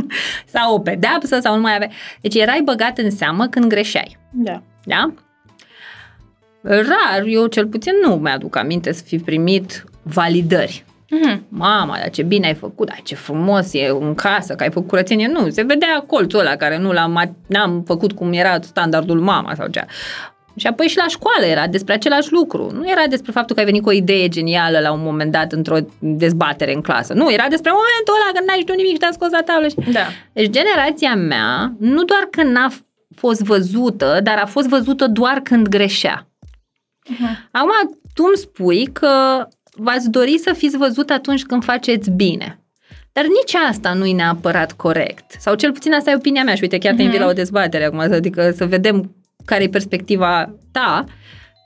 sau 0.46 0.74
o 0.74 0.78
pedeapsă, 0.78 1.38
sau 1.40 1.54
nu 1.54 1.60
mai 1.60 1.74
avea. 1.74 1.90
Deci 2.20 2.34
erai 2.34 2.60
băgat 2.64 2.98
în 2.98 3.10
seamă 3.10 3.46
când 3.46 3.66
greșeai. 3.66 4.16
Da. 4.30 4.62
Da? 4.84 5.12
Rar, 6.62 7.22
eu 7.26 7.46
cel 7.46 7.66
puțin 7.66 7.92
nu 8.04 8.14
mi-aduc 8.14 8.56
aminte 8.56 8.92
să 8.92 9.02
fi 9.06 9.18
primit 9.18 9.84
validări. 10.02 10.84
Mhm. 11.10 11.44
Mama, 11.48 11.96
dar 11.98 12.10
ce 12.10 12.22
bine 12.22 12.46
ai 12.46 12.54
făcut, 12.54 12.86
dar 12.86 13.00
ce 13.02 13.14
frumos 13.14 13.72
e 13.74 13.86
în 14.00 14.14
casă, 14.14 14.54
că 14.54 14.62
ai 14.62 14.70
făcut 14.70 14.88
curățenie. 14.88 15.26
Nu, 15.26 15.48
se 15.50 15.62
vedea 15.62 16.04
colțul 16.06 16.38
ăla 16.38 16.56
care 16.56 16.78
nu 16.78 16.92
l-am, 16.92 17.36
n-am 17.46 17.82
făcut 17.86 18.12
cum 18.12 18.32
era 18.32 18.58
standardul 18.60 19.20
mama 19.20 19.54
sau 19.54 19.66
cea. 19.68 19.84
Și 20.56 20.66
apoi 20.66 20.86
și 20.86 20.96
la 20.96 21.06
școală 21.08 21.44
era 21.46 21.66
despre 21.66 21.94
același 21.94 22.32
lucru. 22.32 22.70
Nu 22.72 22.90
era 22.90 23.02
despre 23.08 23.32
faptul 23.32 23.54
că 23.54 23.60
ai 23.60 23.66
venit 23.66 23.82
cu 23.82 23.88
o 23.88 23.92
idee 23.92 24.28
genială 24.28 24.78
la 24.78 24.92
un 24.92 25.00
moment 25.02 25.32
dat 25.32 25.52
într-o 25.52 25.76
dezbatere 25.98 26.74
în 26.74 26.80
clasă. 26.80 27.12
Nu, 27.12 27.32
era 27.32 27.46
despre 27.48 27.70
momentul 27.70 28.14
ăla 28.22 28.32
când 28.34 28.46
n-ai 28.48 28.58
știut 28.60 28.76
nimic 28.76 28.92
și 28.92 28.98
te-am 28.98 29.12
scos 29.12 29.30
la 29.30 29.42
tablă. 29.42 29.68
Și... 29.68 29.92
Da. 29.92 30.06
Deci 30.32 30.50
generația 30.50 31.14
mea, 31.14 31.72
nu 31.78 32.04
doar 32.04 32.28
că 32.30 32.42
n-a 32.42 32.68
f- 32.72 32.84
fost 33.16 33.40
văzută, 33.42 34.20
dar 34.22 34.38
a 34.38 34.46
fost 34.46 34.68
văzută 34.68 35.06
doar 35.06 35.40
când 35.42 35.68
greșea. 35.68 36.29
Mhm. 37.10 37.48
Acum, 37.52 37.70
tu 38.14 38.24
îmi 38.26 38.36
spui 38.36 38.86
că 38.92 39.46
v-ați 39.76 40.10
dori 40.10 40.38
să 40.38 40.52
fiți 40.52 40.76
văzut 40.76 41.10
atunci 41.10 41.44
când 41.44 41.64
faceți 41.64 42.10
bine. 42.10 42.54
Dar 43.12 43.24
nici 43.24 43.54
asta 43.68 43.92
nu 43.92 44.04
e 44.06 44.14
neapărat 44.14 44.72
corect. 44.72 45.24
Sau 45.38 45.54
cel 45.54 45.72
puțin 45.72 45.92
asta 45.94 46.10
e 46.10 46.14
opinia 46.14 46.42
mea 46.44 46.54
și 46.54 46.62
uite, 46.62 46.78
chiar 46.78 46.94
te 46.94 47.02
invit 47.02 47.16
Mhm. 47.18 47.24
la 47.26 47.30
o 47.30 47.34
dezbatere 47.34 47.84
acum, 47.84 47.98
adică 47.98 48.50
să 48.56 48.66
vedem 48.66 49.14
care 49.44 49.62
e 49.62 49.68
perspectiva 49.68 50.54
ta. 50.72 51.04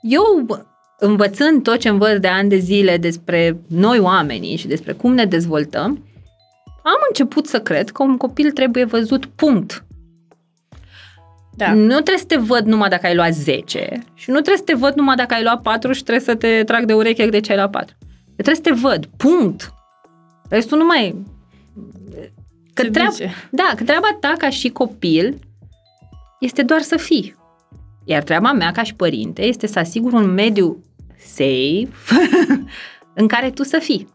Eu, 0.01 0.45
învățând 0.99 1.63
tot 1.63 1.77
ce 1.79 1.89
învăț 1.89 2.19
de 2.19 2.27
ani 2.27 2.49
de 2.49 2.57
zile 2.57 2.97
despre 2.97 3.57
noi 3.67 3.99
oamenii 3.99 4.55
și 4.55 4.67
despre 4.67 4.91
cum 4.93 5.13
ne 5.13 5.25
dezvoltăm, 5.25 6.03
am 6.83 6.97
început 7.07 7.47
să 7.47 7.59
cred 7.59 7.89
că 7.89 8.03
un 8.03 8.17
copil 8.17 8.51
trebuie 8.51 8.85
văzut 8.85 9.25
punct. 9.25 9.83
Da. 11.57 11.73
Nu 11.73 11.87
trebuie 11.87 12.17
să 12.17 12.25
te 12.25 12.35
văd 12.37 12.65
numai 12.65 12.89
dacă 12.89 13.05
ai 13.07 13.15
luat 13.15 13.33
10 13.33 14.03
și 14.13 14.29
nu 14.29 14.35
trebuie 14.35 14.57
să 14.57 14.63
te 14.63 14.73
văd 14.73 14.93
numai 14.95 15.15
dacă 15.15 15.33
ai 15.33 15.43
luat 15.43 15.61
4 15.61 15.91
și 15.91 16.03
trebuie 16.03 16.23
să 16.25 16.35
te 16.35 16.63
trag 16.63 16.85
de 16.85 16.93
ureche 16.93 17.27
de 17.27 17.39
ce 17.39 17.51
ai 17.51 17.57
luat 17.57 17.69
4. 17.71 17.95
Trebuie 18.33 18.55
să 18.55 18.61
te 18.61 18.71
văd, 18.71 19.05
punct. 19.17 19.73
Restul 20.49 20.77
nu 20.77 20.85
mai... 20.85 21.15
Că 22.73 22.81
Se 22.81 22.89
treaba, 22.89 23.09
duce. 23.09 23.33
da, 23.49 23.71
că 23.75 23.83
treaba 23.83 24.07
ta 24.19 24.33
ca 24.37 24.49
și 24.49 24.69
copil 24.69 25.39
este 26.39 26.61
doar 26.63 26.81
să 26.81 26.97
fii. 26.97 27.35
Iar 28.05 28.23
treaba 28.23 28.51
mea 28.51 28.71
ca 28.71 28.83
și 28.83 28.95
părinte 28.95 29.41
este 29.45 29.67
să 29.67 29.79
asigur 29.79 30.13
un 30.13 30.33
mediu 30.33 30.83
safe 31.17 31.89
în 33.19 33.27
care 33.27 33.49
tu 33.49 33.63
să 33.63 33.79
fii. 33.81 34.07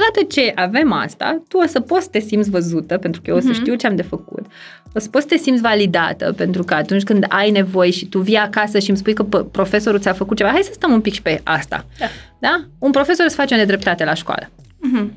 Și 0.00 0.06
odată 0.08 0.26
ce 0.32 0.52
avem 0.54 0.92
asta, 0.92 1.42
tu 1.48 1.58
o 1.58 1.66
să 1.66 1.80
poți 1.80 2.02
să 2.02 2.08
te 2.10 2.18
simți 2.18 2.50
văzută, 2.50 2.98
pentru 2.98 3.20
că 3.20 3.30
eu 3.30 3.36
o 3.36 3.40
să 3.40 3.46
Mhm. 3.46 3.54
știu 3.60 3.74
ce 3.74 3.86
am 3.86 3.96
de 3.96 4.02
făcut. 4.02 4.46
O 4.94 4.98
să 4.98 5.08
poți 5.08 5.26
să 5.28 5.34
te 5.34 5.42
simți 5.42 5.60
validată, 5.62 6.32
pentru 6.36 6.62
că 6.64 6.74
atunci 6.74 7.02
când 7.02 7.24
ai 7.28 7.50
nevoie 7.50 7.90
și 7.90 8.06
tu 8.06 8.18
vii 8.20 8.36
acasă 8.36 8.78
și 8.78 8.88
îmi 8.88 8.98
spui 8.98 9.14
că 9.14 9.22
pă, 9.22 9.42
profesorul 9.44 10.00
ți-a 10.00 10.12
făcut 10.12 10.36
ceva, 10.36 10.50
hai 10.50 10.62
să 10.62 10.70
stăm 10.72 10.92
un 10.92 11.00
pic 11.00 11.12
și 11.12 11.22
pe 11.22 11.40
asta. 11.44 11.84
Da. 11.98 12.06
da? 12.38 12.64
Un 12.78 12.90
profesor 12.90 13.26
îți 13.26 13.34
face 13.34 13.54
o 13.54 13.56
nedreptate 13.56 14.04
la 14.04 14.14
școală. 14.14 14.50
Mhm. 14.78 15.12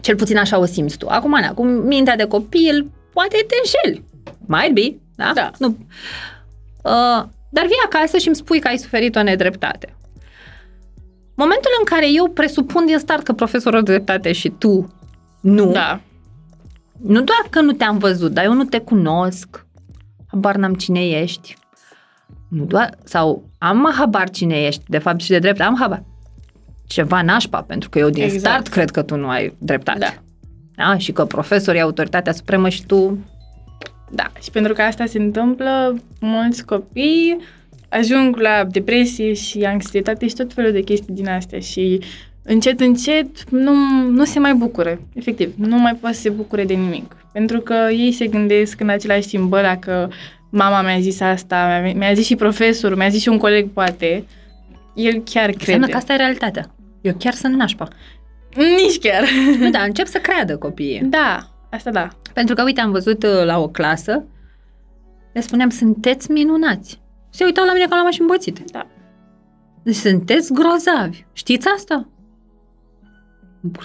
Cel 0.00 0.16
puțin 0.16 0.36
așa 0.36 0.58
o 0.58 0.64
simți 0.64 0.96
tu. 0.96 1.06
Acum, 1.08 1.30
na, 1.30 1.52
cu 1.54 1.64
mintea 1.64 2.16
de 2.16 2.24
copil, 2.24 2.90
poate 3.12 3.36
te 3.48 3.54
înșeli. 3.62 4.04
Might 4.46 4.72
be, 4.74 4.96
da? 5.16 5.30
Da. 5.34 5.50
Nu. 5.58 5.66
Uh, 6.82 7.22
dar 7.50 7.64
vii 7.66 7.82
acasă 7.84 8.18
și 8.18 8.26
îmi 8.26 8.36
spui 8.36 8.60
că 8.60 8.68
ai 8.68 8.78
suferit 8.78 9.16
o 9.16 9.22
nedreptate. 9.22 9.96
Momentul 11.42 11.70
în 11.78 11.84
care 11.84 12.06
eu 12.12 12.28
presupun 12.28 12.86
din 12.86 12.98
start 12.98 13.22
că 13.22 13.32
profesorul 13.32 13.78
are 13.78 13.86
dreptate 13.86 14.32
și 14.32 14.48
tu 14.48 14.92
nu, 15.40 15.70
Da. 15.72 16.00
nu 17.00 17.20
doar 17.20 17.46
că 17.50 17.60
nu 17.60 17.72
te-am 17.72 17.98
văzut, 17.98 18.32
dar 18.32 18.44
eu 18.44 18.52
nu 18.52 18.64
te 18.64 18.78
cunosc, 18.78 19.66
habar 20.26 20.56
n-am 20.56 20.74
cine 20.74 21.08
ești, 21.08 21.56
nu 22.48 22.64
doar, 22.64 22.90
sau 23.04 23.50
am 23.58 23.92
habar 23.98 24.30
cine 24.30 24.62
ești, 24.62 24.82
de 24.86 24.98
fapt 24.98 25.20
și 25.20 25.30
de 25.30 25.38
drept, 25.38 25.60
am 25.60 25.76
habar. 25.78 26.02
Ceva 26.86 27.22
nașpa, 27.22 27.62
pentru 27.62 27.88
că 27.88 27.98
eu 27.98 28.10
din 28.10 28.22
Exact. 28.22 28.40
start 28.40 28.68
cred 28.68 28.90
că 28.90 29.02
tu 29.02 29.16
nu 29.16 29.28
ai 29.28 29.54
dreptate. 29.58 29.98
Da. 29.98 30.14
Da? 30.84 30.98
Și 30.98 31.12
că 31.12 31.24
profesorii 31.24 31.80
e 31.80 31.82
autoritatea 31.82 32.32
supremă 32.32 32.68
și 32.68 32.86
tu... 32.86 33.18
Da, 34.10 34.30
și 34.42 34.50
pentru 34.50 34.72
că 34.72 34.82
asta 34.82 35.06
se 35.06 35.18
întâmplă, 35.18 35.96
mulți 36.20 36.64
copii 36.64 37.38
ajung 37.92 38.36
la 38.36 38.64
depresie 38.70 39.32
și 39.32 39.62
anxietate 39.64 40.28
și 40.28 40.34
tot 40.34 40.52
felul 40.52 40.72
de 40.72 40.80
chestii 40.80 41.14
din 41.14 41.28
astea 41.28 41.58
și 41.58 42.00
încet, 42.42 42.80
încet 42.80 43.50
nu, 43.50 43.72
nu 44.10 44.24
se 44.24 44.38
mai 44.38 44.54
bucură. 44.54 45.00
Efectiv, 45.14 45.54
nu 45.56 45.78
mai 45.78 45.94
poate 46.00 46.14
să 46.16 46.20
se 46.20 46.30
bucure 46.30 46.64
de 46.64 46.74
nimic. 46.74 47.16
Pentru 47.32 47.60
că 47.60 47.74
ei 47.90 48.12
se 48.12 48.26
gândesc 48.26 48.80
în 48.80 48.88
același 48.88 49.28
timp, 49.28 49.48
bă, 49.48 49.60
dacă 49.60 50.10
mama 50.50 50.82
mi-a 50.82 50.98
zis 51.00 51.20
asta, 51.20 51.80
mi-a, 51.82 51.92
mi-a 51.94 52.12
zis 52.12 52.26
și 52.26 52.36
profesorul, 52.36 52.96
mi-a 52.96 53.08
zis 53.08 53.22
și 53.22 53.28
un 53.28 53.38
coleg, 53.38 53.68
poate, 53.68 54.24
el 54.94 55.22
chiar 55.24 55.48
Înseamnă 55.48 55.86
crede. 55.86 55.90
că 55.90 55.96
asta 55.96 56.12
e 56.12 56.16
realitatea. 56.16 56.74
Eu 57.00 57.14
chiar 57.18 57.32
sunt 57.32 57.54
nașpa. 57.54 57.88
Nici 58.56 58.98
chiar. 58.98 59.22
nu, 59.58 59.70
dar 59.70 59.86
încep 59.86 60.06
să 60.06 60.18
creadă 60.18 60.56
copiii. 60.56 61.00
da, 61.04 61.48
asta 61.70 61.90
da. 61.90 62.08
Pentru 62.32 62.54
că, 62.54 62.62
uite, 62.62 62.80
am 62.80 62.90
văzut 62.90 63.22
uh, 63.22 63.44
la 63.44 63.58
o 63.58 63.68
clasă, 63.68 64.24
le 65.32 65.40
spuneam, 65.40 65.68
sunteți 65.68 66.30
minunați. 66.30 67.01
Se 67.32 67.44
uitau 67.44 67.64
la 67.64 67.72
mine 67.72 67.86
ca 67.86 67.96
la 67.96 68.02
mașini 68.02 68.26
îmbățite. 68.28 68.64
Da. 68.66 68.86
Deci 69.82 69.94
sunteți 69.94 70.52
grozavi. 70.52 71.24
Știți 71.32 71.68
asta? 71.68 72.08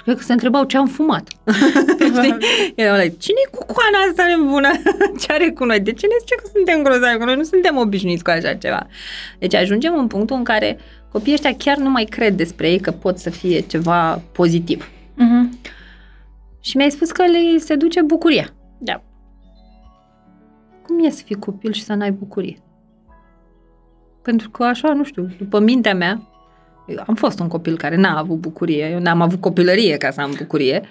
Cred 0.03 0.17
că 0.17 0.23
se 0.23 0.31
întrebau 0.31 0.63
ce 0.63 0.77
am 0.77 0.87
fumat. 0.87 1.27
Știi? 2.15 2.37
Erau 2.75 2.97
like, 2.97 3.15
cine 3.17 3.37
e 3.45 3.49
cu 3.57 3.65
coana 3.65 3.97
asta 4.09 4.25
nebună? 4.27 4.69
ce 5.21 5.31
are 5.31 5.51
cu 5.51 5.65
noi? 5.65 5.79
De 5.79 5.93
ce 5.93 6.05
ne 6.05 6.13
zice 6.19 6.35
că 6.35 6.49
suntem 6.53 6.83
grozavi? 6.83 7.17
Că 7.17 7.25
noi 7.25 7.35
nu 7.35 7.43
suntem 7.43 7.77
obișnuiți 7.77 8.23
cu 8.23 8.29
așa 8.29 8.53
ceva. 8.53 8.87
Deci 9.39 9.53
ajungem 9.53 9.97
în 9.97 10.07
punctul 10.07 10.35
în 10.35 10.43
care 10.43 10.79
copiii 11.11 11.33
ăștia 11.33 11.55
chiar 11.55 11.77
nu 11.77 11.89
mai 11.89 12.03
cred 12.03 12.35
despre 12.35 12.69
ei 12.69 12.79
că 12.79 12.91
pot 12.91 13.17
să 13.17 13.29
fie 13.29 13.59
ceva 13.59 14.21
pozitiv. 14.31 14.89
Mhm. 15.15 15.59
Și 16.59 16.77
mi-ai 16.77 16.91
spus 16.91 17.11
că 17.11 17.23
le 17.25 17.57
se 17.57 17.75
duce 17.75 18.01
bucuria. 18.01 18.49
Da. 18.77 19.03
Cum 20.85 21.05
e 21.05 21.09
să 21.09 21.23
fii 21.25 21.35
copil 21.35 21.71
și 21.71 21.83
să 21.83 21.93
n-ai 21.93 22.11
bucurie? 22.11 22.57
Pentru 24.27 24.49
că 24.49 24.63
așa, 24.63 24.93
nu 24.93 25.03
știu, 25.03 25.29
după 25.37 25.59
mintea 25.59 25.95
mea, 25.95 26.21
eu 26.87 27.03
am 27.07 27.15
fost 27.15 27.39
un 27.39 27.47
copil 27.47 27.77
care 27.77 27.95
n-a 27.95 28.17
avut 28.17 28.37
bucurie, 28.37 28.89
eu 28.91 28.99
n-am 28.99 29.21
avut 29.21 29.41
copilărie 29.41 29.97
ca 29.97 30.11
să 30.11 30.21
am 30.21 30.33
bucurie, 30.37 30.81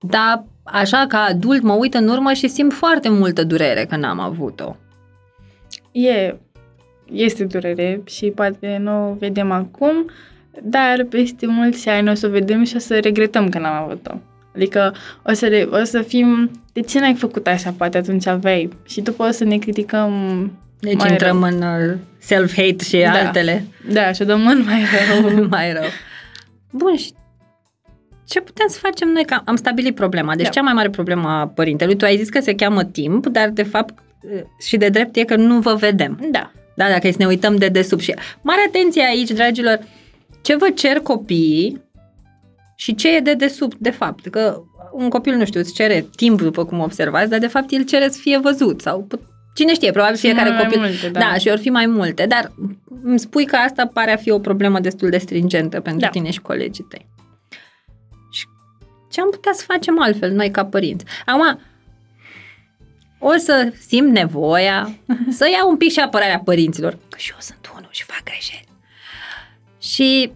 dar 0.00 0.44
așa 0.62 1.04
ca 1.08 1.18
adult 1.18 1.62
mă 1.62 1.72
uit 1.72 1.94
în 1.94 2.08
urmă 2.08 2.32
și 2.32 2.48
simt 2.48 2.72
foarte 2.72 3.08
multă 3.08 3.44
durere 3.44 3.84
că 3.84 3.96
n-am 3.96 4.20
avut-o. 4.20 4.76
E, 5.92 6.34
este 7.04 7.44
durere 7.44 8.02
și 8.04 8.26
poate 8.26 8.78
nu 8.80 9.10
o 9.10 9.14
vedem 9.14 9.50
acum, 9.50 10.10
dar 10.62 11.06
peste 11.08 11.46
mulți 11.46 11.88
ani 11.88 12.10
o 12.10 12.14
să 12.14 12.26
o 12.26 12.30
vedem 12.30 12.64
și 12.64 12.76
o 12.76 12.78
să 12.78 12.98
regretăm 12.98 13.48
că 13.48 13.58
n-am 13.58 13.82
avut-o. 13.84 14.14
Adică 14.54 14.94
o 15.26 15.32
să, 15.32 15.46
le, 15.46 15.62
o 15.62 15.84
să 15.84 16.02
fim, 16.02 16.50
de 16.72 16.80
ce 16.80 17.00
n-ai 17.00 17.14
făcut 17.14 17.46
așa? 17.46 17.74
Poate 17.76 17.98
atunci 17.98 18.26
aveai. 18.26 18.68
Și 18.84 19.00
după 19.00 19.24
o 19.26 19.30
să 19.30 19.44
ne 19.44 19.58
criticăm 19.58 20.12
Deci 20.84 20.94
mai 20.96 21.10
intrăm 21.10 21.40
rău. 21.44 21.50
în 21.50 21.62
uh, 21.62 21.96
self-hate 22.20 22.84
și 22.88 22.96
Da. 22.98 23.10
altele. 23.12 23.64
Da, 23.92 24.12
și 24.12 24.22
o 24.22 24.24
dăm 24.24 24.40
mult 24.40 24.64
mai 24.64 24.82
rău. 25.22 25.46
mai 25.48 25.72
rău. 25.72 25.84
Bun, 26.70 26.96
și 26.96 27.12
ce 28.28 28.40
putem 28.40 28.66
să 28.68 28.78
facem 28.78 29.08
noi? 29.08 29.24
Că 29.24 29.40
am 29.44 29.56
stabilit 29.56 29.94
problema. 29.94 30.34
Deci 30.34 30.44
Da. 30.44 30.50
cea 30.50 30.60
mai 30.62 30.72
mare 30.72 30.90
problemă 30.90 31.28
a 31.28 31.46
părintelui, 31.48 31.96
tu 31.96 32.04
ai 32.04 32.16
zis 32.16 32.28
că 32.28 32.40
se 32.40 32.54
cheamă 32.54 32.84
timp, 32.84 33.26
dar 33.26 33.48
de 33.48 33.62
fapt 33.62 33.94
și 34.68 34.76
de 34.76 34.88
drept 34.88 35.16
e 35.16 35.24
că 35.24 35.36
nu 35.36 35.58
vă 35.60 35.74
vedem. 35.74 36.18
da. 36.30 36.50
Da, 36.76 36.88
dacă 36.88 37.06
e 37.06 37.10
să 37.10 37.16
ne 37.20 37.26
uităm 37.26 37.56
de 37.56 37.68
desubt. 37.68 38.02
Și 38.02 38.14
mare 38.40 38.60
atenție 38.66 39.02
aici, 39.04 39.30
dragilor, 39.30 39.78
ce 40.42 40.56
vă 40.56 40.68
cer 40.74 40.96
copiii 40.98 41.82
și 42.76 42.94
ce 42.94 43.16
e 43.16 43.20
de 43.20 43.34
desubt, 43.34 43.76
de 43.78 43.90
fapt. 43.90 44.26
Că 44.28 44.62
un 44.92 45.08
copil, 45.08 45.34
nu 45.34 45.44
știu, 45.44 45.60
îți 45.60 45.74
cere 45.74 46.06
timp, 46.16 46.40
după 46.40 46.64
cum 46.64 46.80
observați, 46.80 47.30
dar 47.30 47.38
de 47.38 47.46
fapt 47.46 47.70
el 47.72 47.84
cere 47.84 48.08
să 48.08 48.18
fie 48.20 48.38
văzut 48.38 48.80
sau 48.80 49.02
put- 49.02 49.20
cine 49.54 49.74
știe, 49.74 49.90
probabil 49.90 50.14
Și 50.16 50.20
fiecare 50.20 50.48
mult 50.48 50.60
mai 50.60 50.68
copil. 50.70 50.80
multe, 50.88 51.08
da. 51.08 51.20
da, 51.20 51.34
și 51.34 51.48
or 51.48 51.58
fi 51.58 51.70
mai 51.70 51.86
multe, 51.86 52.26
dar 52.26 52.52
îmi 53.02 53.18
spui 53.18 53.44
că 53.44 53.56
asta 53.56 53.86
pare 53.86 54.12
a 54.12 54.16
fi 54.16 54.30
o 54.30 54.38
problemă 54.38 54.80
destul 54.80 55.10
de 55.10 55.18
stringentă 55.18 55.80
pentru 55.80 56.00
Da. 56.00 56.08
tine 56.08 56.30
și 56.30 56.40
colegii 56.40 56.84
tăi. 56.88 57.06
Și 58.30 58.46
ce 59.10 59.20
am 59.20 59.30
putea 59.30 59.52
să 59.54 59.64
facem 59.66 60.00
altfel 60.02 60.32
noi 60.32 60.50
ca 60.50 60.64
părinți? 60.64 61.04
Acum, 61.26 61.60
o 63.18 63.32
să 63.36 63.72
simt 63.86 64.10
nevoia 64.12 64.90
să 65.38 65.48
iau 65.52 65.68
un 65.70 65.76
pic 65.76 65.90
și 65.90 66.00
apărarea 66.00 66.38
părinților, 66.44 66.92
că 66.92 67.16
și 67.18 67.30
eu 67.30 67.36
sunt 67.40 67.70
unul 67.76 67.88
și 67.90 68.04
fac 68.04 68.22
greșeli. 68.24 68.64
Și 69.80 70.32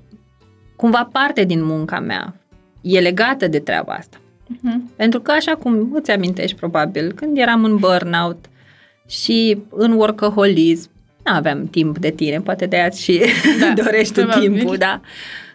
cumva 0.77 1.09
parte 1.13 1.45
din 1.45 1.65
munca 1.65 2.01
mea 2.01 2.35
e 2.81 3.01
legată 3.01 3.49
de 3.49 3.59
treaba 3.59 3.93
asta. 3.93 4.17
Mhm. 4.63 4.93
Pentru 4.97 5.21
că 5.21 5.31
așa 5.31 5.55
cum 5.57 5.91
îți 5.93 6.11
amintești 6.11 6.57
probabil, 6.57 7.13
când 7.13 7.39
eram 7.39 7.65
în 7.65 7.77
burnout 7.77 8.45
și 9.07 9.59
în 9.71 9.93
workaholism, 9.93 10.91
nu 11.25 11.33
aveam 11.33 11.67
timp 11.67 11.99
de 11.99 12.11
tine, 12.11 12.41
poate 12.41 12.67
de 12.67 12.77
aia 12.77 12.91
și 12.91 13.23
da, 13.61 13.67
Da, 13.67 13.73
dorești 13.83 14.15
tu 14.15 14.21
probabil. 14.21 14.53
timpul, 14.53 14.77
da? 14.77 15.01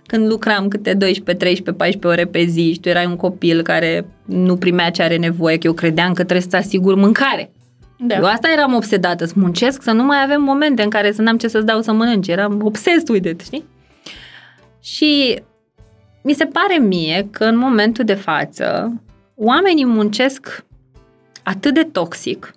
Când 0.05 0.27
lucram 0.29 0.67
câte 0.67 0.93
12, 0.93 1.33
13, 1.45 1.71
14 1.71 2.07
ore 2.21 2.29
pe 2.31 2.45
zi 2.45 2.71
și 2.73 2.79
tu 2.79 2.89
erai 2.89 3.05
un 3.05 3.15
copil 3.15 3.61
care 3.61 4.05
nu 4.25 4.55
primea 4.57 4.89
ce 4.89 5.01
are 5.01 5.17
nevoie, 5.17 5.57
că 5.57 5.67
eu 5.67 5.73
credeam 5.73 6.13
că 6.13 6.23
trebuie 6.23 6.47
să 6.49 6.55
asigur 6.55 6.95
mâncare. 6.95 7.51
Da. 7.97 8.15
Eu 8.15 8.23
asta 8.23 8.49
eram 8.51 8.73
obsedată, 8.73 9.25
să 9.25 9.33
muncesc, 9.35 9.81
să 9.81 9.91
nu 9.91 10.03
mai 10.03 10.23
avem 10.23 10.41
momente 10.41 10.83
în 10.83 10.89
care 10.89 11.11
să 11.11 11.21
n-am 11.21 11.37
ce 11.37 11.47
să-ți 11.47 11.65
dau 11.65 11.81
să 11.81 11.91
mănânci. 11.91 12.27
Eram 12.27 12.59
obsessed 12.63 13.09
with 13.09 13.29
it, 13.29 13.41
știi? 13.41 13.63
Și 14.81 15.41
mi 16.23 16.33
se 16.33 16.45
pare 16.45 16.77
mie 16.79 17.27
că 17.31 17.43
în 17.43 17.57
momentul 17.57 18.03
de 18.05 18.13
față 18.13 18.93
oamenii 19.35 19.85
muncesc 19.85 20.65
atât 21.43 21.73
de 21.73 21.83
toxic 21.91 22.53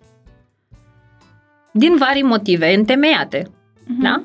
din 1.76 1.96
vari 1.96 2.22
motive 2.22 2.74
întemeiate, 2.74 3.50
Mhm. 3.86 4.02
da? 4.02 4.22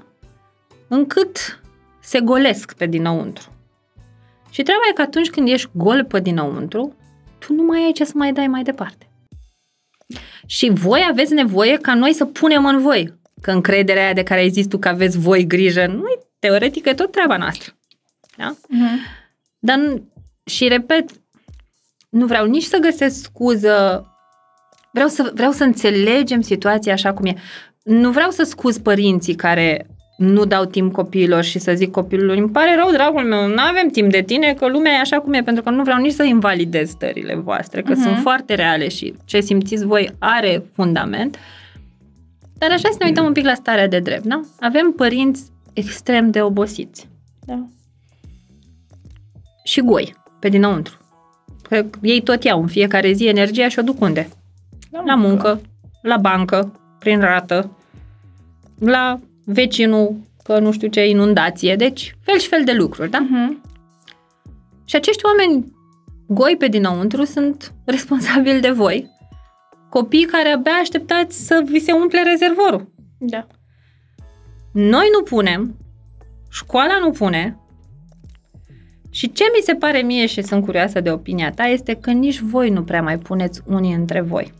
Încât 0.87 1.59
se 2.01 2.19
golesc 2.19 2.73
pe 2.73 2.85
dinăuntru. 2.85 3.53
Și 4.49 4.63
treaba 4.63 4.81
e 4.89 4.93
că 4.93 5.01
atunci 5.01 5.29
când 5.29 5.47
ești 5.47 5.69
gol 5.73 6.05
pe 6.05 6.19
dinăuntru, 6.19 6.95
tu 7.39 7.53
nu 7.53 7.63
mai 7.63 7.83
ai 7.83 7.91
ce 7.91 8.03
să 8.05 8.11
mai 8.15 8.33
dai 8.33 8.47
mai 8.47 8.63
departe. 8.63 9.09
Și 10.45 10.69
voi 10.73 11.05
aveți 11.09 11.33
nevoie 11.33 11.77
ca 11.77 11.93
noi 11.93 12.13
să 12.13 12.25
punem 12.25 12.65
în 12.65 12.81
voi. 12.81 13.13
Că 13.41 13.51
încrederea 13.51 14.03
aia 14.03 14.13
de 14.13 14.23
care 14.23 14.39
ai 14.39 14.49
zis 14.49 14.67
tu 14.67 14.77
că 14.77 14.87
aveți 14.87 15.17
voi 15.17 15.45
grijă, 15.47 15.85
nu 15.87 16.03
teoretic 16.39 16.85
e 16.85 16.93
tot 16.93 17.11
treaba 17.11 17.37
noastră. 17.37 17.73
Da? 18.37 18.55
Mhm. 18.67 18.99
Dar, 19.59 19.77
nu- 19.77 20.11
și 20.45 20.67
repet, 20.67 21.09
nu 22.09 22.25
vreau 22.25 22.45
nici 22.45 22.63
să 22.63 22.77
găsesc 22.77 23.23
scuză, 23.23 24.05
vreau 24.93 25.07
să, 25.07 25.31
vreau 25.35 25.51
să 25.51 25.63
înțelegem 25.63 26.41
situația 26.41 26.93
așa 26.93 27.13
cum 27.13 27.25
e. 27.25 27.33
Nu 27.83 28.11
vreau 28.11 28.29
să 28.29 28.43
scuz 28.43 28.77
părinții 28.77 29.35
care 29.35 29.87
nu 30.17 30.45
dau 30.45 30.65
timp 30.65 30.93
copiilor 30.93 31.43
și 31.43 31.59
să 31.59 31.73
zic 31.75 31.91
copilului, 31.91 32.37
îmi 32.39 32.49
pare 32.49 32.75
rău, 32.75 32.91
dragul 32.91 33.23
meu, 33.23 33.47
nu 33.47 33.61
avem 33.69 33.87
timp 33.91 34.11
de 34.11 34.21
tine, 34.21 34.53
că 34.53 34.67
lumea 34.67 34.91
e 34.91 34.99
așa 34.99 35.19
cum 35.19 35.33
e, 35.33 35.41
pentru 35.43 35.63
că 35.63 35.69
nu 35.69 35.83
vreau 35.83 35.99
nici 35.99 36.13
să 36.13 36.23
invalidez 36.23 36.89
stările 36.89 37.35
voastre, 37.35 37.81
că 37.81 37.91
Mhm. 37.91 38.01
sunt 38.01 38.17
foarte 38.17 38.53
reale 38.55 38.87
și 38.87 39.13
ce 39.25 39.39
simțiți 39.39 39.85
voi 39.85 40.09
are 40.19 40.63
fundament. 40.73 41.37
Dar 42.57 42.69
așa 42.71 42.89
să 42.91 42.95
ne 42.99 43.05
uităm 43.05 43.25
un 43.25 43.31
pic 43.31 43.45
la 43.45 43.53
starea 43.53 43.87
de 43.87 43.99
drept, 43.99 44.25
da? 44.25 44.41
Avem 44.59 44.91
părinți 44.95 45.43
extrem 45.73 46.31
de 46.31 46.41
obosiți 46.41 47.09
Da. 47.45 47.67
și 49.63 49.81
goi 49.81 50.15
pe 50.39 50.49
dinăuntru. 50.49 50.97
Că 51.61 51.85
ei 52.01 52.21
tot 52.21 52.43
iau 52.43 52.61
în 52.61 52.67
fiecare 52.67 53.11
zi 53.11 53.25
energia 53.27 53.67
și 53.67 53.79
o 53.79 53.81
duc 53.81 54.01
unde? 54.01 54.29
La 54.91 55.15
muncă, 55.15 55.61
la 56.01 56.17
bancă, 56.17 56.79
prin 56.99 57.19
rată, 57.19 57.77
la 58.79 59.19
vecinul, 59.45 60.15
că 60.43 60.59
nu 60.59 60.71
știu 60.71 60.87
ce 60.87 61.09
inundație, 61.09 61.75
deci 61.75 62.15
fel 62.21 62.39
și 62.39 62.47
fel 62.47 62.63
de 62.63 62.73
lucruri, 62.73 63.09
da? 63.09 63.19
Mhm. 63.19 63.61
Și 64.85 64.95
acești 64.95 65.25
oameni 65.25 65.73
goi 66.27 66.55
pe 66.57 66.67
dinăuntru 66.67 67.23
sunt 67.23 67.73
responsabili 67.85 68.59
de 68.59 68.71
voi, 68.71 69.09
copii 69.89 70.25
care 70.25 70.49
abia 70.49 70.71
așteptați 70.71 71.45
să 71.45 71.61
vi 71.65 71.79
se 71.79 71.91
umple 71.91 72.23
rezervorul. 72.23 72.91
Da. 73.17 73.47
Noi 74.71 75.09
nu 75.13 75.23
punem, 75.23 75.75
școala 76.49 76.97
nu 76.99 77.11
pune 77.11 77.57
și 79.09 79.31
ce 79.31 79.43
mi 79.55 79.61
se 79.63 79.73
pare 79.73 80.01
mie 80.01 80.25
și 80.25 80.41
sunt 80.41 80.65
curioasă 80.65 81.01
de 81.01 81.11
opinia 81.11 81.51
ta 81.51 81.63
este 81.63 81.93
că 81.93 82.11
nici 82.11 82.39
voi 82.39 82.69
nu 82.69 82.83
prea 82.83 83.01
mai 83.01 83.17
puneți 83.17 83.61
unii 83.65 83.93
între 83.93 84.21
voi. 84.21 84.53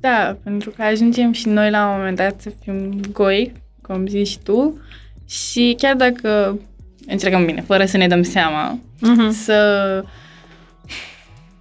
Da, 0.00 0.36
pentru 0.44 0.70
că 0.70 0.82
ajungem 0.82 1.32
și 1.32 1.48
noi 1.48 1.70
la 1.70 1.86
un 1.88 1.96
moment 1.96 2.16
dat 2.16 2.40
să 2.40 2.50
fim 2.62 3.00
goi, 3.12 3.52
cum 3.82 4.06
zici 4.06 4.38
tu, 4.38 4.78
și 5.28 5.74
chiar 5.78 5.94
dacă 5.94 6.58
încercăm 7.06 7.44
bine, 7.44 7.60
fără 7.60 7.84
să 7.84 7.96
ne 7.96 8.06
dăm 8.06 8.22
seama, 8.22 8.78
Uh-huh. 8.96 9.30
să 9.30 10.04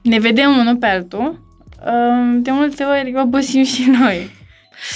ne 0.01 0.19
vedem 0.19 0.57
unul 0.57 0.75
pe 0.75 0.85
altul, 0.85 1.39
um, 1.85 2.41
de 2.41 2.51
multe 2.51 2.83
ori 2.83 3.13
obosim 3.21 3.63
și 3.63 3.89
noi. 3.89 4.29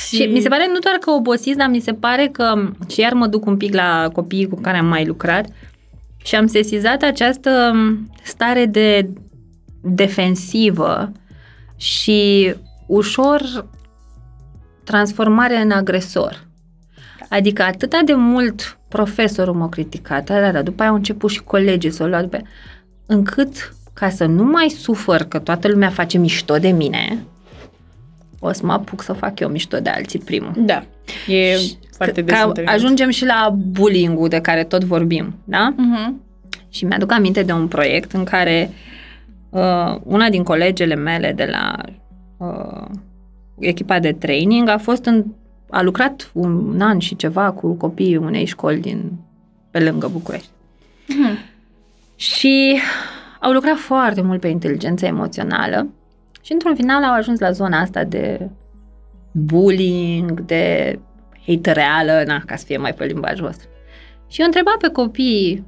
Și 0.08 0.26
mi 0.26 0.40
se 0.40 0.50
pare 0.50 0.68
nu 0.74 0.80
doar 0.80 0.96
că 0.96 1.12
obosiți, 1.12 1.58
dar 1.58 1.68
mi 1.70 1.80
se 1.80 1.94
pare 1.94 2.28
că, 2.28 2.72
și 2.92 3.00
iar 3.00 3.14
mă 3.14 3.28
duc 3.28 3.46
un 3.46 3.58
pic 3.58 3.74
la 3.74 4.10
copiii 4.14 4.48
cu 4.48 4.62
care 4.62 4.78
am 4.78 4.86
mai 4.86 5.06
lucrat, 5.06 5.48
și 6.24 6.36
am 6.36 6.48
sesizat 6.48 7.02
această 7.02 7.74
stare 8.24 8.66
de 8.66 9.10
defensivă 9.82 11.12
și 11.78 12.54
ușor 12.90 13.66
transformare 14.84 15.58
în 15.58 15.72
agresor. 15.72 16.48
Adică 17.30 17.64
atâta 17.64 18.00
de 18.06 18.14
mult 18.14 18.78
profesorul 18.88 19.54
m-a 19.54 19.70
criticat, 19.70 20.26
da, 20.26 20.40
da, 20.40 20.52
da, 20.52 20.62
după 20.62 20.82
aia 20.82 20.90
au 20.92 20.96
început 20.96 21.30
și 21.30 21.44
colegii 21.44 21.92
să 21.92 22.04
o 22.04 22.08
luau 22.08 22.22
după 22.22 22.36
aia, 22.36 22.46
încât 23.06 23.74
ca 23.94 24.10
să 24.10 24.26
nu 24.26 24.44
mai 24.44 24.70
sufăr 24.70 25.22
că 25.24 25.40
toată 25.40 25.68
lumea 25.68 25.90
face 25.90 26.18
mișto 26.18 26.58
de 26.58 26.70
mine, 26.70 27.24
o 28.40 28.52
să 28.52 28.66
mă 28.66 28.72
apuc 28.72 29.02
să 29.02 29.14
fac 29.14 29.40
eu 29.40 29.50
mișto 29.50 29.80
de 29.80 29.90
alții 29.90 30.20
primul. 30.20 30.52
Da, 30.58 30.84
e 31.28 31.56
Și 31.58 31.78
foarte 31.98 32.24
că, 32.24 32.32
des 32.32 32.40
că 32.40 32.46
întâlnit. 32.48 32.72
ajungem 32.74 33.10
și 33.10 33.26
la 33.26 33.56
bullying-ul 33.56 34.28
de 34.30 34.40
care 34.42 34.64
tot 34.64 34.84
vorbim, 34.84 35.36
da? 35.44 35.74
Mhm. 35.78 36.22
Și 36.70 36.86
mi-aduc 36.86 37.12
aminte 37.12 37.44
de 37.44 37.52
un 37.52 37.68
proiect 37.68 38.12
în 38.12 38.24
care 38.24 38.70
uh, 39.50 39.96
una 40.04 40.30
din 40.30 40.44
colegele 40.44 40.96
mele 40.96 41.34
de 41.36 41.46
la 41.52 41.76
uh, 42.40 42.86
echipa 43.60 44.00
de 44.00 44.12
training 44.12 44.68
a 44.68 44.78
fost 44.78 45.06
în, 45.06 45.26
a 45.70 45.82
lucrat 45.82 46.32
un 46.34 46.82
an 46.82 47.00
și 47.00 47.16
ceva 47.16 47.52
cu 47.52 47.74
copiii 47.74 48.18
unei 48.18 48.46
școli 48.46 48.80
din 48.80 49.12
pe 49.72 49.80
lângă 49.80 50.08
București. 50.08 50.50
Mhm. 51.08 51.38
Și 52.16 52.80
au 53.40 53.52
lucrat 53.52 53.78
foarte 53.78 54.22
mult 54.22 54.40
pe 54.40 54.48
inteligență 54.48 55.06
emoțională 55.06 55.88
și 56.42 56.52
într-un 56.52 56.76
final 56.76 57.04
au 57.04 57.14
ajuns 57.14 57.40
la 57.40 57.52
zona 57.52 57.80
asta 57.80 58.04
de 58.04 58.50
bullying, 59.32 60.40
de 60.40 61.00
hatereală, 61.46 62.24
na, 62.26 62.42
ca 62.46 62.56
să 62.56 62.66
fie 62.66 62.78
mai 62.78 62.94
pe 62.94 63.06
limbajul 63.06 63.46
vostru. 63.46 63.68
Și 64.28 64.40
eu 64.40 64.46
întreba 64.46 64.76
pe 64.80 64.88
copii, 64.90 65.66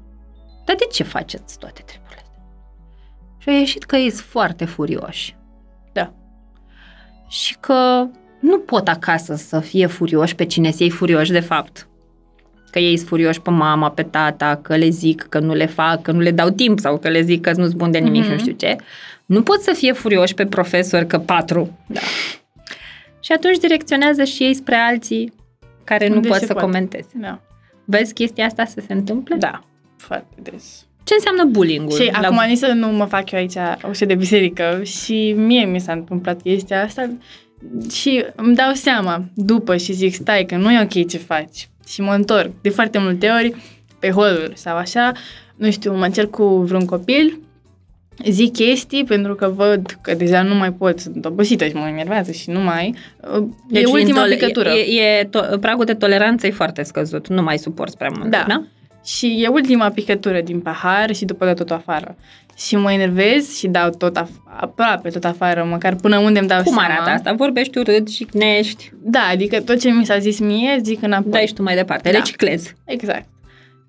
dar 0.65 0.75
de 0.75 0.85
ce 0.91 1.03
faceți 1.03 1.57
toate 1.57 1.81
treburile 1.85 2.21
astea? 2.23 2.41
Și 3.37 3.49
a 3.49 3.51
ieșit 3.51 3.83
că 3.83 3.95
ei 3.95 4.09
sunt 4.09 4.25
foarte 4.25 4.65
furioși. 4.65 5.35
Da. 7.31 7.37
Și 7.37 7.57
că 7.59 8.07
nu 8.39 8.57
pot 8.59 8.87
acasă 8.87 9.35
să 9.35 9.59
fie 9.59 9.85
furioși 9.85 10.35
pe 10.35 10.45
cine 10.45 10.71
să 10.71 10.87
furioși 10.89 11.31
de 11.31 11.39
fapt. 11.39 11.87
Că 12.71 12.79
ei 12.79 12.97
sunt 12.97 13.07
furioși 13.09 13.41
pe 13.41 13.49
mama, 13.49 13.91
pe 13.91 14.03
tata, 14.03 14.59
că 14.61 14.75
le 14.75 14.89
zic 14.89 15.21
că 15.21 15.39
nu 15.39 15.53
le 15.53 15.65
fac, 15.65 16.01
că 16.01 16.11
nu 16.11 16.19
le 16.19 16.31
dau 16.31 16.49
timp 16.49 16.79
sau 16.79 16.97
că 16.97 17.09
le 17.09 17.21
zic 17.21 17.41
că 17.41 17.51
nu-s 17.55 17.71
bun 17.71 17.91
de 17.91 17.97
nimic, 17.97 18.23
mm-hmm. 18.23 18.27
nu 18.27 18.33
Mhm. 18.33 18.41
știu 18.41 18.53
ce. 18.53 18.75
Nu 19.25 19.41
pot 19.43 19.61
să 19.61 19.71
fie 19.75 19.91
furioși 19.91 20.33
pe 20.33 20.45
profesor 20.45 21.03
că 21.03 21.19
patru. 21.19 21.77
Da. 21.87 21.99
Și 23.19 23.31
atunci 23.31 23.57
direcționează 23.57 24.23
și 24.23 24.43
ei 24.43 24.53
spre 24.53 24.75
alții 24.75 25.33
care 25.83 26.07
nu 26.07 26.15
Unde 26.15 26.27
pot 26.27 26.37
se 26.37 26.45
să 26.45 26.53
poate. 26.53 26.67
comenteze. 26.67 27.09
Da. 27.13 27.41
Vezi 27.85 28.13
chestia 28.13 28.45
asta 28.45 28.65
să 28.65 28.81
se 28.87 28.93
întâmple? 28.93 29.35
Da, 29.35 29.63
foarte 29.97 30.35
des. 30.41 30.85
Ce 31.03 31.13
înseamnă 31.13 31.43
bullying-ul? 31.43 31.99
Și 31.99 32.09
la... 32.21 32.27
acum 32.27 32.43
nici 32.47 32.57
să 32.57 32.71
nu 32.75 32.87
mă 32.87 33.05
fac 33.05 33.31
eu 33.31 33.39
aici 33.39 33.55
o 33.83 34.05
de 34.05 34.15
biserică 34.15 34.81
și 34.83 35.33
mie 35.37 35.65
mi 35.65 35.79
s-a 35.79 35.91
întâmplat 35.91 36.41
chestia 36.41 36.83
asta 36.83 37.09
și 37.91 38.25
îmi 38.35 38.55
dau 38.55 38.73
seama 38.73 39.23
după 39.35 39.77
și 39.77 39.93
zic, 39.93 40.13
stai 40.13 40.45
că 40.45 40.55
nu 40.55 40.71
e 40.71 40.81
ok 40.81 41.07
ce 41.07 41.17
faci. 41.17 41.69
Și 41.87 42.01
mă 42.01 42.13
întorc 42.13 42.51
de 42.61 42.69
foarte 42.69 42.97
multe 42.97 43.29
ori 43.29 43.55
pe 43.99 44.09
holuri 44.09 44.51
sau 44.55 44.75
așa, 44.75 45.11
nu 45.55 45.71
știu, 45.71 45.95
mă 45.95 46.05
încerc 46.05 46.29
cu 46.29 46.43
vreun 46.43 46.85
copil, 46.85 47.39
zic 48.29 48.53
chestii 48.53 49.03
pentru 49.03 49.35
că 49.35 49.53
văd 49.55 49.97
că 50.01 50.13
deja 50.13 50.41
nu 50.41 50.55
mai 50.55 50.71
pot, 50.71 50.99
sunt 50.99 51.25
obosită 51.25 51.67
și 51.67 51.73
mă 51.73 51.87
enervează 51.87 52.31
și 52.31 52.49
nu 52.49 52.59
mai. 52.59 52.95
Deci 53.69 53.83
e 53.83 53.91
ultima 53.91 54.07
intol- 54.07 54.29
picătură. 54.29 54.69
E, 54.69 55.01
e 55.01 55.23
to- 55.23 55.59
pragul 55.59 55.85
de 55.85 55.93
toleranță 55.93 56.47
e 56.47 56.51
foarte 56.51 56.83
scăzut, 56.83 57.27
nu 57.27 57.41
mai 57.41 57.57
suporți 57.57 57.97
prea 57.97 58.11
mult, 58.17 58.29
da? 58.29 58.45
da? 58.47 58.63
Și 59.05 59.41
e 59.43 59.47
ultima 59.47 59.89
picătură 59.89 60.41
din 60.41 60.59
pahar 60.59 61.13
și 61.15 61.25
după 61.25 61.45
de 61.45 61.53
tot 61.53 61.71
afară. 61.71 62.15
Și 62.57 62.75
mă 62.75 62.91
enervez 62.91 63.55
și 63.57 63.67
dau 63.67 63.89
tot 63.89 64.17
af- 64.17 64.43
aproape 64.59 65.09
tot 65.09 65.23
afară, 65.23 65.63
măcar 65.69 65.95
până 65.95 66.17
unde 66.17 66.39
îmi 66.39 66.47
dau 66.47 66.63
Cum 66.63 66.73
seama. 66.73 66.93
arată 66.93 67.09
asta? 67.09 67.33
Vorbești 67.33 67.77
urât, 67.77 68.09
jignești? 68.11 68.91
Da, 69.03 69.27
adică 69.31 69.61
tot 69.61 69.79
ce 69.79 69.89
mi 69.89 70.05
s-a 70.05 70.17
zis 70.17 70.39
mie, 70.39 70.79
zic 70.83 71.01
înapoi. 71.01 71.31
Dai 71.31 71.45
și 71.47 71.53
tu 71.53 71.63
mai 71.63 71.75
departe, 71.75 72.11
Da. 72.11 72.17
reciclezi. 72.17 72.75
Exact. 72.85 73.25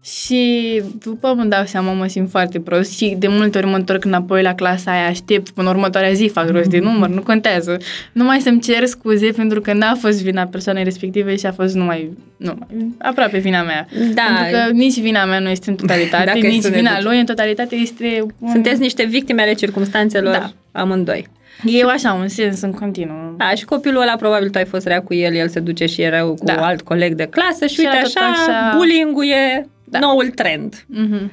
Și 0.05 0.83
după 1.05 1.35
îmi 1.39 1.51
dau 1.51 1.65
seama, 1.65 1.93
mă 1.93 2.07
simt 2.07 2.31
foarte 2.31 2.61
prost 2.61 2.97
și 2.97 3.17
de 3.19 3.29
multe 3.29 3.59
ori 3.59 3.67
mă 3.67 3.77
întorc 3.77 4.05
înapoi 4.05 4.43
la 4.43 4.55
clasa 4.55 4.91
aia, 4.91 5.07
aștept 5.07 5.51
până 5.51 5.69
următoarea 5.69 6.13
zi, 6.13 6.31
fac 6.33 6.49
rost 6.49 6.69
de 6.69 6.79
număr, 6.79 7.09
nu 7.09 7.23
contează. 7.23 7.77
Numai 8.13 8.41
să-mi 8.41 8.61
cer 8.61 8.87
scuze 8.87 9.31
pentru 9.31 9.61
că 9.61 9.73
n-a 9.73 9.95
fost 9.95 10.23
vina 10.23 10.47
persoanei 10.47 10.85
respective 10.85 11.37
și 11.37 11.47
a 11.47 11.53
fost 11.53 11.75
numai, 11.75 12.11
numai 12.37 12.67
aproape 12.99 13.39
vina 13.39 13.63
mea. 13.63 13.87
Da. 14.15 14.23
Pentru 14.23 14.59
că 14.59 14.73
nici 14.73 15.01
vina 15.01 15.25
mea 15.25 15.39
nu 15.39 15.49
este 15.49 15.71
în 15.71 15.77
totalitate, 15.77 16.25
Dacă 16.33 16.39
e 16.39 16.49
nici 16.49 16.63
să 16.63 16.69
ne 16.69 16.77
vina 16.77 16.95
duci. 16.95 17.05
lui 17.05 17.19
în 17.19 17.25
totalitate 17.25 17.75
este... 17.75 18.27
Un... 18.39 18.51
Sunteți 18.51 18.81
niște 18.81 19.05
victime 19.05 19.43
ale 19.43 19.53
circumstanțelor 19.53 20.33
Da. 20.33 20.81
amândoi. 20.81 21.29
E 21.65 21.85
așa, 21.85 22.13
un 22.13 22.29
sens 22.29 22.61
în 22.61 22.73
continuu. 22.73 23.35
Da, 23.37 23.51
și 23.55 23.65
copilul 23.65 24.01
ăla 24.03 24.17
probabil 24.17 24.51
tu 24.51 24.59
ai 24.59 24.65
fost 24.65 24.87
rea 24.87 25.03
cu 25.03 25.15
el, 25.15 25.35
el 25.35 25.49
se 25.49 25.61
duce 25.61 25.87
și 25.87 26.03
e 26.03 26.09
rău 26.09 26.35
cu 26.35 26.45
Da. 26.45 26.67
alt 26.67 26.83
coleg 26.83 27.15
de 27.15 27.25
clasă 27.27 27.67
și, 27.67 27.75
Și 27.75 27.81
uite 27.81 27.93
era 27.97 28.03
tot 28.03 28.17
așa, 28.17 28.27
așa- 28.53 28.77
bullying-ul 28.77 29.25
e 29.27 29.67
Da. 29.85 29.99
noul 29.99 30.29
trend. 30.29 30.85
Mhm. 30.87 31.31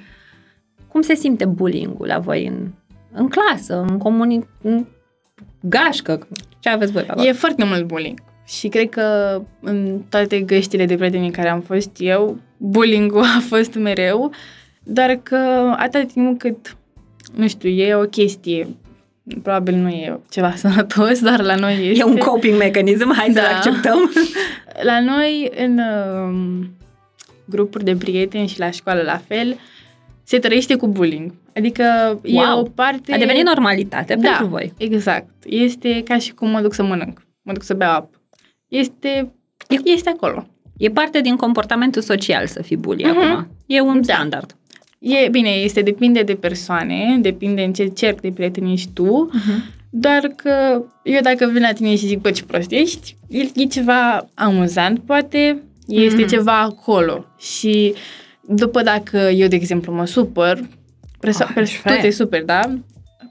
Cum 0.88 1.02
se 1.02 1.14
simte 1.16 1.46
bullying-ul 1.46 2.08
la 2.08 2.20
voi 2.20 2.46
în, 2.48 2.68
în 3.12 3.28
clasă, 3.28 3.86
în 3.90 3.98
comuni... 3.98 4.48
în 4.62 4.86
gașcă? 5.62 6.28
Ce 6.60 6.70
aveți 6.70 6.92
voi 6.92 7.04
pe 7.04 7.12
acolo? 7.12 7.28
E 7.28 7.32
foarte 7.32 7.64
mult 7.64 7.84
bullying. 7.84 8.20
Și 8.46 8.68
cred 8.68 8.90
că 8.90 9.42
în 9.62 10.02
toate 10.10 10.40
găștile 10.40 10.86
de 10.86 10.96
prieteni 10.96 11.26
în 11.26 11.32
care 11.32 11.50
am 11.50 11.62
fost 11.62 11.90
eu, 11.98 12.38
bullying-ul 12.58 13.22
a 13.24 13.40
fost 13.48 13.74
mereu, 13.76 14.32
doar 14.84 15.20
că 15.24 15.36
atâta 15.78 16.06
timp 16.14 16.40
cât, 16.40 16.78
nu 17.36 17.48
știu, 17.48 17.70
e 17.70 17.94
o 17.96 18.02
chestie, 18.04 18.68
probabil 19.44 19.76
nu 19.76 19.88
e 19.90 20.20
ceva 20.30 20.56
sănătos, 20.64 21.20
dar 21.22 21.42
la 21.42 21.56
noi 21.56 21.88
este. 21.90 22.00
E 22.00 22.04
un 22.04 22.18
coping 22.18 22.58
mechanism, 22.58 23.14
hai 23.14 23.26
să-l 23.34 23.44
Da. 23.50 23.56
acceptăm. 23.56 24.12
La 24.90 25.00
noi, 25.02 25.52
în 25.58 25.80
um, 25.80 26.70
grupuri 27.46 27.84
de 27.84 27.96
prieteni 27.96 28.48
și 28.48 28.60
la 28.60 28.72
școală 28.72 29.02
la 29.02 29.22
fel, 29.28 29.58
se 30.24 30.40
trăiește 30.40 30.76
cu 30.76 30.88
bullying. 30.88 31.34
Adică 31.56 31.84
e 32.24 32.34
Wow. 32.34 32.60
o 32.60 32.64
parte... 32.64 33.14
A 33.14 33.18
devenit 33.18 33.44
normalitate 33.46 34.16
da, 34.16 34.30
pentru 34.30 34.46
voi. 34.46 34.74
exact. 34.78 35.30
Este 35.46 36.02
ca 36.04 36.18
și 36.18 36.34
cum 36.34 36.50
mă 36.50 36.62
duc 36.62 36.74
să 36.74 36.84
mănânc, 36.84 37.22
mă 37.42 37.54
duc 37.54 37.64
să 37.64 37.74
beau 37.74 37.92
apă. 37.96 38.22
Este, 38.68 39.32
este 39.84 40.10
acolo. 40.10 40.48
E 40.78 40.90
parte 40.90 41.22
din 41.22 41.36
comportamentul 41.36 42.02
social 42.02 42.48
să 42.48 42.62
fii 42.62 42.78
bully 42.78 43.04
Mhm. 43.06 43.18
acum. 43.18 43.48
E 43.66 43.82
un 43.82 44.02
Da. 44.06 44.14
standard. 44.14 44.56
E 45.00 45.28
bine, 45.30 45.50
este 45.50 45.82
depinde 45.82 46.22
de 46.24 46.36
persoane, 46.36 47.18
depinde 47.22 47.62
în 47.64 47.74
ce 47.74 47.86
cerc 47.88 48.22
de 48.22 48.32
prieteni 48.32 48.72
ești 48.74 48.90
tu, 48.94 49.30
doar 49.90 50.28
că 50.36 50.82
eu 51.04 51.22
dacă 51.22 51.50
vin 51.54 51.62
la 51.62 51.72
tine 51.74 51.96
și 51.96 52.06
zic, 52.08 52.20
bă, 52.22 52.32
ce 52.32 52.44
prost 52.44 52.72
ești, 52.72 53.16
e, 53.28 53.40
e 53.56 53.66
ceva 53.66 54.30
amuzant, 54.34 55.00
poate, 55.00 55.64
este 55.88 56.20
Mhm. 56.22 56.28
ceva 56.30 56.60
acolo. 56.60 57.26
Și 57.40 57.94
după 58.48 58.82
dacă 58.82 59.18
eu, 59.18 59.48
de 59.48 59.56
exemplu, 59.56 59.94
mă 59.94 60.06
supăr, 60.06 60.60
perso- 61.20 61.44
Ah, 61.44 61.52
perso- 61.56 61.72
ce 61.72 61.82
tu 61.82 61.88
fain. 61.90 62.02
te 62.02 62.10
superi, 62.10 62.46
da? 62.46 62.60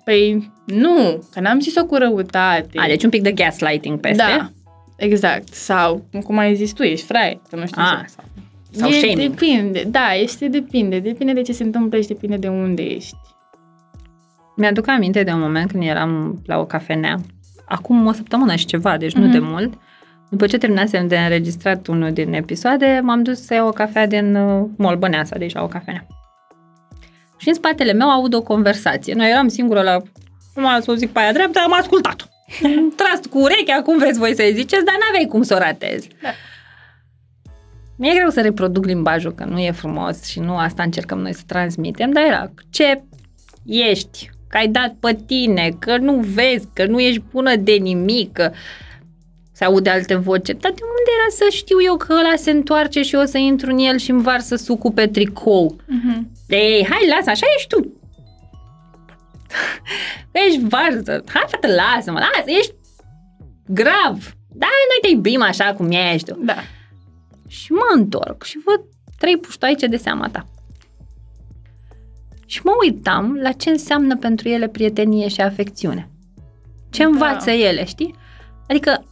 Păi 0.05 0.51
nu, 0.67 1.25
că 1.33 1.41
n-am 1.41 1.61
zis-o 1.61 1.85
cu 1.87 1.95
răutate. 1.95 2.79
A, 2.79 2.87
deci 2.87 3.05
un 3.05 3.11
pic 3.11 3.23
de 3.23 3.33
gaslighting 3.33 4.01
peste. 4.01 4.23
Da, 4.23 4.51
exact. 4.97 5.55
Sau, 5.55 6.05
cum 6.25 6.39
ai 6.39 6.55
zis 6.55 6.73
tu, 6.73 6.83
ești 6.83 7.07
fraier, 7.07 7.41
că 7.51 7.57
nu 7.57 7.67
știu 7.67 7.83
A, 7.83 8.01
ce. 8.07 8.13
sau, 8.17 8.25
sau 8.71 8.89
e, 8.89 8.93
shaming. 8.93 9.31
Depinde, 9.31 9.83
da, 9.87 10.13
este 10.15 10.49
depinde. 10.49 10.99
Depinde 10.99 11.33
de 11.33 11.43
ce 11.43 11.53
se 11.53 11.63
întâmplă 11.63 12.01
și 12.01 12.07
depinde 12.07 12.37
de 12.37 12.49
unde 12.49 12.83
ești. 12.83 13.17
Mi-aduc 14.57 14.89
aminte 14.89 15.23
de 15.23 15.31
un 15.31 15.41
moment 15.41 15.71
când 15.71 15.83
eram 15.83 16.43
la 16.47 16.59
o 16.59 16.65
cafenea, 16.65 17.17
acum 17.69 18.07
o 18.07 18.13
săptămână 18.13 18.55
și 18.55 18.65
ceva, 18.67 18.97
deci 18.97 19.13
nu 19.15 19.23
Mhm. 19.23 19.31
de 19.33 19.39
mult. 19.39 19.73
După 20.31 20.47
ce 20.47 20.59
terminasem 20.59 21.09
de 21.09 21.19
înregistrat 21.19 21.87
unul 21.87 22.13
din 22.13 22.33
episoade, 22.33 23.01
m-am 23.03 23.23
dus 23.23 23.45
să 23.45 23.55
iau 23.55 23.67
o 23.69 23.71
cafea 23.71 24.07
din 24.07 24.35
uh, 24.37 24.67
Mall 24.77 24.97
Băneasa, 24.97 25.37
deci 25.39 25.55
la 25.55 25.63
o 25.63 25.67
cafenea. 25.69 26.07
Și 27.37 27.49
în 27.49 27.55
spatele 27.55 27.93
meu 27.93 28.09
aud 28.11 28.35
o 28.35 28.43
conversație. 28.43 29.15
Noi 29.15 29.31
eram 29.31 29.49
singură 29.49 29.83
la... 29.83 29.97
Cum 30.55 30.65
să 30.81 30.91
o 30.91 30.95
zic 30.95 31.11
pe 31.11 31.19
aia 31.19 31.33
dreaptă, 31.33 31.61
am 31.65 31.73
ascultat-o. 31.73 32.25
Am 32.65 32.93
Tras 32.97 33.21
cu 33.31 33.39
urechea, 33.39 33.83
cum 33.83 33.99
vreți 33.99 34.19
voi 34.19 34.35
să-i 34.35 34.53
ziceți, 34.55 34.85
dar 34.85 34.95
n-aveai 35.01 35.27
cum 35.29 35.43
să 35.43 35.55
o 35.55 35.59
ratezi. 35.59 36.09
Da. 36.23 36.29
Mi-e 37.99 38.15
greu 38.15 38.29
să 38.29 38.41
reproduc 38.41 38.85
limbajul, 38.85 39.33
că 39.33 39.45
nu 39.45 39.59
e 39.59 39.71
frumos 39.71 40.25
și 40.25 40.41
nu 40.41 40.57
asta 40.57 40.83
încercăm 40.83 41.19
noi 41.19 41.35
să 41.35 41.43
transmitem, 41.47 42.11
dar 42.11 42.25
era 42.25 42.51
ce 42.71 43.03
ești, 43.65 44.31
că 44.49 44.57
ai 44.57 44.69
dat 44.69 44.95
pe 45.01 45.19
tine, 45.27 45.77
că 45.79 45.97
nu 45.97 46.15
vezi, 46.15 46.69
că 46.73 46.87
nu 46.87 47.01
ești 47.01 47.23
bună 47.31 47.57
de 47.57 47.73
nimic, 47.73 48.33
că 48.33 48.51
se 49.53 49.65
aude 49.65 49.91
alte 49.91 50.15
voci. 50.15 50.47
Dar 50.47 50.73
de 50.73 50.83
unde 50.83 51.11
era 51.19 51.29
să 51.31 51.47
știu 51.51 51.83
eu 51.83 51.97
că 51.97 52.13
ăla 52.13 52.37
se 52.37 52.51
întoarce 52.51 53.03
și 53.03 53.15
eu 53.15 53.21
o 53.21 53.25
să 53.25 53.39
intru 53.39 53.71
în 53.71 53.79
el 53.79 53.99
și 53.99 54.11
îmi 54.11 54.23
varsă 54.23 54.57
sucul 54.57 54.93
pe 54.93 55.07
tricou? 55.07 55.77
Mhm. 55.87 56.31
Ei, 56.49 56.87
hai, 56.91 57.09
lasă, 57.17 57.31
așa 57.31 57.47
ești 57.57 57.69
tu. 57.69 57.93
ești 60.47 60.61
varză. 60.69 61.25
Hai, 61.33 61.45
fată, 61.49 61.69
lasă-mă, 61.69 62.19
lasă, 62.19 62.51
ești 62.59 62.75
grav. 63.67 64.37
Da, 64.53 64.67
noi 64.89 64.99
te 65.03 65.09
iubim 65.09 65.43
așa 65.43 65.75
cum 65.77 65.91
ești. 65.91 66.33
Da. 66.39 66.57
Și 67.49 67.73
mă 67.73 67.85
întorc 67.95 68.43
și 68.45 68.59
văd 68.65 68.81
trei 69.19 69.37
puștoaice 69.37 69.87
de 69.87 69.97
seama 69.97 70.29
ta. 70.29 70.47
Și 72.47 72.61
mă 72.65 72.71
uitam 72.85 73.39
la 73.43 73.53
ce 73.53 73.71
înseamnă 73.71 74.17
pentru 74.17 74.49
ele 74.49 74.69
prietenie 74.69 75.29
și 75.29 75.41
afecțiune. 75.41 76.09
Ce 76.91 77.03
Da. 77.03 77.09
învață 77.09 77.51
ele, 77.51 77.85
știi? 77.85 78.15
Adică 78.69 79.05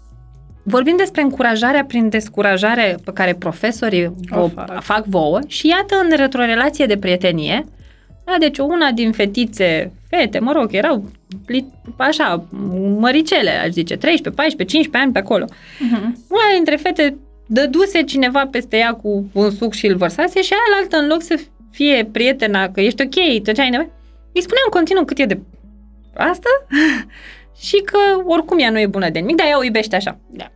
vorbim 0.62 0.96
despre 0.96 1.22
încurajarea 1.22 1.84
prin 1.84 2.08
descurajare 2.08 2.96
pe 3.04 3.12
care 3.12 3.34
profesorii 3.34 4.06
o, 4.30 4.40
O 4.40 4.48
fac. 4.48 4.66
fac. 4.68 4.82
fac 4.82 5.04
vouă 5.04 5.38
și 5.46 5.66
iată 5.68 5.94
în 6.10 6.16
retrorelație 6.16 6.86
de 6.86 6.96
prietenie, 6.98 7.64
da, 8.24 8.34
deci 8.38 8.58
una 8.58 8.90
din 8.90 9.12
fetițe, 9.12 9.92
fete, 10.08 10.38
mă 10.38 10.52
rog, 10.52 10.74
erau 10.74 11.04
pli- 11.50 11.72
așa, 11.96 12.44
măricele, 12.98 13.50
aș 13.50 13.68
zice, 13.70 13.96
13, 13.96 14.30
14, 14.30 14.76
15 14.76 14.96
ani 15.02 15.12
pe 15.12 15.18
acolo. 15.18 15.44
Mhm. 15.80 16.24
Una 16.28 16.54
dintre 16.54 16.76
fete 16.76 17.16
dăduse 17.46 18.02
cineva 18.02 18.46
peste 18.46 18.76
ea 18.76 18.94
cu 18.94 19.30
un 19.32 19.50
suc 19.50 19.72
și 19.72 19.86
îl 19.86 19.96
vărsase 19.96 20.42
și 20.42 20.52
aia 20.52 20.80
altă 20.80 20.96
în 20.96 21.06
loc 21.06 21.22
să 21.22 21.40
fie 21.70 22.08
prietena, 22.12 22.70
că 22.70 22.80
ești 22.80 23.02
ok, 23.02 23.42
tot 23.42 23.54
ce 23.54 23.60
ai 23.60 23.70
nevoie, 23.70 23.90
îi 24.32 24.42
spunea 24.42 24.62
în 24.64 24.70
continuu 24.70 25.04
cât 25.04 25.18
e 25.18 25.24
de 25.24 25.40
asta 26.14 26.48
și 27.66 27.82
că 27.84 27.98
oricum 28.24 28.58
ea 28.58 28.70
nu 28.70 28.78
e 28.78 28.86
bună 28.86 29.10
de 29.10 29.18
nimic, 29.18 29.36
dar 29.36 29.46
ea 29.46 29.58
o 29.58 29.64
iubește 29.64 29.96
așa. 29.96 30.18
Da. 30.30 30.50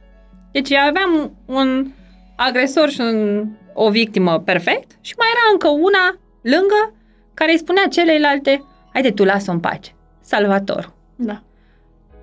Deci 0.53 0.73
aveam 0.73 1.37
un 1.47 1.91
agresor 2.37 2.89
și 2.89 3.01
un, 3.01 3.49
o 3.75 3.91
victimă 3.91 4.41
perfect 4.41 4.91
și 5.01 5.15
mai 5.19 5.27
era 5.31 5.53
încă 5.53 5.69
una 5.69 6.19
lângă 6.43 6.95
care 7.35 7.53
îi 7.53 7.59
spunea 7.59 7.87
celeilalte, 7.91 8.65
haide 8.93 9.11
tu 9.11 9.25
lasă-o 9.25 9.53
în 9.53 9.61
pace, 9.61 9.91
salvator. 10.21 10.93
Da. 11.17 11.43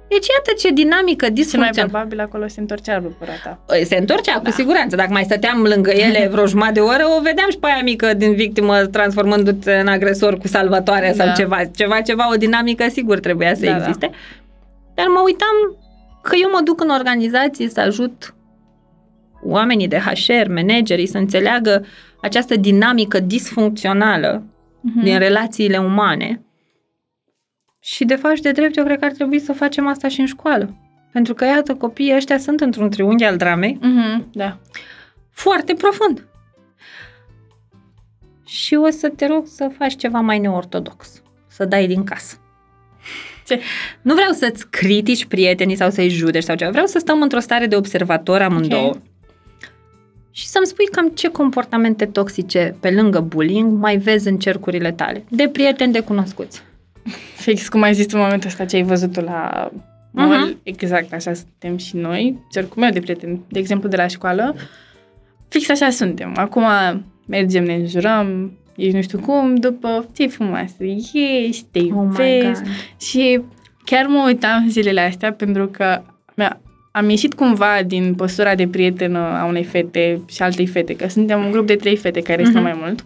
Deci 0.10 0.26
iată 0.36 0.52
ce 0.58 0.70
dinamică 0.74 1.26
Și 1.26 1.32
mai 1.32 1.42
disfuncțională. 1.42 1.92
probabil 1.92 2.20
acolo 2.20 2.48
se 2.48 2.60
întorcea 2.60 3.00
lucrul 3.00 3.28
ta. 3.44 3.60
Se 3.84 3.96
întorcea 3.96 4.32
da. 4.34 4.38
cu 4.38 4.44
Da. 4.44 4.52
siguranță. 4.52 4.96
Dacă 4.96 5.12
mai 5.12 5.24
stăteam 5.24 5.62
lângă 5.62 5.90
ele 5.92 6.28
vreo 6.32 6.46
jumătate 6.46 6.74
de 6.74 6.80
oră, 6.80 7.04
o 7.18 7.22
vedeam 7.22 7.50
și 7.50 7.58
pe 7.58 7.68
aia 7.68 7.82
mică 7.84 8.14
din 8.14 8.34
victimă 8.36 8.86
transformându-te 8.86 9.74
în 9.74 9.88
agresor 9.88 10.38
cu 10.38 10.48
salvatoarea 10.48 11.14
sau 11.14 11.26
Da. 11.26 11.32
ceva. 11.32 11.66
Ceva, 11.66 12.02
ceva, 12.02 12.32
o 12.32 12.36
dinamică 12.36 12.86
sigur 12.92 13.20
trebuia 13.20 13.54
să 13.56 13.66
Da, 13.66 13.72
da. 13.72 13.78
existe. 13.78 14.10
Dar 14.94 15.06
mă 15.08 15.22
uitam 15.26 15.78
că 16.22 16.36
eu 16.44 16.50
mă 16.50 16.60
duc 16.64 16.82
în 16.82 16.90
organizații 16.90 17.70
să 17.70 17.80
ajut 17.80 18.36
oamenii 19.44 19.88
de 19.88 19.98
HR, 19.98 20.48
managerii 20.54 21.08
să 21.08 21.18
înțeleagă 21.18 21.86
această 22.22 22.56
dinamică 22.56 23.20
disfuncțională 23.20 24.44
Mhm. 24.82 25.04
din 25.04 25.18
relațiile 25.20 25.78
umane. 25.78 26.42
Și 27.96 28.06
de 28.06 28.16
fapt 28.16 28.36
și 28.36 28.42
de 28.42 28.52
drept 28.52 28.78
eu 28.78 28.84
cred 28.84 29.00
că 29.00 29.06
ar 29.06 29.12
trebui 29.12 29.40
să 29.40 29.54
facem 29.54 29.88
asta 29.88 30.08
și 30.08 30.20
în 30.20 30.26
școală. 30.26 30.74
Pentru 31.12 31.34
că, 31.34 31.46
iată, 31.46 31.76
copiii 31.76 32.16
ăștia 32.16 32.38
sunt 32.38 32.62
într-un 32.62 32.90
triunghi 32.90 33.24
al 33.24 33.38
dramei 33.38 33.78
Mhm. 33.82 34.30
Da. 34.32 34.58
foarte 35.32 35.74
profund. 35.74 36.28
și 38.46 38.76
o 38.76 38.90
să 38.90 39.10
te 39.10 39.26
rog 39.28 39.48
să 39.48 39.70
faci 39.78 39.96
ceva 39.96 40.20
mai 40.20 40.40
neortodox, 40.40 41.22
să 41.48 41.66
dai 41.66 41.88
din 41.88 42.04
casă. 42.04 42.36
Ce? 43.46 43.60
Nu 44.02 44.14
vreau 44.14 44.32
să-ți 44.32 44.70
critici 44.70 45.26
prietenii 45.26 45.76
sau 45.76 45.90
să-i 45.90 46.10
judeci 46.10 46.44
sau 46.44 46.56
ceva, 46.56 46.72
vreau 46.72 46.86
să 46.86 47.00
stăm 47.00 47.22
într-o 47.22 47.40
stare 47.40 47.66
de 47.66 47.76
observator 47.76 48.42
amândouă. 48.42 48.88
Ok. 48.88 48.98
Și 50.32 50.48
să-mi 50.48 50.66
spui 50.66 50.86
cam 50.86 51.08
ce 51.10 51.28
comportamente 51.30 52.06
toxice 52.06 52.76
pe 52.80 52.92
lângă 52.92 53.20
bullying 53.20 53.80
mai 53.80 53.98
vezi 53.98 54.28
în 54.28 54.38
cercurile 54.38 54.92
tale, 54.92 55.24
de 55.30 55.48
prieteni, 55.50 55.94
de 55.94 56.00
cunoscuți. 56.00 56.64
Fix 57.46 57.70
cum 57.70 57.82
ai 57.82 57.94
zis 57.94 58.12
în 58.12 58.20
momentul 58.20 58.50
ăsta 58.50 58.66
ce 58.66 58.76
ai 58.76 58.84
văzut 58.84 59.22
la 59.22 59.70
mall, 60.12 60.46
Mhm. 60.48 60.60
exact 60.64 61.14
așa 61.14 61.34
suntem 61.34 61.78
și 61.78 61.96
noi, 61.96 62.40
cercul 62.52 62.82
meu 62.82 62.90
de 62.92 63.00
prieteni, 63.00 63.42
de 63.50 63.60
exemplu 63.60 63.90
de 63.90 63.96
la 63.96 64.08
școală, 64.08 64.56
fix 65.48 65.70
așa 65.70 65.90
suntem. 65.90 66.34
Acum 66.36 66.64
mergem, 67.28 67.64
ne 67.64 67.74
înjurăm, 67.74 68.52
ești 68.76 68.96
nu 68.96 69.02
știu 69.02 69.20
cum, 69.20 69.56
după 69.56 70.10
ce 70.16 70.28
frumoasă 70.28 70.76
ești, 70.80 71.66
te 71.72 71.80
Oh 71.80 71.86
my 71.92 71.94
iubesc. 72.02 72.62
God. 72.64 72.72
Și 73.02 73.42
chiar 73.86 74.06
mă 74.06 74.24
uitam 74.26 74.66
zilele 74.70 75.02
astea 75.02 75.34
pentru 75.34 75.68
că 75.68 76.02
mi-a, 76.36 76.60
am 76.92 77.10
ieșit 77.10 77.34
cumva 77.34 77.80
din 77.86 78.14
postura 78.16 78.56
de 78.56 78.68
prietenă 78.68 79.20
a 79.20 79.46
unei 79.46 79.64
fete 79.64 80.22
și 80.28 80.42
altei 80.42 80.68
fete, 80.68 80.96
că 80.96 81.08
suntem 81.08 81.44
un 81.46 81.52
grup 81.52 81.68
de 81.68 81.76
trei 81.76 81.96
fete 81.96 82.22
care 82.22 82.42
Mhm. 82.42 82.52
mm-hmm. 82.52 82.62
mai 82.62 82.78
mult. 82.82 83.04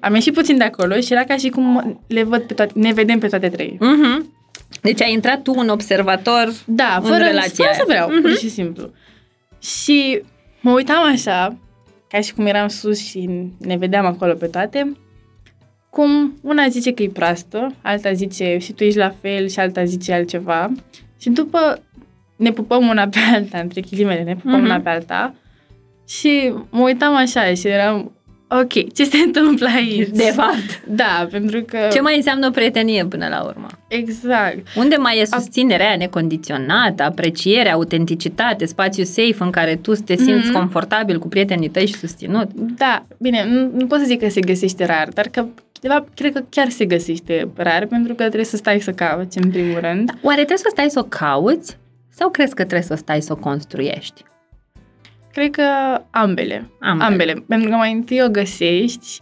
Am 0.00 0.14
ieșit 0.14 0.34
puțin 0.34 0.56
de 0.58 0.64
acolo 0.64 0.94
și 1.00 1.12
era 1.12 1.24
ca 1.24 1.36
și 1.36 1.48
cum 1.48 2.00
le 2.06 2.22
văd 2.22 2.42
pe 2.42 2.54
toate, 2.54 2.72
ne 2.74 2.92
vedem 2.92 3.18
pe 3.18 3.26
toate 3.26 3.48
trei. 3.48 3.76
Mhm. 3.80 4.34
Deci 4.82 5.02
ai 5.02 5.12
intrat 5.12 5.42
tu 5.42 5.52
un 5.56 5.68
observator 5.68 6.52
Da, 6.66 6.98
în 7.02 7.08
fără, 7.08 7.24
relația 7.24 7.64
fără 7.64 7.76
să 7.76 7.84
aia. 7.92 8.04
vreau, 8.06 8.20
pur 8.20 8.36
și 8.36 8.48
simplu. 8.48 8.90
Și 9.62 10.22
mă 10.60 10.70
uitam 10.70 11.04
așa, 11.12 11.56
ca 12.08 12.20
și 12.20 12.34
cum 12.34 12.46
eram 12.46 12.68
sus 12.68 13.04
și 13.04 13.28
ne 13.58 13.76
vedeam 13.76 14.06
acolo 14.06 14.32
pe 14.32 14.46
toate, 14.46 14.96
cum 15.90 16.38
una 16.42 16.68
zice 16.68 16.92
că 16.92 17.02
e 17.02 17.08
proastă, 17.08 17.74
alta 17.82 18.12
zice 18.12 18.56
și 18.60 18.72
tu 18.72 18.84
ești 18.84 18.98
la 18.98 19.14
fel 19.20 19.48
și 19.48 19.58
alta 19.58 19.84
zice 19.84 20.12
altceva. 20.12 20.72
Și 21.20 21.28
după 21.30 21.82
ne 22.36 22.50
pupăm 22.50 22.86
una 22.88 23.08
pe 23.08 23.18
alta, 23.34 23.58
între 23.58 23.80
ghilimele, 23.80 24.22
ne 24.22 24.34
pupăm 24.34 24.52
Mhm. 24.54 24.64
una 24.64 24.80
pe 24.80 24.88
alta. 24.88 25.34
Și 26.08 26.52
mă 26.70 26.80
uitam 26.80 27.14
așa 27.16 27.54
și 27.54 27.66
eram, 27.66 28.12
ok, 28.50 28.92
ce 28.94 29.04
se 29.04 29.16
întâmplă 29.26 29.68
aici? 29.76 30.08
De 30.08 30.32
fapt. 30.34 30.82
Da, 30.86 31.28
pentru 31.30 31.62
că... 31.62 31.78
Ce 31.92 32.00
mai 32.00 32.16
înseamnă 32.16 32.46
o 32.46 32.50
prietenie 32.50 33.04
până 33.04 33.28
la 33.28 33.42
urmă? 33.42 33.66
Exact. 33.88 34.66
Unde 34.76 34.96
mai 34.96 35.18
e 35.20 35.24
susținerea 35.24 35.96
necondiționată, 35.96 37.02
aprecierea, 37.02 37.72
autenticitate, 37.72 38.64
spațiu 38.64 39.04
safe 39.04 39.36
în 39.38 39.50
care 39.50 39.76
tu 39.76 39.92
te 39.94 40.16
simți 40.16 40.48
Mhm. 40.48 40.52
confortabil 40.58 41.18
cu 41.18 41.28
prietenii 41.28 41.68
tăi 41.68 41.86
și 41.86 41.94
susținut? 41.94 42.48
Da, 42.54 43.06
bine, 43.18 43.44
nu, 43.48 43.70
nu 43.76 43.86
pot 43.86 43.98
să 43.98 44.04
zic 44.04 44.20
că 44.20 44.28
se 44.28 44.40
găsește 44.40 44.84
rar, 44.84 45.08
dar 45.14 45.26
că, 45.28 45.46
de 45.80 45.88
fapt, 45.88 46.14
cred 46.14 46.32
că 46.32 46.42
chiar 46.48 46.68
se 46.68 46.84
găsește 46.84 47.48
rar, 47.56 47.86
pentru 47.86 48.14
că 48.14 48.22
trebuie 48.22 48.44
să 48.44 48.56
stai 48.56 48.80
să 48.80 48.90
cauți, 48.90 49.38
în 49.38 49.50
primul 49.50 49.80
rând. 49.80 50.10
Oare 50.22 50.36
trebuie 50.36 50.58
să 50.58 50.68
stai 50.70 50.90
să 50.90 50.98
o 50.98 51.02
cauți 51.08 51.78
sau 52.14 52.30
crezi 52.30 52.54
că 52.54 52.62
trebuie 52.64 52.82
să 52.82 52.94
stai 52.94 53.20
să 53.22 53.32
o 53.32 53.36
construiești? 53.36 54.22
Cred 55.32 55.50
că 55.50 55.62
ambele. 56.10 56.70
Ambele. 56.80 57.04
Ambele. 57.10 57.32
Pentru 57.48 57.68
că 57.68 57.74
mai 57.74 57.92
întâi 57.92 58.22
o 58.22 58.28
găsești 58.28 59.20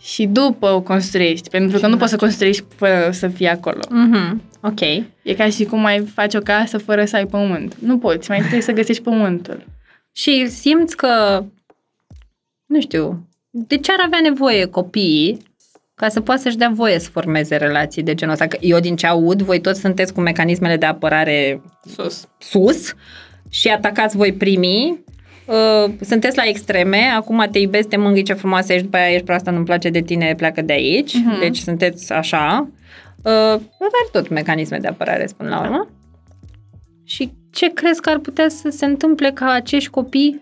și 0.00 0.26
după 0.26 0.66
o 0.70 0.80
construiești, 0.80 1.48
pentru 1.50 1.78
că 1.78 1.86
nu 1.86 1.96
poți 1.96 2.10
să 2.10 2.16
construiești 2.16 2.64
fără 2.76 3.10
să 3.12 3.28
fii 3.28 3.48
acolo. 3.48 3.80
Mhm, 3.90 4.42
ok. 4.60 4.80
E 5.22 5.34
ca 5.36 5.48
și 5.48 5.64
cum 5.64 5.80
mai 5.80 6.00
faci 6.14 6.34
o 6.34 6.38
casă 6.38 6.78
fără 6.78 7.04
să 7.04 7.16
ai 7.16 7.26
pământ. 7.26 7.74
Nu 7.74 7.98
poți, 7.98 8.30
mai 8.30 8.38
trebuie 8.38 8.60
să 8.60 8.72
găsești 8.72 9.02
pământul. 9.02 9.64
Și 10.12 10.46
simți 10.48 10.96
că, 10.96 11.44
nu 12.66 12.80
știu, 12.80 13.28
de 13.50 13.76
ce 13.76 13.92
ar 13.92 13.98
avea 14.06 14.18
nevoie 14.22 14.64
copiii 14.64 15.38
ca 15.94 16.08
să 16.08 16.20
poată 16.20 16.40
să-și 16.40 16.56
dea 16.56 16.70
voie 16.74 16.98
să 16.98 17.10
formeze 17.10 17.56
relații 17.56 18.02
de 18.02 18.14
genul 18.14 18.32
ăsta? 18.32 18.46
Că 18.46 18.56
eu 18.60 18.80
din 18.80 18.96
ce 18.96 19.06
aud, 19.06 19.42
voi 19.42 19.60
toți 19.60 19.80
sunteți 19.80 20.12
cu 20.12 20.20
mecanismele 20.20 20.76
de 20.76 20.86
apărare 20.86 21.60
Sus. 21.84 22.28
sus 22.38 22.94
și 23.48 23.68
atacați 23.68 24.16
voi 24.16 24.32
primii. 24.32 25.03
Uh, 25.46 25.92
sunteți 26.00 26.36
la 26.36 26.42
extreme, 26.46 26.98
acum 27.16 27.48
te 27.50 27.58
iubesc, 27.58 27.88
te 27.88 27.96
mângâi 27.96 28.22
ce 28.22 28.32
frumoasă 28.32 28.72
ești, 28.72 28.84
după 28.84 28.96
aia 28.96 29.10
ești 29.12 29.24
proastă, 29.24 29.50
nu-mi 29.50 29.64
place 29.64 29.88
de 29.90 30.00
tine, 30.00 30.34
pleacă 30.36 30.62
de 30.62 30.72
aici. 30.72 31.14
Mhm. 31.14 31.38
Deci 31.40 31.56
sunteți 31.58 32.12
așa. 32.12 32.68
Uh, 33.22 33.60
dar 33.78 34.06
tot 34.12 34.28
mecanisme 34.28 34.78
de 34.78 34.86
apărare, 34.88 35.26
spun 35.26 35.48
la 35.48 35.60
urmă. 35.60 35.88
Și 37.04 37.32
ce 37.52 37.72
crezi 37.72 38.00
că 38.00 38.10
ar 38.10 38.18
putea 38.18 38.48
să 38.48 38.68
se 38.70 38.84
întâmple 38.84 39.30
ca 39.30 39.50
acești 39.50 39.90
copii 39.90 40.40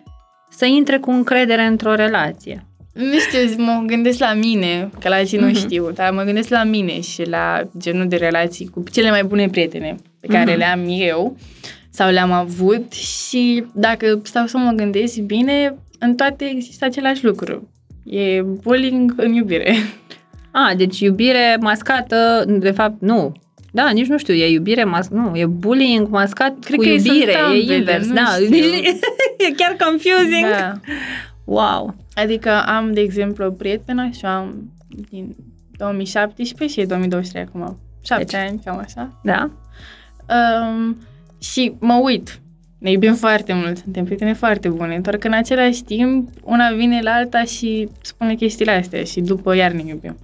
să 0.50 0.64
intre 0.64 0.98
cu 0.98 1.10
încredere 1.10 1.62
într-o 1.62 1.94
relație? 1.94 2.66
Nu 2.92 3.18
știu, 3.18 3.62
mă 3.64 3.82
gândesc 3.86 4.18
la 4.18 4.32
mine, 4.32 4.90
că 5.00 5.08
la 5.08 5.14
alții 5.14 5.38
nu 5.38 5.46
Mhm. 5.46 5.54
știu, 5.56 5.90
dar 5.90 6.12
mă 6.12 6.22
gândesc 6.22 6.48
la 6.48 6.64
mine 6.64 7.00
și 7.00 7.28
la 7.28 7.62
genul 7.78 8.08
de 8.08 8.16
relații 8.16 8.66
cu 8.66 8.82
cele 8.92 9.10
mai 9.10 9.24
bune 9.24 9.48
prietene 9.48 9.96
pe 10.20 10.26
care 10.26 10.50
Mhm. 10.50 10.58
le 10.58 10.64
am 10.64 10.84
eu 10.88 11.36
sau 11.92 12.10
le-am 12.10 12.32
avut 12.32 12.92
și 12.92 13.64
dacă 13.74 14.20
stau 14.22 14.46
să 14.46 14.58
mă 14.58 14.70
gândesc 14.70 15.18
bine, 15.18 15.74
în 15.98 16.14
toate 16.14 16.44
există 16.44 16.84
același 16.84 17.24
lucru. 17.24 17.68
E 18.04 18.42
bullying 18.42 19.14
în 19.16 19.32
iubire. 19.32 19.74
A, 20.50 20.72
deci 20.76 21.00
iubire 21.00 21.56
mascată, 21.60 22.44
de 22.48 22.70
fapt, 22.70 23.00
nu. 23.00 23.32
Da, 23.72 23.90
nici 23.90 24.06
nu 24.06 24.18
știu, 24.18 24.34
e 24.34 24.50
iubire 24.50 24.84
mas- 24.84 25.08
nu, 25.08 25.32
e 25.34 25.46
bullying 25.46 26.08
mascat 26.08 26.58
Cred 26.64 26.78
cu 26.78 26.84
că 26.84 26.88
sunt 26.88 27.06
iubire, 27.06 27.34
ambele, 27.34 27.72
e 27.72 27.76
invers, 27.76 28.06
nu 28.06 28.14
da. 28.14 28.24
știu. 28.44 28.56
e 29.48 29.52
chiar 29.56 29.76
confusing. 29.86 30.50
Da. 30.50 30.72
Wow. 31.44 31.94
Adică 32.14 32.62
am, 32.66 32.92
de 32.92 33.00
exemplu, 33.00 33.44
o 33.46 33.50
prietenă 33.50 34.08
și 34.12 34.20
o 34.24 34.28
am 34.28 34.72
din 35.10 35.36
2017 35.76 36.78
și 36.78 36.84
e 36.84 36.88
2023 36.88 37.42
acum. 37.48 37.78
Șapte 38.04 38.24
Deci- 38.24 38.34
ani, 38.34 38.60
cam 38.64 38.78
așa. 38.78 39.20
Da? 39.22 39.50
Um, 40.28 40.96
și 41.42 41.72
mă 41.78 41.94
uit. 42.02 42.40
Ne 42.78 42.90
iubim 42.90 43.14
foarte 43.14 43.52
mult, 43.52 43.76
suntem 43.78 44.04
prietene 44.04 44.32
foarte 44.32 44.68
bune, 44.68 44.98
doar 45.02 45.16
că 45.16 45.26
în 45.26 45.32
același 45.32 45.82
timp 45.82 46.28
una 46.44 46.70
vine 46.76 47.00
la 47.02 47.10
alta 47.10 47.42
și 47.44 47.88
spune 48.02 48.34
chestiile 48.34 48.72
astea 48.72 49.04
și 49.04 49.20
după 49.20 49.54
iar 49.56 49.70
ne 49.70 49.82
iubim. 49.86 50.16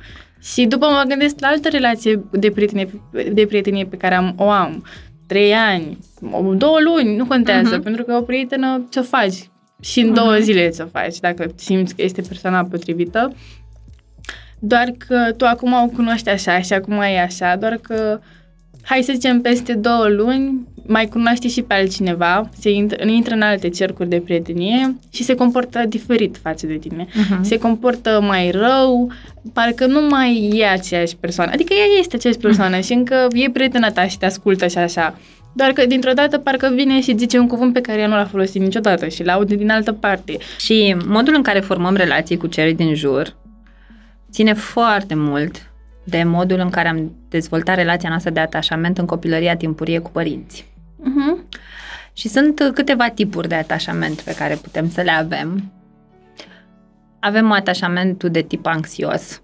Și 0.43 0.67
după 0.67 0.87
mă 0.87 1.03
gândesc 1.09 1.35
la 1.41 1.47
altă 1.49 1.69
relație 1.69 2.21
de 2.33 2.51
prietenie, 2.51 2.89
de 3.33 3.47
prietenie 3.47 3.85
pe 3.85 3.97
care 3.97 4.15
am, 4.15 4.35
o 4.37 4.49
am. 4.51 4.85
Trei 5.27 5.53
ani, 5.53 5.99
o- 6.31 6.55
două 6.55 6.77
luni, 6.85 7.17
nu 7.17 7.27
contează, 7.27 7.75
Mhm. 7.75 7.83
pentru 7.83 8.03
că 8.05 8.15
o 8.15 8.21
prietenă 8.23 8.87
ce 8.91 9.01
faci 9.01 9.51
și 9.81 10.01
în 10.01 10.07
Mhm. 10.07 10.15
două 10.15 10.37
zile 10.37 10.69
ce 10.71 10.83
faci, 10.83 11.19
dacă 11.21 11.47
simți 11.57 11.95
că 11.95 12.03
este 12.03 12.21
persoana 12.23 12.65
potrivită. 12.65 13.33
Doar 14.59 14.89
că 15.07 15.33
tu 15.37 15.45
acum 15.45 15.73
o 15.73 15.87
cunoști 15.87 16.29
așa 16.29 16.61
și 16.61 16.73
acum 16.73 17.01
e 17.01 17.21
așa, 17.21 17.57
doar 17.57 17.77
că 17.83 18.21
hai 18.83 19.03
să 19.03 19.13
zicem 19.13 19.41
peste 19.41 19.75
două 19.75 20.09
luni 20.09 20.67
mai 20.87 21.07
cunoaște 21.07 21.49
și 21.49 21.63
pe 21.63 21.75
altcineva, 21.75 22.49
se 22.59 22.71
intră, 22.71 23.07
intră 23.07 23.35
în 23.35 23.43
alte 23.43 23.69
cercuri 23.69 24.09
de 24.09 24.21
prietenie 24.21 24.97
și 25.11 25.23
se 25.23 25.35
comportă 25.35 25.85
diferit 25.89 26.37
față 26.43 26.67
de 26.67 26.75
tine. 26.75 27.07
Uh-huh. 27.07 27.41
Se 27.41 27.59
comportă 27.59 28.21
mai 28.23 28.51
rău, 28.51 29.13
parcă 29.53 29.87
nu 29.87 30.01
mai 30.01 30.51
e 30.55 30.67
aceeași 30.67 31.17
persoană. 31.17 31.51
Adică 31.55 31.73
ea 31.73 31.99
este 31.99 32.17
aceeași 32.17 32.39
persoană 32.39 32.81
și 32.81 32.93
încă 32.93 33.27
e 33.33 33.51
prietena 33.51 33.91
ta 33.91 34.07
și 34.07 34.19
te 34.19 34.27
ascultă 34.27 34.67
și 34.67 34.79
așa. 34.79 35.19
Doar 35.53 35.71
că 35.71 35.87
dintr-o 35.87 36.13
dată 36.13 36.39
parcă 36.39 36.73
vine 36.75 37.01
și 37.01 37.17
zice 37.17 37.39
un 37.39 37.47
cuvânt 37.47 37.73
pe 37.73 37.81
care 37.81 38.01
ea 38.01 38.07
nu 38.07 38.15
l-a 38.15 38.25
folosit 38.25 38.61
niciodată 38.61 39.09
și 39.09 39.25
l-aude 39.25 39.55
din 39.55 39.71
altă 39.71 39.93
parte. 39.93 40.37
Și 40.59 40.97
modul 41.07 41.35
în 41.35 41.43
care 41.43 41.61
formăm 41.61 41.95
relații 41.95 42.37
cu 42.37 42.47
cei 42.47 42.75
din 42.75 42.95
jur 42.95 43.37
ține 44.31 44.53
foarte 44.53 45.15
mult 45.15 45.73
de 46.09 46.23
modul 46.23 46.59
în 46.59 46.71
care 46.71 46.89
am 46.89 47.13
dezvoltat 47.29 47.77
relația 47.77 48.09
noastră 48.09 48.31
de 48.31 48.41
atașament 48.41 48.99
în 48.99 49.07
copilăria 49.07 49.57
timpurie 49.57 49.99
cu 49.99 50.11
părinți. 50.11 50.73
Uh-huh. 51.01 51.59
Și 52.13 52.29
sunt 52.29 52.71
câteva 52.75 53.09
tipuri 53.09 53.49
de 53.49 53.55
atașament 53.55 54.21
pe 54.21 54.35
care 54.35 54.55
putem 54.55 54.91
să 54.91 55.01
le 55.01 55.11
avem. 55.11 55.73
Avem 57.21 57.53
atașamentul 57.53 58.31
de 58.31 58.41
tip 58.41 58.67
anxios, 58.67 59.43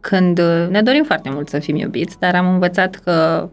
când 0.00 0.40
ne 0.70 0.82
dorim 0.82 1.04
foarte 1.04 1.30
mult 1.30 1.48
să 1.48 1.58
fim 1.58 1.76
iubiți, 1.76 2.18
dar 2.18 2.34
am 2.34 2.52
învățat 2.52 2.94
că 2.94 3.48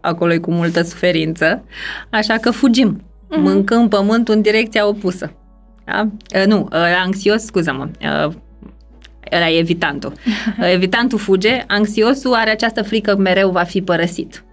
acolo 0.00 0.32
e 0.32 0.38
cu 0.38 0.50
multă 0.50 0.82
suferință, 0.82 1.64
așa 2.10 2.36
că 2.36 2.50
fugim, 2.50 3.00
uh-huh. 3.00 3.36
mâncăm 3.36 3.88
pământul 3.88 4.34
în 4.34 4.42
direcția 4.42 4.88
opusă. 4.88 5.32
Da? 5.84 6.08
Uh, 6.36 6.46
nu, 6.46 6.60
uh, 6.60 7.00
anxios, 7.04 7.44
scuză-mă, 7.44 7.88
uh, 8.00 8.32
ăla 9.32 9.48
e 9.48 9.58
evitantul. 9.58 10.12
Uh, 10.58 10.72
evitantul 10.78 11.18
fuge, 11.18 11.64
anxiosul 11.66 12.34
are 12.34 12.50
această 12.50 12.82
frică 12.82 13.14
că 13.14 13.20
mereu 13.20 13.50
va 13.50 13.62
fi 13.62 13.82
părăsit. 13.82 14.44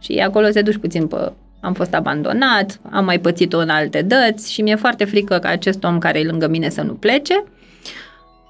Și 0.00 0.12
acolo 0.12 0.48
te 0.48 0.62
duci 0.62 0.76
puțin 0.76 1.06
pe 1.06 1.32
am 1.60 1.72
fost 1.72 1.94
abandonat, 1.94 2.80
am 2.90 3.04
mai 3.04 3.18
pățit-o 3.18 3.58
în 3.58 3.68
alte 3.68 4.02
dăți 4.02 4.52
și 4.52 4.62
mi-e 4.62 4.76
foarte 4.76 5.04
frică 5.04 5.38
ca 5.38 5.48
acest 5.48 5.84
om 5.84 5.98
care 5.98 6.18
e 6.18 6.24
lângă 6.24 6.48
mine 6.48 6.68
să 6.68 6.82
nu 6.82 6.92
plece 6.92 7.44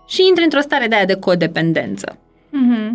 și 0.08 0.26
intri 0.28 0.44
într-o 0.44 0.60
stare 0.60 0.86
de 0.86 0.94
aia 0.94 1.04
de 1.04 1.14
codependență. 1.14 2.16
Uh-huh. 2.16 2.90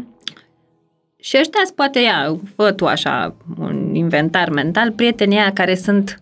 Și 1.19 1.37
ăștia 1.39 1.61
poate 1.75 1.99
ia, 1.99 2.39
fă 2.55 2.71
tu 2.71 2.85
așa 2.85 3.35
un 3.59 3.95
inventar 3.95 4.49
mental, 4.49 4.91
prietenii 4.91 5.37
aia 5.37 5.53
care 5.53 5.75
sunt 5.75 6.21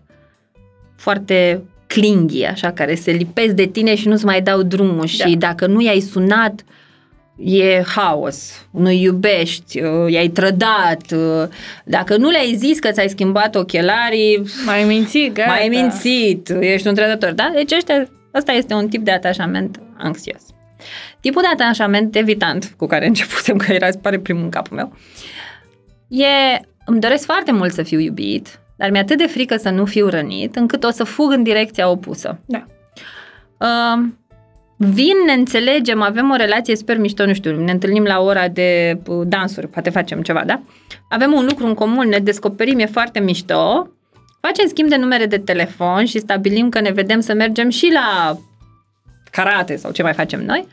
foarte 0.96 1.62
clingy, 1.94 2.44
așa, 2.44 2.72
care 2.72 2.94
se 2.94 3.10
lipesc 3.10 3.54
de 3.54 3.66
tine 3.66 3.94
și 3.94 4.08
nu-ți 4.08 4.24
mai 4.24 4.42
dau 4.42 4.62
drumul 4.62 4.96
da. 5.18 5.26
și 5.26 5.36
dacă 5.36 5.66
nu 5.66 5.80
i-ai 5.80 6.00
sunat, 6.00 6.64
e 7.36 7.82
haos, 7.82 8.66
nu 8.70 8.90
iubești, 8.90 9.80
uh, 9.80 10.12
i-ai 10.12 10.28
trădat, 10.28 11.12
uh, 11.12 11.48
dacă 11.84 12.16
nu 12.16 12.30
le-ai 12.30 12.54
zis 12.56 12.78
că 12.78 12.90
ți-ai 12.90 13.08
schimbat 13.08 13.54
ochelarii, 13.54 14.42
Mai 14.66 14.84
mințit, 14.84 15.32
gata. 15.32 15.48
mai 15.48 15.60
ai 15.60 15.68
mințit, 15.68 16.48
ești 16.60 16.86
un 16.88 16.94
trădător, 16.94 17.32
da? 17.32 17.50
Deci 17.54 17.72
ăștia, 17.72 18.08
ăsta 18.34 18.52
este 18.52 18.74
un 18.74 18.88
tip 18.88 19.04
de 19.04 19.10
atașament 19.10 19.80
anxios. 19.98 20.42
Tipul 21.20 21.42
de 21.42 21.48
atașament 21.62 22.16
evitant 22.16 22.74
cu 22.76 22.86
care 22.86 23.06
începusem, 23.06 23.56
că 23.56 23.72
era, 23.72 23.88
pare 24.02 24.18
primul 24.18 24.42
în 24.42 24.50
capul 24.50 24.76
meu, 24.76 24.96
e, 26.08 26.60
îmi 26.84 27.00
doresc 27.00 27.24
foarte 27.24 27.52
mult 27.52 27.72
să 27.72 27.82
fiu 27.82 27.98
iubit, 27.98 28.60
dar 28.80 28.90
mi-e 28.90 29.00
atât 29.00 29.18
de 29.18 29.26
frică 29.26 29.56
să 29.56 29.70
nu 29.70 29.84
fiu 29.84 30.08
rănit, 30.08 30.56
încât 30.56 30.84
o 30.84 30.90
să 30.90 31.04
fug 31.04 31.32
în 31.32 31.42
direcția 31.42 31.88
opusă. 31.88 32.38
Da. 32.46 32.66
Uh, 33.58 34.08
vin, 34.76 35.14
ne 35.26 35.32
înțelegem, 35.32 36.02
avem 36.02 36.30
o 36.30 36.36
relație 36.36 36.76
super 36.76 36.98
mișto, 36.98 37.26
nu 37.26 37.32
știu, 37.32 37.64
ne 37.64 37.72
întâlnim 37.72 38.02
la 38.02 38.20
ora 38.20 38.48
de 38.48 39.00
uh, 39.06 39.26
dansuri, 39.26 39.68
poate 39.68 39.90
facem 39.90 40.22
ceva, 40.22 40.44
da? 40.44 40.60
Avem 41.08 41.32
un 41.32 41.44
lucru 41.44 41.66
în 41.66 41.74
comun, 41.74 42.08
ne 42.08 42.18
descoperim, 42.18 42.78
e 42.78 42.86
foarte 42.86 43.20
mișto, 43.20 43.88
facem 44.40 44.66
schimb 44.66 44.88
de 44.88 44.96
numere 44.96 45.26
de 45.26 45.38
telefon 45.38 46.04
și 46.04 46.18
stabilim 46.18 46.68
că 46.68 46.80
ne 46.80 46.90
vedem 46.90 47.20
să 47.20 47.34
mergem 47.34 47.68
și 47.68 47.90
la 47.92 48.38
karate 49.30 49.76
sau 49.76 49.90
ce 49.90 50.02
mai 50.02 50.12
facem 50.12 50.44
noi, 50.44 50.66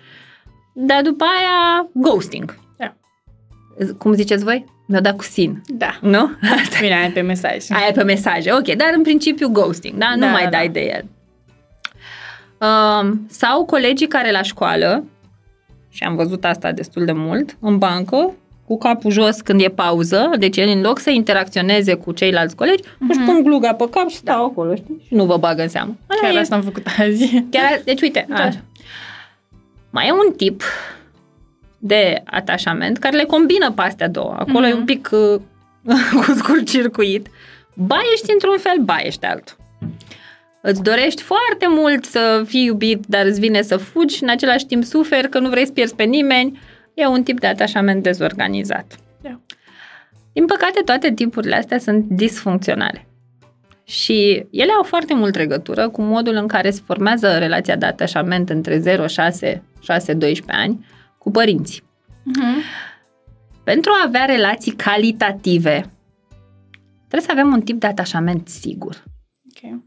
dar 0.73 1.01
după 1.01 1.23
aia 1.23 1.89
ghosting. 1.93 2.57
Da. 2.77 2.95
Cum 3.97 4.13
ziceți 4.13 4.43
voi? 4.43 4.76
Mi-o 4.89 4.99
dat 4.99 5.15
cu 5.17 5.23
sin, 5.23 5.61
Da. 5.67 5.97
nu? 6.01 6.29
Bine, 6.81 6.93
ai 6.93 7.11
pe 7.11 7.21
mesaj. 7.21 7.65
Aia 7.69 7.87
e 7.87 7.91
pe 7.91 8.03
mesaje, 8.03 8.51
ok, 8.53 8.65
dar 8.75 8.91
în 8.95 9.01
principiu 9.01 9.49
ghosting, 9.49 9.97
da? 9.97 10.11
Nu 10.15 10.19
Da, 10.21 10.31
mai 10.31 10.43
da, 10.43 10.49
dai 10.49 10.65
da. 10.65 10.71
de 10.71 10.79
el. 10.79 11.05
Um, 12.59 13.25
sau 13.29 13.65
colegii 13.65 14.07
care 14.07 14.31
la 14.31 14.41
școală, 14.41 15.03
și 15.89 16.03
am 16.03 16.15
văzut 16.15 16.45
asta 16.45 16.71
destul 16.71 17.05
de 17.05 17.11
mult, 17.11 17.57
în 17.59 17.77
bancă, 17.77 18.33
cu 18.67 18.77
capul 18.77 19.11
jos 19.11 19.41
când 19.41 19.61
e 19.61 19.67
pauză, 19.69 20.29
deci 20.39 20.57
el 20.57 20.69
în 20.69 20.81
loc 20.81 20.99
să 20.99 21.09
interacționeze 21.09 21.93
cu 21.93 22.11
ceilalți 22.11 22.55
colegi, 22.55 22.83
mm-hmm. 22.83 23.09
își 23.09 23.19
pun 23.19 23.43
gluga 23.43 23.73
pe 23.73 23.85
cap 23.89 24.07
și 24.07 24.15
stau 24.15 24.45
acolo, 24.45 24.75
știi? 24.75 25.03
Și 25.07 25.13
nu 25.13 25.25
vă 25.25 25.37
bagă 25.37 25.61
în 25.61 25.67
seamă. 25.69 25.95
Chiar 26.07 26.29
Aia 26.29 26.37
e- 26.39 26.41
asta 26.41 26.55
am 26.55 26.61
făcut 26.61 26.85
azi. 26.99 27.43
Chiar, 27.49 27.81
deci 27.83 28.01
uite, 28.01 28.25
Da. 28.29 28.35
așa. 28.35 28.59
Mai 29.89 30.07
e 30.07 30.11
un 30.11 30.33
tip 30.37 30.61
de 31.87 32.21
atașament 32.25 32.97
care 32.97 33.15
le 33.15 33.23
combină 33.23 33.71
pe 33.71 33.81
astea 33.81 34.07
două. 34.09 34.35
Acolo 34.39 34.59
Mhm. 34.65 34.69
e 34.69 34.73
un 34.73 34.85
pic 34.85 35.09
uh, 35.11 35.41
cu 36.25 36.31
scurt 36.33 36.65
circuit. 36.69 37.27
Ba 37.73 37.97
ești 38.13 38.31
într-un 38.31 38.57
fel, 38.57 38.77
ba 38.83 38.95
ești 39.03 39.25
altul. 39.25 39.55
Îți 40.61 40.83
dorești 40.83 41.21
foarte 41.21 41.65
mult 41.69 42.05
să 42.05 42.43
fii 42.47 42.65
iubit, 42.65 43.03
dar 43.07 43.25
îți 43.25 43.39
vine 43.39 43.61
să 43.61 43.77
fugi 43.77 44.15
și 44.15 44.23
în 44.23 44.29
același 44.29 44.65
timp 44.65 44.83
suferi 44.83 45.29
că 45.29 45.39
nu 45.39 45.49
vrei 45.49 45.65
să 45.65 45.71
pierzi 45.71 45.95
pe 45.95 46.03
nimeni. 46.03 46.59
E 46.93 47.05
un 47.07 47.23
tip 47.23 47.39
de 47.39 47.47
atașament 47.47 48.03
dezorganizat. 48.03 48.95
Da. 49.21 49.39
Din 50.33 50.45
păcate, 50.45 50.81
toate 50.85 51.11
tipurile 51.13 51.55
astea 51.55 51.77
sunt 51.77 52.05
disfuncționale. 52.09 53.07
Și 53.83 54.45
ele 54.51 54.71
au 54.71 54.83
foarte 54.83 55.13
mult 55.13 55.35
legătură 55.35 55.89
cu 55.89 56.01
modul 56.01 56.35
în 56.35 56.47
care 56.47 56.69
se 56.69 56.81
formează 56.85 57.37
relația 57.37 57.75
de 57.75 57.85
atașament 57.85 58.49
între 58.49 58.77
0, 58.79 59.07
6, 59.07 59.63
6, 59.81 60.13
12 60.13 60.63
ani 60.63 60.85
cu 61.27 61.33
părinții. 61.33 61.83
Mhm. 62.23 62.61
Pentru 63.63 63.91
a 63.91 64.03
avea 64.05 64.25
relații 64.25 64.71
calitative, 64.71 65.93
trebuie 66.97 67.21
să 67.21 67.31
avem 67.31 67.53
un 67.53 67.61
tip 67.61 67.79
de 67.79 67.87
atașament 67.87 68.47
sigur. 68.47 69.03
Ok. 69.45 69.79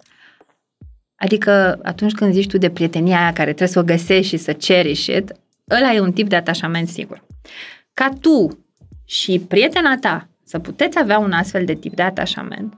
Adică 1.16 1.80
atunci 1.82 2.12
când 2.12 2.32
zici 2.32 2.46
tu 2.46 2.58
de 2.58 2.70
prietenia 2.70 3.20
aia 3.20 3.32
care 3.32 3.48
trebuie 3.48 3.68
să 3.68 3.78
o 3.78 3.82
găsești 3.82 4.26
și 4.26 4.36
să 4.36 4.52
ceri 4.52 4.94
shit, 4.94 5.32
ăla 5.70 5.92
e 5.92 6.00
un 6.00 6.12
tip 6.12 6.28
de 6.28 6.36
atașament 6.36 6.88
sigur. 6.88 7.24
Ca 7.94 8.08
tu 8.20 8.64
și 9.04 9.44
prietena 9.48 9.96
ta 9.98 10.28
să 10.44 10.58
puteți 10.58 10.98
avea 10.98 11.18
un 11.18 11.32
astfel 11.32 11.64
de 11.64 11.74
tip 11.74 11.94
de 11.94 12.02
atașament, 12.02 12.74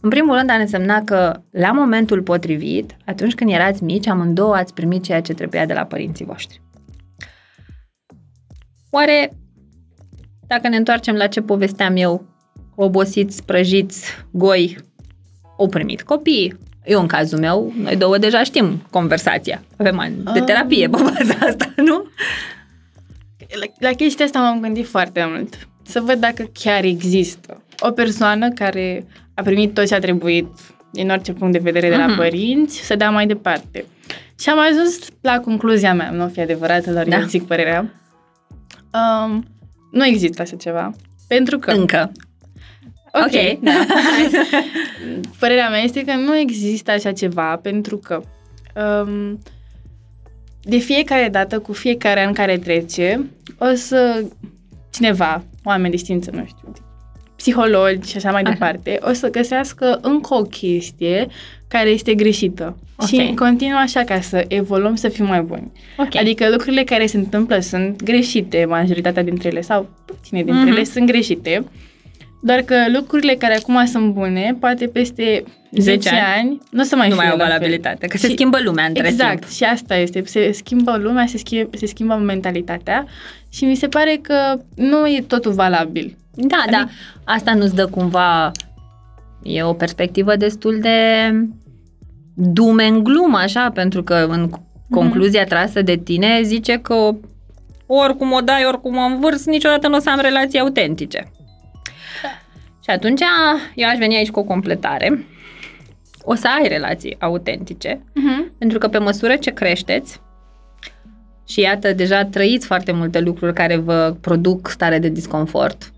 în 0.00 0.10
primul 0.10 0.36
rând 0.36 0.50
ar 0.50 0.60
însemna 0.60 1.02
că 1.04 1.40
la 1.50 1.72
momentul 1.72 2.22
potrivit, 2.22 2.96
atunci 3.04 3.34
când 3.34 3.50
erați 3.50 3.84
mici, 3.84 4.06
amândouă 4.06 4.54
ați 4.54 4.74
primit 4.74 5.02
ceea 5.02 5.20
ce 5.20 5.34
trebuia 5.34 5.66
de 5.66 5.72
la 5.72 5.84
părinții 5.84 6.24
voștri. 6.24 6.60
Oare, 8.90 9.32
dacă 10.46 10.68
ne 10.68 10.76
întoarcem 10.76 11.14
la 11.14 11.26
ce 11.26 11.40
povesteam 11.40 11.96
eu, 11.96 12.24
obosiți, 12.74 13.44
prăjiți, 13.44 14.04
goi, 14.30 14.76
au 15.58 15.68
primit 15.68 16.02
copiii. 16.02 16.56
Eu, 16.84 17.00
în 17.00 17.06
cazul 17.06 17.38
meu, 17.38 17.72
noi 17.82 17.96
două 17.96 18.18
deja 18.18 18.42
știm 18.42 18.82
conversația. 18.90 19.62
Avem 19.76 19.98
ani 19.98 20.14
de 20.32 20.38
Ah. 20.38 20.44
terapie 20.44 20.88
pe 20.88 20.96
baza 21.02 21.46
asta, 21.46 21.72
nu? 21.76 22.04
La, 23.60 23.88
la 23.88 23.90
chestia 23.94 24.24
asta 24.24 24.38
m-am 24.38 24.60
gândit 24.60 24.86
foarte 24.86 25.26
mult. 25.34 25.68
Să 25.82 26.00
văd 26.00 26.14
dacă 26.20 26.50
chiar 26.52 26.84
există 26.84 27.62
o 27.80 27.90
persoană 27.90 28.48
care 28.48 29.06
a 29.34 29.42
primit 29.42 29.74
tot 29.74 29.86
ce 29.86 29.94
a 29.94 29.98
trebuit 29.98 30.46
din 30.92 31.10
orice 31.10 31.32
punct 31.32 31.52
de 31.52 31.58
vedere 31.58 31.88
de 31.88 31.96
la 31.96 32.06
Mhm. 32.06 32.16
părinți 32.16 32.78
să 32.86 32.96
dea 32.96 33.10
mai 33.10 33.26
departe. 33.26 33.84
Și 34.40 34.48
am 34.48 34.58
ajuns 34.58 34.98
la 35.20 35.40
concluzia 35.40 35.94
mea, 35.94 36.10
nu 36.10 36.28
fi 36.28 36.40
adevărat, 36.40 36.86
dar 36.86 37.06
Da. 37.08 37.16
eu 37.18 37.26
zic 37.26 37.46
părerea. 37.46 37.94
Um, 38.92 39.44
nu 39.90 40.06
există 40.06 40.42
așa 40.42 40.56
ceva. 40.56 40.90
Pentru 41.28 41.58
că... 41.58 41.70
Încă. 41.70 42.12
Ok, 43.12 43.24
Ok. 43.24 43.60
da. 43.60 43.86
Părerea 45.38 45.68
mea 45.68 45.80
este 45.80 46.04
că 46.04 46.14
nu 46.14 46.36
există 46.36 46.90
așa 46.90 47.12
ceva 47.12 47.56
pentru 47.56 47.96
că 47.96 48.22
um, 49.04 49.38
de 50.62 50.76
fiecare 50.76 51.28
dată, 51.28 51.58
cu 51.58 51.72
fiecare 51.72 52.24
an 52.24 52.32
care 52.32 52.58
trece, 52.58 53.30
o 53.58 53.74
să 53.74 54.24
cineva, 54.90 55.44
oameni 55.64 55.90
de 55.90 55.96
știință, 55.96 56.30
nu 56.34 56.44
știu, 56.46 56.72
psihologi 57.36 58.10
și 58.10 58.16
așa 58.16 58.30
mai 58.30 58.42
Așa. 58.42 58.52
departe, 58.52 58.98
o 59.02 59.12
să 59.12 59.30
găsească 59.30 59.98
încă 60.02 60.34
o 60.34 60.42
chestie 60.42 61.28
care 61.70 61.88
este 61.88 62.14
greșită. 62.14 62.76
Ok. 62.96 63.06
Și 63.08 63.32
continuă 63.36 63.78
așa 63.78 64.00
ca 64.04 64.20
să 64.20 64.44
evoluăm 64.48 64.94
să 64.94 65.08
fim 65.08 65.26
mai 65.26 65.40
buni. 65.40 65.72
Ok. 65.96 66.16
Adică 66.16 66.48
lucrurile 66.50 66.82
care 66.84 67.06
se 67.06 67.16
întâmplă 67.16 67.58
sunt 67.60 68.02
greșite, 68.02 68.64
majoritatea 68.68 69.22
dintre 69.22 69.48
ele, 69.48 69.60
sau 69.60 69.88
puține 70.04 70.42
dintre 70.42 70.62
Mhm. 70.62 70.70
ele 70.72 70.84
sunt 70.84 71.06
greșite, 71.06 71.64
doar 72.42 72.60
că 72.60 72.74
lucrurile 72.94 73.34
care 73.34 73.56
acum 73.56 73.84
sunt 73.86 74.12
bune, 74.12 74.56
poate 74.60 74.86
peste 74.86 75.44
10 75.72 76.08
ani, 76.08 76.18
ani, 76.36 76.58
nu 76.70 76.80
o 76.80 76.84
să 76.84 76.96
mai 76.96 77.08
nu 77.08 77.14
fie 77.14 77.22
mai 77.22 77.30
au 77.32 77.36
la 77.38 77.44
fel. 77.44 77.52
valabilitate, 77.52 78.06
că 78.06 78.16
se 78.16 78.26
Și- 78.26 78.32
schimbă 78.32 78.58
lumea 78.64 78.84
între 78.84 79.06
Exact, 79.08 79.38
timp. 79.40 79.52
și 79.52 79.64
asta 79.64 79.96
este. 79.96 80.22
Se 80.26 80.52
schimbă 80.52 80.96
lumea, 80.96 81.26
se 81.26 81.38
schimbă, 81.38 81.76
se 81.76 81.86
schimbă 81.86 82.14
mentalitatea 82.14 83.06
și 83.52 83.64
mi 83.64 83.74
se 83.74 83.88
pare 83.88 84.18
că 84.22 84.60
nu 84.74 85.06
e 85.06 85.24
totul 85.26 85.52
valabil. 85.52 86.16
Da, 86.34 86.56
Adică- 86.66 86.70
da. 86.76 86.88
Asta 87.34 87.54
nu-ți 87.54 87.74
dă 87.74 87.86
cumva... 87.86 88.52
E 89.42 89.62
o 89.62 89.72
perspectivă 89.72 90.36
destul 90.36 90.78
de 90.80 90.96
dume 92.34 92.84
în 92.84 93.02
glumă, 93.04 93.38
așa, 93.38 93.70
pentru 93.74 94.02
că 94.02 94.14
în 94.28 94.40
Mhm. 94.42 94.62
concluzia 94.90 95.44
trasă 95.44 95.82
de 95.82 95.96
tine 95.96 96.42
zice 96.42 96.78
că 96.78 97.14
oricum 97.86 98.32
o 98.32 98.40
dai, 98.40 98.64
oricum 98.66 98.96
o 98.96 99.00
învârs, 99.00 99.44
niciodată 99.46 99.88
nu 99.88 99.96
o 99.96 100.00
să 100.00 100.10
am 100.10 100.20
relații 100.20 100.58
autentice. 100.58 101.30
Și 102.84 102.90
atunci 102.90 103.20
eu 103.74 103.88
aș 103.88 103.98
veni 103.98 104.16
aici 104.16 104.30
cu 104.30 104.38
o 104.40 104.44
completare. 104.44 105.26
O 106.22 106.34
să 106.34 106.48
ai 106.60 106.68
relații 106.68 107.16
autentice, 107.20 107.96
Uh-huh. 107.98 108.58
pentru 108.58 108.78
că 108.78 108.88
pe 108.88 108.98
măsură 108.98 109.36
ce 109.36 109.50
creșteți, 109.50 110.20
și 111.48 111.60
iată, 111.60 111.92
deja 111.92 112.24
trăiți 112.24 112.66
foarte 112.66 112.92
multe 112.92 113.20
lucruri 113.20 113.52
care 113.54 113.76
vă 113.76 114.16
produc 114.20 114.68
stare 114.68 114.98
de 114.98 115.08
disconfort 115.08 115.92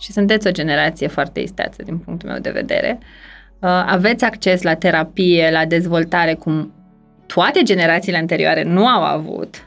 și 0.00 0.12
sunteți 0.12 0.46
o 0.46 0.50
generație 0.50 1.06
foarte 1.06 1.40
isteață 1.40 1.82
din 1.82 1.98
punctul 1.98 2.28
meu 2.28 2.38
de 2.38 2.50
vedere, 2.50 2.98
uh, 3.00 3.84
aveți 3.86 4.24
acces 4.24 4.62
la 4.62 4.74
terapie, 4.74 5.50
la 5.52 5.64
dezvoltare, 5.64 6.34
cum 6.34 6.72
toate 7.26 7.62
generațiile 7.62 8.18
anterioare 8.18 8.62
nu 8.62 8.86
au 8.86 9.02
avut. 9.02 9.64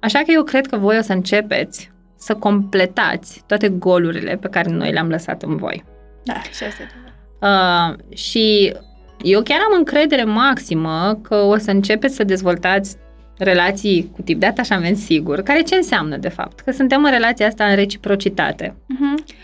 Așa 0.00 0.18
că 0.18 0.24
eu 0.28 0.42
cred 0.42 0.66
că 0.66 0.76
voi 0.76 0.98
o 0.98 1.02
să 1.02 1.12
începeți 1.12 1.90
să 2.16 2.34
completați 2.34 3.42
toate 3.46 3.68
golurile 3.68 4.36
pe 4.36 4.48
care 4.48 4.70
noi 4.70 4.92
le-am 4.92 5.08
lăsat 5.08 5.42
în 5.42 5.56
voi. 5.56 5.84
Da, 6.24 6.40
și 6.42 6.64
asta 6.64 6.82
e. 6.82 6.86
Uh, 7.40 8.16
și 8.16 8.74
eu 9.22 9.42
chiar 9.42 9.58
am 9.70 9.76
încredere 9.76 10.24
maximă 10.24 11.20
că 11.22 11.34
o 11.34 11.56
să 11.56 11.70
începeți 11.70 12.14
să 12.14 12.24
dezvoltați 12.24 12.96
relații 13.38 14.10
cu 14.14 14.22
tip 14.22 14.40
de 14.40 14.46
atașament 14.46 14.96
sigur, 14.96 15.42
care 15.42 15.62
ce 15.62 15.74
înseamnă 15.74 16.16
de 16.16 16.28
fapt? 16.28 16.60
Că 16.60 16.72
suntem 16.72 17.04
în 17.04 17.10
relația 17.10 17.46
asta 17.46 17.64
în 17.64 17.74
reciprocitate. 17.74 18.74
Uh-huh. 18.74 19.34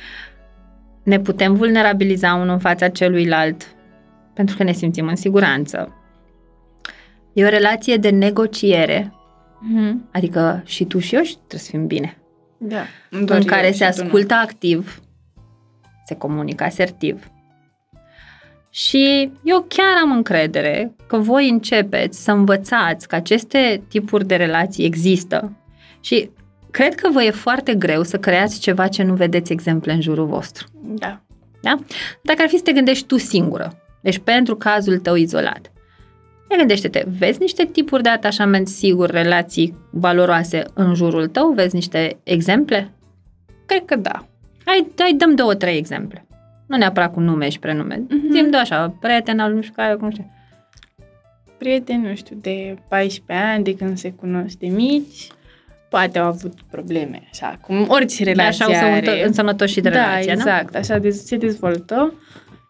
Ne 1.05 1.21
putem 1.21 1.55
vulnerabiliza 1.55 2.35
unul 2.35 2.49
în 2.49 2.59
fața 2.59 2.89
celuilalt 2.89 3.75
pentru 4.35 4.57
că 4.57 4.63
ne 4.63 4.73
simțim 4.73 5.07
în 5.07 5.17
siguranță. 5.17 5.93
E 7.33 7.45
o 7.45 7.49
relație 7.49 7.97
de 7.97 8.11
negociere, 8.11 9.13
Uh-huh. 9.65 9.95
adică 10.13 10.63
și 10.67 10.85
tu 10.85 10.99
și 10.99 11.15
eu 11.15 11.23
și 11.23 11.35
trebuie 11.35 11.61
să 11.61 11.71
fim 11.71 11.87
bine. 11.87 12.19
Da. 12.59 12.83
în 13.11 13.45
care 13.45 13.71
se 13.73 13.85
ascultă 13.85 14.35
activ, 14.35 15.03
se 16.07 16.15
comunică 16.15 16.65
asertiv. 16.65 17.29
Și 18.71 19.31
eu 19.43 19.67
chiar 19.69 19.97
am 20.03 20.13
încredere 20.13 20.95
că 21.07 21.17
voi 21.17 21.49
începeți 21.49 22.23
să 22.23 22.31
învățați 22.33 23.09
că 23.09 23.15
aceste 23.15 23.83
tipuri 23.89 24.27
de 24.27 24.37
relații 24.37 24.85
există 24.85 25.53
Și 26.01 26.31
cred 26.75 26.95
că 26.95 27.09
vă 27.11 27.23
e 27.23 27.31
foarte 27.31 27.75
greu 27.75 28.03
să 28.03 28.19
creați 28.19 28.61
ceva 28.61 28.89
ce 28.89 29.03
nu 29.03 29.15
vedeți 29.15 29.53
exemple 29.53 29.93
în 29.93 30.01
jurul 30.01 30.27
vostru. 30.27 30.67
Da. 30.83 31.21
Da? 31.61 31.79
Dacă 32.23 32.43
ar 32.43 32.49
fi 32.49 32.57
să 32.57 32.63
te 32.63 32.73
gândești 32.73 33.07
tu 33.07 33.17
singură, 33.17 33.83
deci 34.01 34.19
pentru 34.19 34.57
cazul 34.57 34.99
tău 34.99 35.15
izolat, 35.15 35.73
ne 36.49 36.57
gândește-te, 36.57 37.05
vezi 37.19 37.41
niște 37.41 37.65
tipuri 37.65 38.03
de 38.03 38.09
atașament 38.09 38.69
sigur, 38.69 39.11
relații 39.11 39.77
valoroase 39.91 40.63
în 40.75 40.95
jurul 40.95 41.27
tău? 41.27 41.53
Vezi 41.53 41.75
niște 41.75 42.19
exemple? 42.23 42.91
Cred 43.67 43.85
că 43.85 43.97
da. 43.97 44.27
Hai, 44.65 44.87
hai 44.99 45.15
dăm 45.17 45.35
două, 45.35 45.55
trei 45.55 45.77
exemple. 45.77 46.27
Nu 46.67 46.77
neapărat 46.77 47.13
cu 47.13 47.21
nume 47.21 47.49
și 47.49 47.59
prenume. 47.59 47.97
Mhm. 47.97 48.19
Mm-hmm. 48.19 48.33
Zim 48.33 48.51
de 48.51 48.57
așa, 48.57 48.97
prieten 49.01 49.39
al 49.39 49.53
nu 49.53 49.61
știu 49.61 49.75
care, 49.77 49.95
cum 49.95 50.11
știu. 50.11 50.31
Prieteni, 51.59 52.09
nu 52.09 52.15
știu, 52.15 52.37
de 52.41 52.77
14 52.89 53.47
ani, 53.47 53.65
de 53.65 53.75
când 53.75 53.99
se 53.99 54.13
cunosc 54.13 54.57
de 54.59 54.67
mici, 54.67 55.29
poate 55.95 56.19
au 56.19 56.27
avut 56.27 56.53
probleme, 56.71 57.29
așa, 57.31 57.59
cum 57.61 57.87
orice 57.89 58.25
De 58.25 58.31
relație 58.31 58.65
așa 58.65 58.71
o 58.71 58.75
să 58.75 58.85
are. 58.85 59.27
însănătoși 59.27 59.73
și 59.73 59.81
de 59.81 59.89
da, 59.89 59.95
relația, 59.95 60.33
exact, 60.33 60.75
așa 60.75 60.99
de, 60.99 61.11
se 61.11 61.37
dezvoltă 61.37 62.15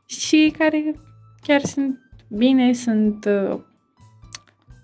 și 0.07 0.55
care 0.59 0.95
chiar 1.47 1.61
sunt 1.61 1.99
bine, 2.29 2.72
sunt 2.72 3.25
uh, 3.25 3.59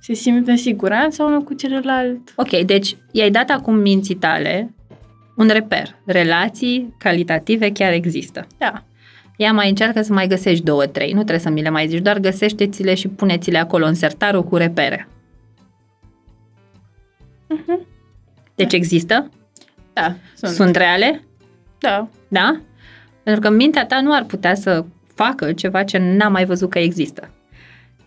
se 0.00 0.12
simt 0.12 0.48
în 0.48 0.56
siguranță 0.56 1.22
unul 1.22 1.42
cu 1.42 1.54
celălalt. 1.54 2.32
Ok, 2.36 2.60
deci 2.60 2.96
i-ai 3.12 3.30
dat 3.30 3.50
acum 3.50 3.74
minții 3.74 4.14
tale 4.14 4.74
un 5.36 5.48
reper. 5.48 5.96
Relații 6.04 6.94
calitative 6.98 7.72
chiar 7.72 7.92
există. 7.92 8.46
Da. 8.58 8.84
Ea 9.36 9.52
mai 9.52 9.68
încearcă 9.68 10.02
să 10.02 10.12
mai 10.12 10.26
găsești 10.26 10.64
două, 10.64 10.86
trei. 10.86 11.08
Nu 11.12 11.18
trebuie 11.18 11.38
să 11.38 11.50
mi 11.50 11.62
le 11.62 11.70
mai 11.70 11.88
zici, 11.88 12.02
doar 12.02 12.18
găsește-ți-le 12.18 12.94
și 12.94 13.08
puneți-le 13.08 13.58
acolo 13.58 13.86
în 13.86 13.94
sertarul 13.94 14.44
cu 14.44 14.56
repere. 14.56 15.08
Mhm. 17.48 17.89
Deci 18.62 18.72
există? 18.72 19.30
Da, 19.92 20.14
sunt. 20.36 20.52
Sunt 20.52 20.76
reale? 20.76 21.22
Da. 21.78 22.08
Da? 22.28 22.60
Pentru 23.22 23.42
că 23.42 23.56
mintea 23.56 23.86
ta 23.86 24.00
nu 24.00 24.12
ar 24.12 24.24
putea 24.24 24.54
să 24.54 24.84
facă 25.14 25.52
ceva 25.52 25.82
ce 25.82 25.98
n-a 25.98 26.28
mai 26.28 26.44
văzut 26.44 26.70
că 26.70 26.78
există. 26.78 27.30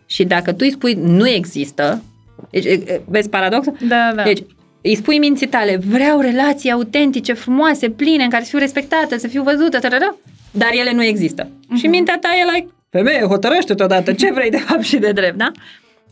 Și 0.06 0.24
dacă 0.24 0.52
tu 0.52 0.58
îi 0.60 0.72
spui 0.72 0.94
nu 0.94 1.30
există, 1.30 2.04
deci, 2.50 2.66
e, 2.66 2.70
e, 2.70 3.02
vezi 3.08 3.30
paradoxul? 3.30 3.78
Da, 3.88 4.12
da. 4.16 4.24
Deci 4.24 4.44
îi 4.82 4.96
spui 4.96 5.18
minții 5.18 5.48
tale, 5.48 5.78
vreau 5.88 6.20
relații 6.20 6.72
autentice, 6.72 7.34
frumoase, 7.34 7.90
pline, 7.90 8.24
în 8.24 8.30
care 8.30 8.44
să 8.44 8.50
fiu 8.50 8.60
respectată, 8.60 9.18
să 9.18 9.28
fiu 9.28 9.44
văzută, 9.44 9.80
tărără, 9.80 10.18
dar 10.52 10.70
ele 10.72 10.94
nu 10.94 11.04
există. 11.04 11.48
Uh-huh. 11.48 11.80
Și 11.80 11.88
mintea 11.88 12.18
ta 12.22 12.30
e 12.42 12.56
like, 12.56 12.74
femeie, 12.90 13.26
hotărăște-te 13.26 13.84
odată 13.84 14.14
ce 14.14 14.32
vrei 14.32 14.50
de 14.50 14.58
fapt 14.58 14.82
și 14.82 14.98
de 14.98 15.12
drept, 15.12 15.38
da? 15.38 15.52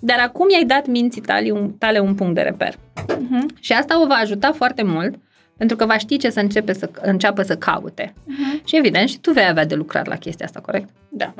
Dar 0.04 0.20
acum 0.20 0.50
i-ai 0.50 0.66
dat 0.66 0.88
minții 0.88 1.22
tale 1.22 1.52
un, 1.52 1.72
tale 1.72 2.00
un 2.00 2.16
punct 2.16 2.36
de 2.36 2.42
reper. 2.42 2.74
Uh-huh. 2.76 3.60
Și 3.60 3.74
asta 3.74 4.02
o 4.02 4.08
va 4.08 4.14
ajuta 4.16 4.52
foarte 4.52 4.84
mult 4.84 5.16
pentru 5.58 5.76
că 5.76 5.86
va 5.86 5.98
ști 5.98 6.18
ce 6.18 6.30
să, 6.30 6.40
începe 6.40 6.74
să 6.74 6.90
înceapă 7.02 7.42
să 7.42 7.58
caute. 7.58 8.14
Uh-huh. 8.14 8.64
Și 8.66 8.78
evident, 8.78 9.10
și 9.10 9.20
tu 9.20 9.32
vei 9.32 9.48
avea 9.48 9.66
de 9.66 9.76
lucrat 9.76 10.08
la 10.08 10.16
chestia 10.16 10.46
asta, 10.46 10.60
corect? 10.60 10.90
Da. 11.10 11.34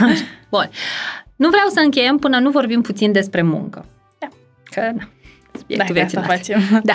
Bun. 0.50 0.70
Nu 1.36 1.48
vreau 1.48 1.68
să 1.68 1.80
încheiem 1.80 2.16
până 2.18 2.38
nu 2.38 2.50
vorbim 2.50 2.80
puțin 2.80 3.12
despre 3.12 3.42
muncă. 3.42 3.84
Da. 4.18 4.28
Că, 4.64 4.80
na, 4.80 5.08
subiectul 5.58 5.76
Dacă 5.76 5.92
vieții 5.92 6.16
asta 6.16 6.20
noastre. 6.28 6.54
facem. 6.54 6.80
Da. 6.84 6.94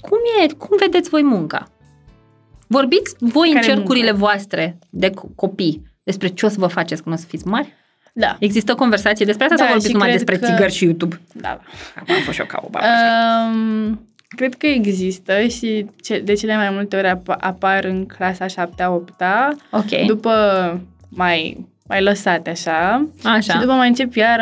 Cum 0.00 0.18
e, 0.42 0.46
cum 0.58 0.76
vedeți 0.80 1.08
voi 1.08 1.22
munca? 1.22 1.68
Vorbiți 2.66 3.14
voi 3.18 3.50
Care 3.52 3.70
în 3.70 3.74
cercurile 3.76 4.10
muncă? 4.10 4.24
voastre 4.24 4.78
de 4.90 5.10
co- 5.10 5.34
copii 5.34 5.82
despre 6.02 6.28
ce 6.28 6.46
o 6.46 6.48
să 6.48 6.56
vă 6.58 6.66
faceți 6.66 7.02
când 7.02 7.14
o 7.14 7.18
să 7.18 7.26
fiți 7.28 7.46
mari? 7.46 7.74
Da. 8.20 8.36
Există 8.38 8.74
conversații 8.74 9.24
despre 9.24 9.44
asta 9.44 9.56
Da, 9.56 9.62
sau 9.62 9.72
vorbiți 9.72 9.86
și 9.88 9.92
numai 9.96 10.08
cred 10.08 10.20
despre 10.24 10.46
că- 10.46 10.52
țigări 10.54 10.72
și 10.72 10.84
YouTube? 10.84 11.20
Da. 11.32 11.60
Acum 11.96 12.14
am 12.14 12.20
fost 12.20 12.34
și 12.34 12.40
eu 12.40 12.46
ca 12.46 12.60
o 12.64 12.68
babă. 12.70 12.84
așa. 12.86 13.48
Um, 13.52 14.06
cred 14.28 14.54
că 14.54 14.66
există 14.66 15.40
și 15.40 15.86
ce, 16.02 16.18
de 16.24 16.32
cele 16.32 16.56
mai 16.56 16.70
multe 16.70 16.96
ori 16.96 17.08
ap- 17.16 17.36
apar 17.38 17.84
în 17.84 18.06
clasa 18.06 18.46
7-a, 18.46 19.02
8-a, 19.04 19.56
ok, 19.70 20.06
după 20.06 20.32
mai, 21.08 21.66
mai 21.86 22.02
lăsate 22.02 22.50
așa. 22.50 23.08
așa. 23.24 23.52
Și 23.52 23.58
după 23.58 23.72
mai 23.72 23.88
încep 23.88 24.14
iar 24.14 24.40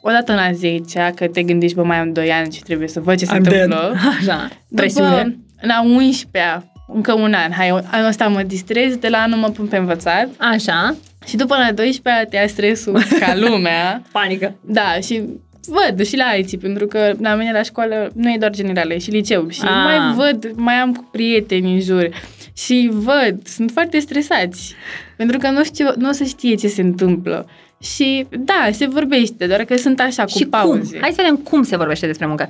o 0.00 0.10
dată 0.10 0.32
în 0.32 0.38
a 0.38 0.52
10 0.52 1.12
că 1.14 1.26
te 1.26 1.42
gândești, 1.42 1.76
bă, 1.76 1.82
mai 1.82 1.98
am 1.98 2.12
2 2.12 2.30
ani 2.32 2.52
și 2.52 2.62
trebuie 2.62 2.88
să 2.88 3.00
văd 3.00 3.18
ce 3.18 3.24
se 3.24 3.36
I'm 3.36 3.40
dead. 3.42 3.54
întâmplă. 3.62 3.94
Așa, 4.20 4.48
presiune. 4.74 5.22
După, 5.22 5.36
la 5.60 5.82
11 5.82 6.68
încă 6.88 7.12
un 7.12 7.32
an, 7.34 7.52
hai, 7.52 7.68
anul 7.68 8.06
ăsta 8.08 8.26
mă 8.28 8.42
distrez, 8.42 8.96
de 8.96 9.08
la 9.08 9.18
anul 9.18 9.38
mă 9.38 9.48
pun 9.48 9.66
pe 9.66 9.76
învățat 9.76 10.28
Așa, 10.38 10.94
și 11.26 11.36
după 11.36 11.56
la 11.56 11.72
12 11.72 12.26
te 12.30 12.36
ia 12.36 12.46
stresul 12.46 13.02
ca 13.20 13.36
lumea. 13.48 14.02
panică. 14.12 14.54
Da, 14.60 14.94
și 15.02 15.22
văd 15.66 16.06
și 16.06 16.16
la 16.16 16.24
alții, 16.24 16.58
pentru 16.58 16.86
că 16.86 17.12
la 17.20 17.34
mine 17.34 17.52
la 17.52 17.62
școală 17.62 18.10
nu 18.14 18.30
e 18.30 18.36
doar 18.38 18.50
generală, 18.52 18.94
e 18.94 18.98
și 18.98 19.10
liceu. 19.10 19.48
Și 19.48 19.60
Ah. 19.62 19.68
mai 19.84 20.14
văd, 20.16 20.50
mai 20.56 20.74
am 20.74 20.92
cu 20.92 21.08
prieteni 21.12 21.72
în 21.72 21.80
jur 21.80 22.08
și 22.56 22.90
văd, 22.92 23.46
sunt 23.46 23.70
foarte 23.70 23.98
stresați, 23.98 24.74
pentru 25.16 25.38
că 25.38 25.50
nu, 25.50 25.64
știu, 25.64 25.86
nu 25.96 26.08
o 26.08 26.12
să 26.12 26.24
știe 26.24 26.54
ce 26.54 26.68
se 26.68 26.80
întâmplă. 26.82 27.46
Și 27.82 28.26
da, 28.30 28.68
se 28.72 28.86
vorbește, 28.86 29.46
doar 29.46 29.64
că 29.64 29.76
sunt 29.76 30.00
așa, 30.00 30.22
cu 30.24 30.38
și 30.38 30.46
pauze. 30.46 30.78
cum? 30.90 30.98
Hai 31.00 31.10
să 31.10 31.20
vedem 31.22 31.36
cum 31.36 31.62
se 31.62 31.76
vorbește 31.76 32.06
despre 32.06 32.26
muncă. 32.26 32.48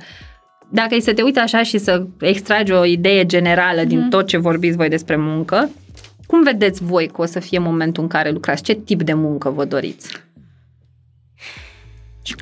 Dacă 0.69 0.95
e 0.95 0.99
să 0.99 1.13
te 1.13 1.21
uiți 1.21 1.39
așa 1.39 1.63
și 1.63 1.77
să 1.77 2.05
extragi 2.19 2.71
o 2.71 2.85
idee 2.85 3.25
generală 3.25 3.81
mm-hmm. 3.83 3.87
din 3.87 4.07
tot 4.09 4.27
ce 4.27 4.37
vorbiți 4.37 4.75
voi 4.77 4.89
despre 4.89 5.15
muncă, 5.15 5.69
cum 6.27 6.43
vedeți 6.43 6.83
voi 6.83 7.07
că 7.07 7.21
o 7.21 7.25
să 7.25 7.39
fie 7.39 7.59
momentul 7.59 8.03
în 8.03 8.09
care 8.09 8.31
lucrați? 8.31 8.63
Ce 8.63 8.73
tip 8.73 9.03
de 9.03 9.13
muncă 9.13 9.49
vă 9.49 9.65
doriți? 9.65 10.23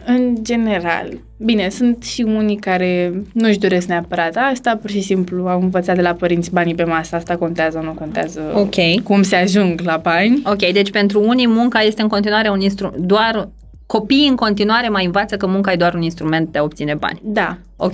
În 0.05 0.35
general. 0.41 1.19
Bine, 1.37 1.69
sunt 1.69 2.03
și 2.03 2.21
unii 2.21 2.55
care 2.57 3.13
nu-și 3.33 3.59
doresc 3.59 3.87
neapărat 3.87 4.35
asta, 4.51 4.77
pur 4.81 4.89
și 4.89 5.01
simplu 5.01 5.47
au 5.47 5.61
învățat 5.61 5.95
de 5.95 6.01
la 6.01 6.13
părinți 6.13 6.51
banii 6.53 6.75
pe 6.75 6.83
masă, 6.83 7.15
asta 7.15 7.37
contează, 7.37 7.79
nu 7.83 7.91
contează 7.91 8.41
Ok. 8.55 9.03
cum 9.03 9.21
se 9.23 9.35
ajung 9.35 9.81
la 9.81 9.97
bani. 9.97 10.41
Ok, 10.45 10.71
deci 10.71 10.91
pentru 10.91 11.23
unii 11.27 11.47
munca 11.47 11.79
este 11.79 12.01
în 12.01 12.07
continuare 12.07 12.49
un 12.49 12.61
instrument, 12.61 13.05
doar 13.05 13.49
copiii 13.85 14.27
în 14.27 14.35
continuare 14.35 14.89
mai 14.89 15.05
învață 15.05 15.37
că 15.37 15.47
munca 15.47 15.71
e 15.71 15.75
doar 15.75 15.93
un 15.93 16.01
instrument 16.01 16.49
de 16.51 16.57
a 16.57 16.63
obține 16.63 16.93
bani. 16.93 17.19
Da, 17.23 17.57
Ok. 17.75 17.93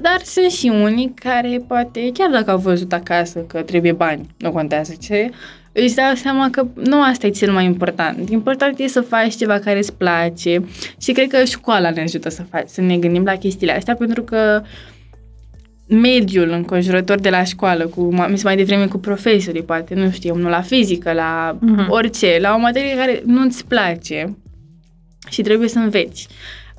Dar 0.00 0.20
sunt 0.24 0.50
și 0.50 0.66
unii 0.82 1.12
care 1.14 1.60
poate, 1.68 2.10
chiar 2.12 2.30
dacă 2.30 2.50
au 2.50 2.58
văzut 2.58 2.92
acasă 2.92 3.38
că 3.38 3.62
trebuie 3.62 3.92
bani, 3.92 4.26
nu 4.38 4.52
contează 4.52 4.94
ce, 5.00 5.30
își 5.72 5.94
dau 5.94 6.14
seama 6.14 6.50
că 6.50 6.66
nu 6.74 7.02
asta 7.02 7.26
e 7.26 7.30
cel 7.30 7.52
mai 7.52 7.64
important. 7.64 8.30
Important 8.30 8.78
e 8.78 8.86
să 8.86 9.00
faci 9.00 9.34
ceva 9.34 9.58
care 9.58 9.78
îți 9.78 9.94
place 9.94 10.64
și 11.00 11.12
cred 11.12 11.28
că 11.28 11.44
școala 11.44 11.90
ne 11.90 12.00
ajută 12.02 12.28
să, 12.28 12.42
faci, 12.50 12.68
să 12.68 12.80
ne 12.80 12.96
gândim 12.98 13.24
la 13.24 13.36
chestiile 13.36 13.72
astea 13.76 13.94
pentru 13.94 14.22
că 14.22 14.62
mediul 15.88 16.50
înconjurător 16.50 17.18
de 17.20 17.30
la 17.30 17.44
școală, 17.44 17.86
cu, 17.86 18.10
am 18.18 18.30
zis 18.34 18.42
mai 18.44 18.56
devreme 18.56 18.86
cu 18.86 18.98
profesorii, 18.98 19.62
poate, 19.62 19.94
nu 19.94 20.10
știu, 20.10 20.34
unul 20.34 20.50
la 20.50 20.60
fizică, 20.60 21.12
la 21.12 21.56
Mhm. 21.60 21.86
orice, 21.90 22.38
la 22.40 22.54
o 22.54 22.58
materie 22.58 22.96
care 22.96 23.22
nu-ți 23.24 23.66
place 23.66 24.36
și 25.28 25.42
trebuie 25.42 25.68
să 25.68 25.78
înveți. 25.78 26.28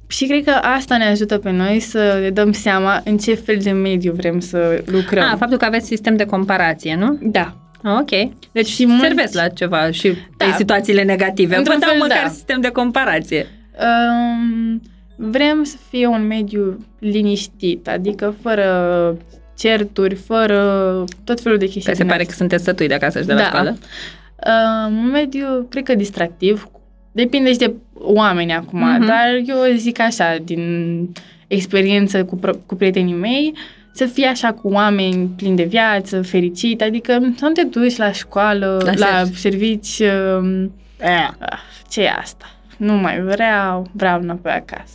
Și 0.08 0.26
cred 0.26 0.44
că 0.44 0.50
asta 0.52 0.98
ne 0.98 1.06
ajută 1.06 1.38
pe 1.38 1.52
noi 1.52 1.80
să 1.80 2.18
ne 2.22 2.30
dăm 2.30 2.52
seama 2.52 3.02
în 3.06 3.18
ce 3.18 3.34
fel 3.34 3.58
de 3.62 3.72
mediu 3.72 4.12
vrem 4.12 4.40
să 4.40 4.84
lucrăm. 4.86 5.24
Ah, 5.24 5.36
faptul 5.38 5.58
că 5.58 5.66
aveți 5.66 5.86
sistem 5.88 6.16
de 6.16 6.26
comparație, 6.26 6.96
nu? 6.96 7.18
da. 7.22 7.56
Ah, 7.84 7.98
ok. 8.02 8.32
Deci 8.52 8.68
Și 8.68 8.86
mulți- 8.86 9.02
servesc 9.06 9.34
la 9.34 9.48
ceva 9.48 9.92
și 9.92 10.14
Da. 10.38 10.46
pe 10.46 10.52
situațiile 10.58 11.04
negative. 11.04 11.54
Vă 11.54 11.60
Într-un 11.60 11.80
dau 11.80 11.90
fel, 11.90 12.00
măcar 12.00 12.24
da. 12.24 12.30
sistem 12.30 12.62
de 12.62 12.70
comparație. 12.70 13.46
Um, 13.80 14.82
vrem 15.16 15.64
să 15.64 15.76
fie 15.90 16.08
un 16.08 16.28
mediu 16.28 16.86
liniștit, 17.00 17.88
adică 17.88 18.36
fără 18.42 19.18
certuri, 19.58 20.16
fără 20.16 21.04
tot 21.24 21.42
felul 21.42 21.58
de 21.58 21.66
chestii. 21.66 21.82
Că 21.92 21.92
se 21.92 22.04
din 22.04 22.08
pare 22.08 22.20
astea. 22.22 22.34
că 22.34 22.40
sunteți 22.40 22.64
sătui 22.64 22.88
de 22.88 22.94
acasă 22.94 23.20
și 23.20 23.26
de 23.26 23.34
la 23.34 23.40
Da. 23.40 23.46
școală. 23.46 23.78
Um, 24.88 24.98
un 24.98 25.10
mediu, 25.10 25.68
cred 25.70 25.84
că 25.84 25.96
distractiv. 25.96 26.68
Depinde 27.12 27.52
și 27.52 27.58
de 27.58 27.74
oameni 28.00 28.54
acum, 28.54 28.80
Mhm. 28.80 29.06
dar 29.06 29.42
eu 29.48 29.76
zic 29.76 30.00
așa, 30.00 30.36
din 30.44 30.62
experiență 31.48 32.26
cu, 32.26 32.36
pro- 32.38 32.56
cu 32.66 32.76
prietenii 32.76 33.14
mei, 33.14 33.54
să 33.92 34.06
fie 34.06 34.26
așa 34.28 34.52
cu 34.54 34.68
oameni 34.68 35.28
plini 35.36 35.56
de 35.56 35.64
viață, 35.64 36.22
fericit, 36.22 36.82
adică 36.82 37.12
să 37.38 37.46
nu 37.46 37.52
te 37.52 37.64
duci 37.64 37.96
la 37.98 38.12
școală, 38.12 38.82
La 38.84 38.92
la, 38.96 39.24
servici. 39.24 39.38
servici, 39.86 40.00
um, 40.40 40.64
Eh. 41.00 41.28
ah, 41.40 41.60
ce 41.90 42.02
e 42.02 42.10
asta? 42.20 42.46
Nu 42.78 42.94
mai 42.94 43.22
vreau, 43.22 43.88
vreau 43.92 44.20
înapoi 44.22 44.52
acasă. 44.52 44.94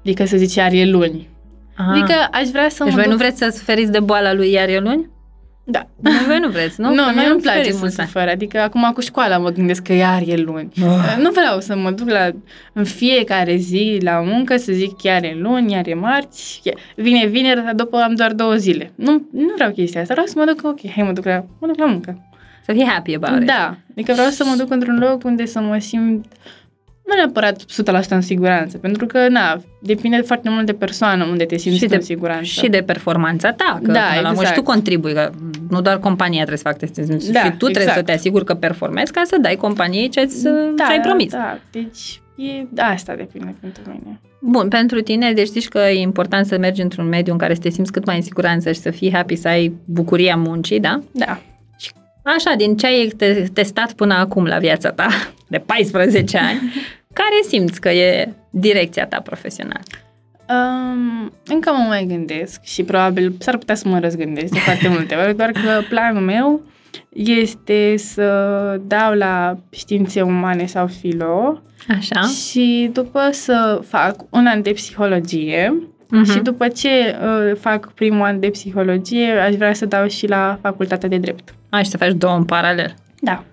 Adică 0.00 0.24
să 0.24 0.36
zice 0.36 0.60
iar 0.60 0.72
e 0.72 0.84
luni. 0.84 1.28
Aha. 1.76 1.90
Adică 1.92 2.14
aș 2.32 2.46
vrea 2.48 2.68
să 2.68 2.84
Deci 2.84 2.92
mă 2.92 2.98
voi 2.98 3.08
nu 3.10 3.16
duc... 3.16 3.20
vreți 3.20 3.38
să 3.38 3.52
suferiți 3.56 3.92
de 3.92 4.00
boala 4.00 4.32
lui 4.32 4.50
iar 4.50 4.68
e 4.68 4.78
luni? 4.78 5.08
Da. 5.70 5.86
Nu, 6.00 6.10
voi 6.26 6.38
nu 6.38 6.48
vreți, 6.48 6.80
nu? 6.80 6.88
Nu, 6.88 6.94
Că 6.94 7.00
nu, 7.00 7.04
noi 7.06 7.14
nu 7.14 7.20
am 7.20 7.30
îmi 7.30 7.40
place 7.40 7.56
suferit 7.56 7.72
să 7.74 7.78
mulți 7.80 7.98
ani. 8.00 8.08
sufăr. 8.08 8.28
Adică 8.28 8.60
acum 8.60 8.90
cu 8.94 9.00
școala 9.00 9.38
mă 9.38 9.50
gândesc 9.50 9.82
că 9.82 9.92
iar 9.92 10.22
e 10.26 10.36
luni. 10.36 10.68
Ah. 10.82 11.16
Nu 11.22 11.30
vreau 11.30 11.60
să 11.60 11.76
mă 11.76 11.90
duc 11.90 12.08
la, 12.10 12.30
în 12.72 12.84
fiecare 12.84 13.56
zi 13.56 13.98
la 14.02 14.20
muncă 14.20 14.56
să 14.56 14.72
zic 14.72 14.96
chiar 14.96 15.22
e 15.24 15.36
luni, 15.40 15.72
iar 15.72 15.86
e 15.86 15.94
marți, 15.94 16.60
chiar- 16.64 16.74
vine 16.96 17.26
vineri, 17.26 17.64
dar 17.64 17.74
după 17.74 17.96
am 17.96 18.14
doar 18.14 18.32
două 18.32 18.54
zile. 18.54 18.92
Nu, 18.94 19.12
nu 19.32 19.52
vreau 19.54 19.70
chestia 19.70 20.00
asta, 20.00 20.12
vreau 20.14 20.26
să 20.28 20.34
mă 20.36 20.44
duc, 20.44 20.60
ok, 20.64 20.90
hai 20.94 21.04
mă 21.04 21.12
duc 21.12 21.24
la, 21.24 21.44
mă 21.60 21.66
duc 21.66 21.78
la 21.78 21.86
muncă. 21.86 22.22
Să 22.64 22.72
fii 22.72 22.86
happy 22.86 23.14
about 23.14 23.40
it. 23.40 23.46
Da, 23.46 23.76
adică 23.90 24.12
vreau 24.12 24.28
să 24.28 24.44
mă 24.44 24.54
duc 24.58 24.70
într-un 24.70 24.98
loc 24.98 25.24
unde 25.24 25.46
să 25.46 25.60
mă 25.60 25.78
simt 25.78 26.26
nu 27.08 27.14
neapărat 27.14 27.62
100% 28.04 28.08
în 28.08 28.20
siguranță, 28.20 28.78
pentru 28.78 29.06
că, 29.06 29.28
na, 29.28 29.60
depinde 29.80 30.16
foarte 30.16 30.48
mult 30.50 30.66
de 30.66 30.72
persoană 30.72 31.24
unde 31.24 31.44
te 31.44 31.56
simți 31.56 31.78
și 31.78 31.84
în 31.84 31.90
de, 31.90 32.00
siguranță. 32.00 32.44
și 32.44 32.68
de 32.68 32.82
performanța 32.86 33.52
ta, 33.52 33.78
că 33.82 33.92
Da, 33.92 34.00
până 34.00 34.20
la 34.20 34.28
urmă 34.28 34.32
și 34.32 34.40
exact. 34.40 34.54
tu 34.54 34.62
contribui, 34.62 35.12
că 35.12 35.30
nu 35.70 35.80
doar 35.80 35.98
compania 35.98 36.36
trebuie 36.44 36.56
să 36.58 36.62
facă 36.62 36.76
testul, 36.86 37.32
Da, 37.32 37.44
și 37.44 37.50
tu 37.50 37.56
trebuie 37.56 37.82
exact. 37.82 37.98
să 37.98 38.02
te 38.02 38.12
asiguri 38.12 38.44
că 38.44 38.54
performezi 38.54 39.12
ca 39.12 39.22
să 39.24 39.36
dai 39.40 39.54
companiei 39.56 40.08
ce 40.08 40.28
ai 40.88 41.00
promis. 41.00 41.32
Da, 41.32 41.58
deci 41.70 42.20
e, 42.36 42.66
da, 42.70 42.84
asta 42.84 43.14
depinde 43.14 43.54
pentru 43.60 43.82
mine. 43.86 44.20
Bun, 44.40 44.68
pentru 44.68 45.00
tine, 45.00 45.32
deci 45.32 45.46
știți 45.46 45.68
că 45.68 45.78
e 45.78 46.00
important 46.00 46.46
să 46.46 46.58
mergi 46.58 46.80
într-un 46.80 47.08
mediu 47.08 47.32
în 47.32 47.38
care 47.38 47.54
să 47.54 47.60
te 47.60 47.70
simți 47.70 47.92
cât 47.92 48.04
mai 48.06 48.16
în 48.16 48.22
siguranță 48.22 48.72
și 48.72 48.80
să 48.80 48.90
fii 48.90 49.12
happy, 49.12 49.36
să 49.36 49.48
ai 49.48 49.74
bucuria 49.84 50.36
muncii, 50.36 50.80
da? 50.80 51.00
Da. 51.12 51.40
Așa, 52.36 52.54
din 52.56 52.76
ce 52.76 52.86
ai 52.86 53.12
te- 53.16 53.48
testat 53.52 53.92
până 53.92 54.14
acum 54.14 54.44
la 54.44 54.58
viața 54.58 54.90
ta, 54.90 55.06
de 55.48 55.58
14 55.58 56.38
ani, 56.48 56.60
care 57.12 57.38
simți 57.48 57.80
că 57.80 57.88
e 57.88 58.32
direcția 58.50 59.06
ta 59.06 59.20
profesională? 59.20 59.80
Um, 60.50 61.32
încă 61.46 61.70
mă 61.70 61.84
mai 61.88 62.04
gândesc 62.08 62.60
și 62.62 62.82
probabil 62.82 63.34
s-ar 63.38 63.56
putea 63.56 63.74
să 63.74 63.88
mă 63.88 63.98
răzgândesc 63.98 64.52
de 64.52 64.58
foarte 64.58 64.88
multe 64.88 65.14
ori, 65.14 65.36
doar 65.36 65.50
că 65.50 65.80
planul 65.88 66.22
meu 66.22 66.60
este 67.12 67.94
să 67.96 68.26
dau 68.86 69.12
la 69.14 69.56
științe 69.70 70.20
umane 70.20 70.66
sau 70.66 70.86
filo 70.86 71.62
Așa? 71.98 72.20
și 72.20 72.90
după 72.92 73.28
să 73.32 73.80
fac 73.86 74.14
un 74.30 74.46
an 74.46 74.62
de 74.62 74.70
psihologie 74.70 75.82
Mhm. 76.10 76.30
și 76.32 76.38
după 76.38 76.68
ce 76.68 76.88
uh, 76.88 77.56
fac 77.60 77.92
primul 77.92 78.22
an 78.26 78.40
de 78.40 78.48
psihologie 78.50 79.30
aș 79.30 79.54
vrea 79.54 79.72
să 79.74 79.86
dau 79.86 80.06
și 80.08 80.26
la 80.28 80.58
facultatea 80.62 81.08
de 81.08 81.16
drept. 81.16 81.54
Ai 81.68 81.84
și 81.84 81.90
să 81.90 81.96
faci 81.96 82.12
două 82.12 82.34
în 82.36 82.44
paralel. 82.44 82.94
Da. 83.20 83.44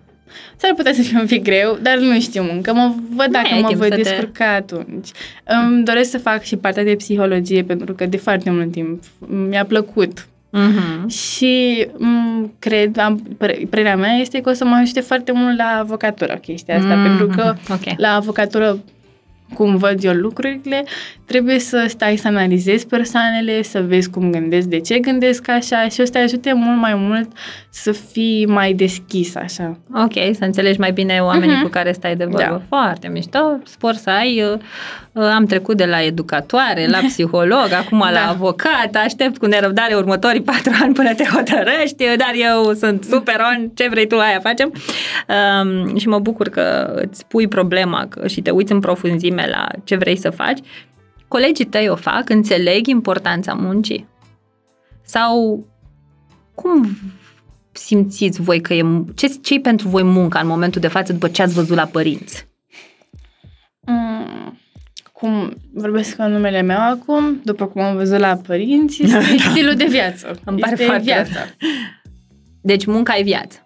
S-ar 0.58 0.74
putea 0.76 0.94
să 0.94 1.02
fie 1.02 1.20
un 1.20 1.26
pic 1.26 1.44
greu, 1.44 1.78
dar 1.82 1.98
nu 1.98 2.20
știu 2.20 2.46
încă. 2.52 2.74
Mă 2.74 2.94
văd 3.16 3.28
dacă 3.32 3.48
ai 3.54 3.60
mă 3.62 3.68
timp 3.68 3.80
voi 3.80 3.90
să 3.90 3.96
te- 3.96 4.02
descurca 4.02 4.54
atunci. 4.54 5.10
Îmi 5.44 5.84
doresc 5.84 6.10
să 6.10 6.18
fac 6.18 6.42
și 6.42 6.56
partea 6.56 6.84
de 6.84 6.96
psihologie 6.96 7.64
pentru 7.64 7.94
că 7.94 8.06
de 8.06 8.18
foarte 8.18 8.50
mult 8.50 8.72
timp 8.72 9.04
mi-a 9.50 9.66
plăcut. 9.66 10.28
Mhm. 10.50 11.08
Și 11.08 11.88
m, 11.98 12.52
cred, 12.60 12.98
am, 12.98 13.18
păre- 13.38 13.60
părerea 13.70 13.96
mea 13.96 14.12
este 14.14 14.42
că 14.42 14.50
o 14.50 14.54
să 14.54 14.66
mă 14.66 14.76
ajute 14.82 15.00
foarte 15.00 15.32
mult 15.32 15.58
la 15.58 15.78
avocatură 15.80 16.34
chestia 16.36 16.78
asta, 16.78 16.96
Mhm. 16.96 17.04
pentru 17.04 17.28
că 17.28 17.56
Ok. 17.70 17.98
la 18.00 18.16
avocatură 18.16 18.80
cum 19.54 19.76
văd 19.76 20.04
eu 20.04 20.14
lucrurile, 20.14 20.84
trebuie 21.26 21.60
să 21.60 21.86
stai 21.88 22.16
să 22.18 22.28
analizezi 22.28 22.88
persoanele, 22.88 23.62
să 23.62 23.82
vezi 23.82 24.10
cum 24.10 24.32
gândesc, 24.32 24.68
de 24.68 24.80
ce 24.80 25.00
gândesc 25.00 25.50
așa 25.50 25.88
și 25.88 26.02
o 26.02 26.06
să 26.06 26.12
te 26.12 26.18
ajute 26.18 26.54
mult 26.54 26.80
mai 26.80 26.96
mult 26.96 27.32
să 27.70 27.92
fii 27.92 28.46
mai 28.46 28.74
deschis 28.74 29.36
așa. 29.36 29.80
Ok, 29.94 30.14
să 30.36 30.44
înțelegi 30.46 30.80
mai 30.80 30.92
bine 30.92 31.20
oamenii 31.22 31.56
Mhm. 31.56 31.64
cu 31.64 31.70
care 31.70 31.92
stai 31.92 32.16
de 32.16 32.24
vorbă. 32.26 32.42
Da. 32.50 32.62
Foarte 32.68 33.08
mișto. 33.08 33.60
Spor 33.64 33.94
să 33.94 34.10
ai. 34.10 34.58
Uh, 35.16 35.24
uh, 35.24 35.30
Am 35.36 35.46
trecut 35.46 35.78
de 35.78 35.86
la 35.86 36.02
educatoare, 36.04 36.88
la 36.88 36.98
psiholog, 37.08 37.72
acum 37.72 38.00
la 38.00 38.12
Da. 38.12 38.28
avocat. 38.28 38.96
Aștept 38.96 39.38
cu 39.38 39.46
nerăbdare 39.46 39.96
următorii 39.96 40.42
patru 40.52 40.72
ani 40.82 40.94
până 40.94 41.14
te 41.14 41.24
hotărăști, 41.24 42.04
dar 42.18 42.34
eu 42.36 42.74
sunt 42.74 43.04
super 43.04 43.36
on, 43.54 43.70
ce 43.74 43.88
vrei 43.90 44.08
tu, 44.08 44.18
aia 44.18 44.40
facem. 44.40 44.74
Um, 45.62 45.98
și 45.98 46.08
mă 46.08 46.20
bucur 46.20 46.50
că 46.50 46.94
îți 46.96 47.26
pui 47.26 47.48
problema 47.48 48.06
că, 48.10 48.28
și 48.28 48.42
te 48.42 48.50
uiți 48.50 48.72
în 48.72 48.80
profunzime 48.80 49.48
la 49.48 49.68
ce 49.84 49.96
vrei 49.96 50.18
să 50.18 50.30
faci. 50.30 50.60
Colegii 51.28 51.66
tăi 51.66 51.88
o 51.90 51.96
fac, 51.96 52.30
înțeleg 52.30 52.88
importanța 52.88 53.54
muncii? 53.54 54.08
Sau 55.02 55.66
cum 56.56 56.98
simțiți 57.72 58.42
voi 58.42 58.62
că 58.62 58.74
e... 58.74 58.84
Ce, 59.16 59.28
ce 59.42 59.60
pentru 59.60 59.88
voi 59.88 60.04
munca 60.04 60.40
în 60.40 60.48
momentul 60.48 60.82
de 60.82 60.88
față 60.88 61.14
după 61.14 61.28
ce 61.28 61.42
ați 61.42 61.54
văzut 61.54 61.76
la 61.76 61.86
părinți? 61.86 62.48
Mm, 63.80 64.60
cum 65.20 65.54
vorbesc 65.74 66.18
în 66.18 66.32
numele 66.32 66.62
meu 66.62 66.78
acum, 66.78 67.42
după 67.44 67.66
cum 67.66 67.82
am 67.82 67.96
văzut 67.96 68.20
la 68.20 68.40
părinți, 68.48 69.04
este 69.04 69.38
stilul 69.50 69.76
de 69.76 69.86
viață. 69.86 70.40
Îmi 70.46 70.60
pare 70.60 70.72
este 70.72 70.86
foarte 70.86 71.04
viața. 71.04 71.40
Deci 72.62 72.86
munca 72.86 73.18
e 73.18 73.24
viață. 73.24 73.64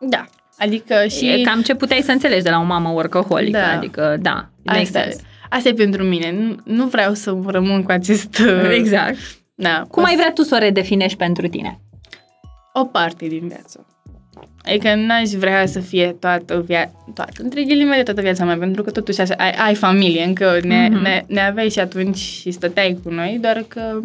Da. 0.00 0.24
Adică 0.58 0.94
și... 1.08 1.16
Și... 1.16 1.28
E 1.28 1.42
cam 1.42 1.62
ce 1.62 1.74
puteai 1.74 2.00
să 2.00 2.10
înțelegi 2.10 2.42
de 2.42 2.50
la 2.50 2.58
o 2.58 2.62
mamă 2.62 2.88
workaholică. 2.88 3.58
Da. 3.58 3.76
Adică, 3.76 4.16
da, 4.20 4.48
makes 4.62 4.82
asta, 4.86 5.00
sense. 5.00 5.22
asta 5.50 5.68
e 5.68 5.72
pentru 5.72 6.02
mine. 6.02 6.32
Nu, 6.32 6.56
nu 6.64 6.86
vreau 6.86 7.14
să 7.14 7.36
rămân 7.46 7.82
cu 7.82 7.90
acest... 7.90 8.38
uh, 8.38 8.70
Exact. 8.74 9.16
Da, 9.54 9.84
Cum 9.90 10.02
o 10.02 10.06
ai 10.06 10.16
vrea 10.16 10.32
tu 10.32 10.42
să 10.42 10.54
o 10.54 10.58
redefinești 10.58 11.16
pentru 11.16 11.48
tine? 11.48 11.78
o 12.76 12.84
parte 12.84 13.26
din 13.26 13.48
viață. 13.48 13.86
Adică 14.64 14.94
n-aș 14.94 15.30
vrea 15.30 15.66
să 15.66 15.80
fie 15.80 16.16
toată 16.20 16.62
viața, 16.66 16.92
toată, 17.14 17.42
între 17.42 17.62
ghilimele 17.62 18.02
toată 18.02 18.20
viața 18.20 18.44
mea, 18.44 18.56
pentru 18.58 18.82
că 18.82 18.90
totuși 18.90 19.20
așa, 19.20 19.34
ai, 19.38 19.50
ai 19.50 19.74
familie, 19.74 20.24
încă 20.24 20.58
ne, 20.62 20.88
Mhm. 20.92 21.02
ne, 21.02 21.24
ne 21.26 21.40
aveai 21.40 21.70
și 21.70 21.78
atunci 21.78 22.16
și 22.16 22.50
stăteai 22.50 22.98
cu 23.02 23.10
noi, 23.10 23.38
doar 23.40 23.64
că 23.68 24.00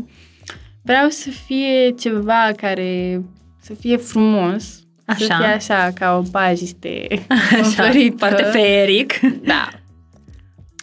vreau 0.84 1.10
să 1.10 1.30
fie 1.46 1.90
ceva 2.00 2.52
care 2.56 3.22
să 3.62 3.74
fie 3.80 3.98
frumos, 3.98 4.64
să 4.64 4.84
Așa. 5.06 5.38
fie 5.38 5.46
așa, 5.46 5.92
ca 5.96 6.18
o 6.18 6.30
pajiste 6.32 7.08
Așa, 7.28 7.58
înflorită. 7.58 8.16
foarte 8.18 8.44
feeric. 8.44 9.20
Da. 9.44 9.70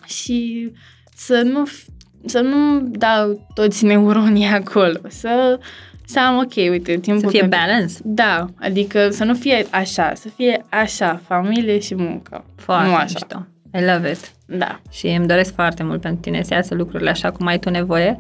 Și 0.07 0.71
să 1.17 1.43
nu, 1.45 1.67
f- 1.69 1.85
să 2.25 2.41
nu 2.41 2.81
dau 2.81 3.47
toți 3.55 3.85
neuronii 3.85 4.47
acolo, 4.47 4.99
să, 5.09 5.59
să 6.07 6.21
am, 6.21 6.37
ok, 6.37 6.53
uite, 6.71 6.97
timpul... 6.99 7.23
Să 7.23 7.29
fie 7.29 7.41
pentru- 7.41 7.59
balance. 7.59 7.95
Da, 8.05 8.47
adică 8.61 9.09
să 9.11 9.25
nu 9.25 9.35
fie 9.35 9.67
așa, 9.71 10.13
să 10.15 10.29
fie 10.29 10.65
așa, 10.69 11.21
familie 11.27 11.79
și 11.79 11.95
muncă. 11.95 12.45
Foarte 12.57 12.89
nu 12.89 12.95
așa. 12.95 13.03
mișto. 13.05 13.47
I 13.79 13.85
love 13.93 14.11
it. 14.11 14.31
Da. 14.47 14.81
Și 14.91 15.07
îmi 15.07 15.27
doresc 15.27 15.55
foarte 15.55 15.83
mult 15.83 16.01
pentru 16.01 16.21
tine 16.21 16.43
să 16.43 16.55
iasă 16.55 16.75
lucrurile 16.75 17.11
așa 17.11 17.31
cum 17.31 17.47
ai 17.47 17.59
tu 17.59 17.71
nevoie. 17.71 18.17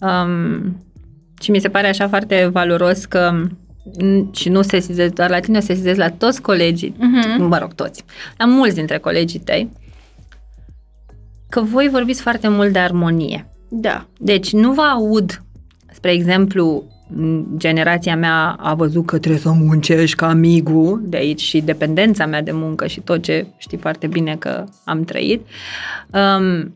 Um, 0.00 0.76
și 1.40 1.50
mi 1.50 1.58
se 1.60 1.68
pare 1.68 1.88
așa 1.88 2.08
foarte 2.08 2.46
valoros 2.52 3.04
că 3.04 3.42
n- 4.02 4.30
și 4.32 4.48
nu 4.48 4.62
sesizez 4.62 5.10
doar 5.10 5.30
la 5.30 5.40
tine, 5.40 5.60
sesizez 5.60 5.96
la 5.96 6.10
toți 6.10 6.42
colegii, 6.42 6.94
Mhm. 6.98 7.42
mă 7.42 7.58
rog, 7.58 7.74
toți, 7.74 8.04
la 8.36 8.44
mulți 8.44 8.74
dintre 8.74 8.98
colegii 8.98 9.38
tăi, 9.38 9.70
că 11.48 11.60
voi 11.60 11.88
vorbiți 11.88 12.20
foarte 12.22 12.48
mult 12.48 12.72
de 12.72 12.78
armonie. 12.78 13.46
Da. 13.68 14.06
Deci 14.18 14.52
nu 14.52 14.72
vă 14.72 14.80
aud, 14.82 15.42
spre 15.92 16.10
exemplu, 16.12 16.64
m, 16.74 16.99
generația 17.56 18.16
mea 18.16 18.56
a 18.58 18.74
văzut 18.74 19.06
că 19.06 19.18
trebuie 19.18 19.40
să 19.40 19.50
muncești 19.50 20.16
ca 20.16 20.28
amigul, 20.28 21.00
de 21.04 21.16
aici 21.16 21.40
și 21.40 21.60
dependența 21.60 22.26
mea 22.26 22.42
de 22.42 22.52
muncă 22.52 22.86
și 22.86 23.00
tot 23.00 23.22
ce 23.22 23.46
știi 23.56 23.78
foarte 23.78 24.06
bine 24.06 24.36
că 24.38 24.64
am 24.84 25.04
trăit. 25.04 25.46
Um, 26.12 26.74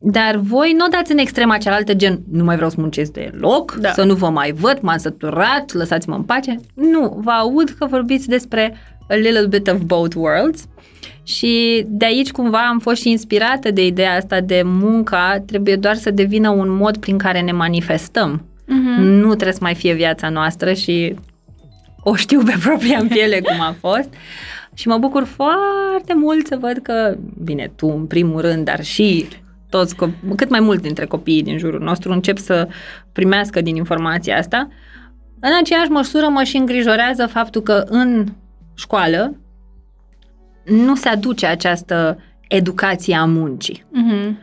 dar 0.00 0.36
voi 0.36 0.74
nu 0.76 0.84
o 0.84 0.88
dați 0.90 1.12
în 1.12 1.18
extrema 1.18 1.56
cealaltă, 1.56 1.94
gen, 1.94 2.20
nu 2.30 2.44
mai 2.44 2.54
vreau 2.54 2.70
să 2.70 2.76
muncesc 2.78 3.12
deloc, 3.12 3.74
Da. 3.74 3.90
să 3.92 4.04
nu 4.04 4.14
vă 4.14 4.28
mai 4.28 4.52
văd, 4.52 4.78
m-am 4.80 4.98
săturat, 4.98 5.72
lăsați-mă 5.72 6.14
în 6.14 6.22
pace. 6.22 6.56
Nu, 6.74 7.20
vă 7.24 7.30
aud 7.30 7.68
că 7.78 7.86
vorbiți 7.86 8.28
despre 8.28 8.74
a 9.08 9.14
little 9.14 9.46
bit 9.46 9.68
of 9.68 9.80
both 9.80 10.14
worlds 10.16 10.68
și 11.22 11.84
de 11.88 12.04
aici 12.04 12.30
cumva 12.30 12.66
am 12.66 12.78
fost 12.78 13.00
și 13.00 13.10
inspirată 13.10 13.70
de 13.70 13.86
ideea 13.86 14.14
asta 14.16 14.40
de 14.40 14.62
munca 14.64 15.42
trebuie 15.46 15.76
doar 15.76 15.94
să 15.94 16.10
devină 16.10 16.50
un 16.50 16.76
mod 16.76 16.96
prin 16.96 17.18
care 17.18 17.40
ne 17.40 17.52
manifestăm. 17.52 18.47
Mhm. 18.68 19.00
Nu 19.02 19.26
trebuie 19.26 19.52
să 19.52 19.58
mai 19.62 19.74
fie 19.74 19.92
viața 19.94 20.28
noastră 20.28 20.72
și 20.72 21.14
o 22.02 22.14
știu 22.14 22.42
pe 22.42 22.54
propria 22.62 23.04
piele 23.12 23.40
cum 23.40 23.60
a 23.60 23.76
fost. 23.80 24.08
Și 24.74 24.88
mă 24.88 24.98
bucur 24.98 25.24
foarte 25.24 26.14
mult 26.14 26.46
să 26.46 26.56
văd 26.60 26.78
că, 26.82 27.16
bine, 27.42 27.72
tu 27.76 27.86
în 27.86 28.06
primul 28.06 28.40
rând, 28.40 28.64
dar 28.64 28.84
și 28.84 29.26
toți, 29.70 29.94
co- 29.94 30.34
cât 30.36 30.50
mai 30.50 30.60
mulți 30.60 30.82
dintre 30.82 31.04
copiii 31.06 31.42
din 31.42 31.58
jurul 31.58 31.80
nostru 31.80 32.12
încep 32.12 32.38
să 32.38 32.68
primească 33.12 33.60
din 33.60 33.76
informația 33.76 34.38
asta. 34.38 34.68
În 35.40 35.50
aceeași 35.60 35.90
măsură 35.90 36.26
mă 36.28 36.42
și 36.42 36.56
îngrijorează 36.56 37.26
faptul 37.26 37.62
că 37.62 37.84
în 37.88 38.26
școală 38.74 39.36
nu 40.64 40.94
se 40.94 41.08
aduce 41.08 41.46
această 41.46 42.18
educație 42.48 43.14
a 43.16 43.24
muncii. 43.24 43.84
Mhm. 43.90 44.38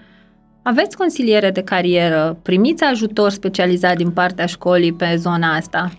Aveți 0.67 0.97
consiliere 0.97 1.51
de 1.51 1.61
carieră? 1.63 2.37
Primiți 2.41 2.83
ajutor 2.83 3.29
specializat 3.29 3.95
din 3.95 4.11
partea 4.11 4.45
școlii 4.45 4.93
pe 4.93 5.15
zona 5.17 5.55
asta? 5.55 5.91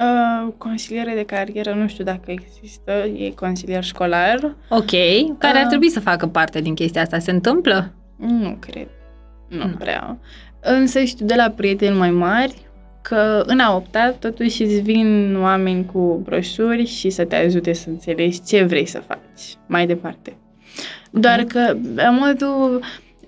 Uh, 0.00 0.52
consiliere 0.58 1.12
de 1.14 1.22
carieră, 1.24 1.74
nu 1.74 1.86
știu 1.88 2.04
dacă 2.04 2.22
există, 2.30 2.92
e 3.16 3.30
consilier 3.30 3.84
școlar. 3.84 4.54
Ok, 4.68 4.90
care 5.38 5.58
ar 5.58 5.62
Uh. 5.62 5.68
trebui 5.68 5.88
să 5.90 6.00
facă 6.00 6.26
parte 6.26 6.60
din 6.60 6.74
chestia 6.74 7.02
asta. 7.02 7.18
Se 7.18 7.30
întâmplă? 7.30 7.92
Nu 8.16 8.56
cred. 8.60 8.88
Nu 9.48 9.66
Nu. 9.66 9.74
prea. 9.78 10.18
Însă 10.60 11.00
știu 11.04 11.26
de 11.26 11.34
la 11.34 11.50
prieteni 11.56 11.96
mai 11.96 12.10
mari 12.10 12.54
că 13.02 13.42
în 13.46 13.58
a 13.58 13.74
opta 13.76 14.14
totuși 14.18 14.62
îți 14.62 14.80
vin 14.80 15.36
oameni 15.40 15.86
cu 15.92 16.20
broșuri 16.24 16.84
și 16.86 17.10
să 17.10 17.24
te 17.24 17.36
ajute 17.36 17.72
să 17.72 17.88
înțelegi 17.88 18.42
ce 18.42 18.62
vrei 18.62 18.86
să 18.86 19.02
faci 19.06 19.54
mai 19.66 19.86
departe. 19.86 20.36
Doar 21.10 21.42
că, 21.42 21.76
la 21.94 22.10
modul, 22.10 22.80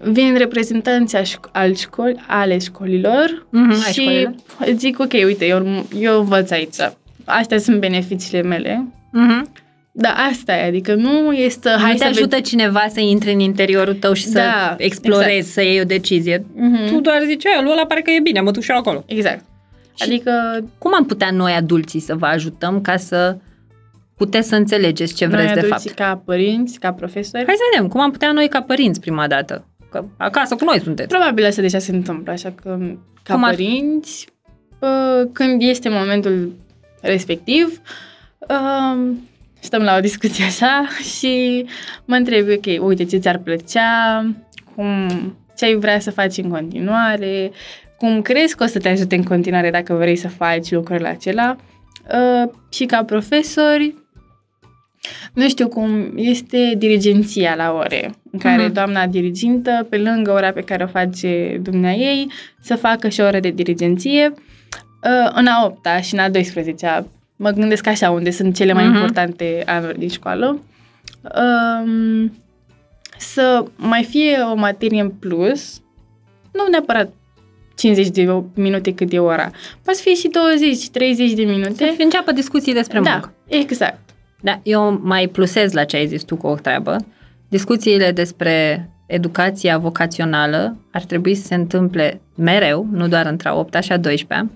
vin 0.05 0.35
reprezentanții 0.37 1.19
a 1.19 1.23
șco- 1.23 1.51
al 1.53 1.75
școli, 1.75 2.25
ale 2.27 2.59
școlilor 2.59 3.47
Mhm, 3.51 3.71
ai 3.71 3.77
și 3.93 4.01
școlile. 4.01 4.35
zic, 4.77 4.99
ok, 4.99 5.13
uite, 5.13 5.47
eu, 5.47 5.87
eu 5.99 6.19
învăț 6.19 6.51
aici. 6.51 6.75
Astea 7.25 7.59
sunt 7.59 7.81
beneficiile 7.81 8.43
mele. 8.43 8.85
Mhm. 9.13 9.53
Da, 9.97 10.09
asta 10.31 10.53
e, 10.57 10.67
adică 10.67 10.95
nu 10.95 11.33
este... 11.33 11.69
Hai 11.69 11.79
Hai 11.79 11.93
te 11.93 11.99
să 11.99 12.05
ajută 12.05 12.41
cineva 12.41 12.85
să 12.89 13.01
intre 13.01 13.33
în 13.33 13.39
interiorul 13.39 13.95
tău 13.95 14.13
și 14.13 14.25
să 14.27 14.39
Da, 14.39 14.75
explorezi, 14.79 15.31
exact. 15.31 15.53
să 15.53 15.63
iei 15.63 15.81
o 15.81 15.85
decizie. 15.85 16.45
Mhm. 16.55 16.87
Tu 16.87 17.01
doar 17.01 17.23
zici, 17.27 17.47
"Aia, 17.47 17.61
lui 17.63 17.71
ăla 17.73 17.87
pare 17.87 18.01
că 18.01 18.11
e 18.11 18.21
bine, 18.21 18.41
mă 18.41 18.51
duc 18.51 18.63
și 18.63 18.71
eu 18.71 18.77
acolo. 18.77 19.03
Exact. 19.07 19.45
Și- 19.95 20.03
Adică, 20.09 20.33
Cum 20.79 20.95
am 20.95 21.05
putea 21.07 21.31
noi 21.31 21.53
adulții 21.53 22.01
să 22.01 22.15
vă 22.15 22.27
ajutăm 22.27 22.81
ca 22.81 22.97
să 22.97 23.37
puteți 24.17 24.49
să 24.49 24.55
înțelegeți 24.57 25.15
ce 25.15 25.27
vreți 25.27 25.45
noi 25.45 25.53
de 25.55 25.61
adulții 25.61 25.91
fapt? 25.91 26.01
ca 26.01 26.23
părinți, 26.25 26.79
ca 26.79 26.93
profesori, 26.93 27.45
Hai 27.47 27.55
să 27.57 27.63
vedem, 27.73 27.89
cum 27.89 28.01
am 28.01 28.11
putea 28.11 28.33
noi 28.33 28.49
ca 28.49 28.63
părinți 28.63 29.01
prima 29.01 29.27
dată? 29.27 29.67
Că 29.95 30.05
acasă 30.17 30.55
cu 30.55 30.65
noi 30.65 30.81
sunteți. 30.81 31.09
probabil 31.09 31.45
asta 31.45 31.61
deja 31.61 31.79
se 31.79 31.93
întâmplă, 31.95 32.33
așa 32.33 32.53
că 32.63 32.79
ca 33.23 33.35
Cum 33.35 33.45
ar- 33.45 33.51
părinți, 33.51 34.29
uh, 34.79 35.29
când 35.33 35.63
este 35.63 35.89
momentul 35.89 36.53
respectiv, 37.01 37.81
uh, 38.49 39.13
stăm 39.61 39.83
la 39.83 39.97
o 39.97 40.01
discuție 40.01 40.45
așa 40.45 40.87
și 41.19 41.65
mă 42.05 42.15
întreb, 42.15 42.47
ok, 42.49 42.87
uite, 42.87 43.05
ce 43.05 43.17
ți-ar 43.17 43.39
plăcea, 43.39 44.27
cum, 44.75 45.09
ce 45.57 45.65
ai 45.65 45.75
vrea 45.75 45.99
să 46.01 46.11
faci 46.11 46.37
în 46.37 46.49
continuare, 46.51 47.51
cum 47.99 48.23
crezi 48.23 48.57
că 48.57 48.65
o 48.65 48.67
să 48.67 48.79
te 48.79 48.89
ajute 48.89 49.15
în 49.15 49.23
continuare 49.23 49.71
dacă 49.71 49.95
vrei 49.95 50.17
să 50.17 50.29
faci 50.29 50.71
lucrurile 50.71 51.09
acelea. 51.09 51.57
Uh, 52.15 52.51
și 52.73 52.85
ca 52.85 53.05
profesori, 53.05 53.95
nu 55.33 55.49
știu 55.49 55.69
cum, 55.69 56.13
este 56.17 56.75
dirigenția 56.79 57.55
la 57.55 57.73
ore, 57.73 58.11
în 58.31 58.39
care 58.39 58.63
Mhm. 58.65 58.73
doamna 58.73 59.07
dirigintă, 59.07 59.87
pe 59.91 59.99
lângă 59.99 60.31
ora 60.33 60.51
pe 60.53 60.61
care 60.61 60.85
o 60.85 60.87
face 60.87 61.59
dumnea 61.63 61.93
ei, 61.93 62.31
să 62.61 62.75
facă 62.77 63.09
și 63.09 63.21
o 63.21 63.25
oră 63.25 63.41
de 63.41 63.51
dirigenție 63.51 64.33
uh, 64.35 65.31
în 65.35 65.47
a 65.47 65.65
8 65.65 65.87
și 66.03 66.15
în 66.15 66.21
a 66.21 66.29
12 66.31 67.05
Mă 67.37 67.51
gândesc 67.51 67.87
așa, 67.87 68.11
unde 68.11 68.31
sunt 68.31 68.55
cele 68.57 68.73
mai 68.73 68.85
Mhm. 68.87 68.95
importante 68.95 69.63
anuri 69.67 69.99
din 69.99 70.09
școală. 70.09 70.61
Um, 71.23 72.33
să 73.19 73.65
mai 73.77 74.03
fie 74.03 74.37
o 74.53 74.55
materie 74.55 75.01
în 75.01 75.11
plus, 75.11 75.81
nu 76.53 76.67
neapărat 76.71 77.13
50 77.77 78.09
de 78.09 78.43
minute 78.55 78.95
cât 78.95 79.13
e 79.13 79.19
ora. 79.19 79.51
Poate 79.85 79.99
fi 80.03 80.09
și 80.09 80.29
20-30 80.29 81.33
de 81.35 81.43
minute. 81.45 81.75
Să 81.97 82.03
înceapă 82.03 82.33
discuții 82.33 82.73
despre 82.73 83.01
da, 83.01 83.11
muncă. 83.11 83.33
exact. 83.47 84.04
Da, 84.45 84.61
eu 84.63 85.01
mai 85.03 85.27
plusez 85.27 85.73
la 85.73 85.85
ce 85.85 85.97
ai 85.97 86.07
zis 86.07 86.23
tu 86.23 86.37
cu 86.37 86.47
o 86.47 86.55
treabă. 86.55 86.97
Discuțiile 87.49 88.11
despre 88.13 88.89
educația 89.07 89.79
vocațională 89.79 90.77
ar 90.93 91.03
trebui 91.03 91.35
să 91.35 91.47
se 91.47 91.55
întâmple 91.55 92.21
mereu, 92.37 92.87
nu 92.93 93.09
doar 93.09 93.27
între 93.27 93.49
a 93.49 93.55
8 93.55 93.83
și 93.83 93.93
a 93.93 93.97
12 93.97 94.51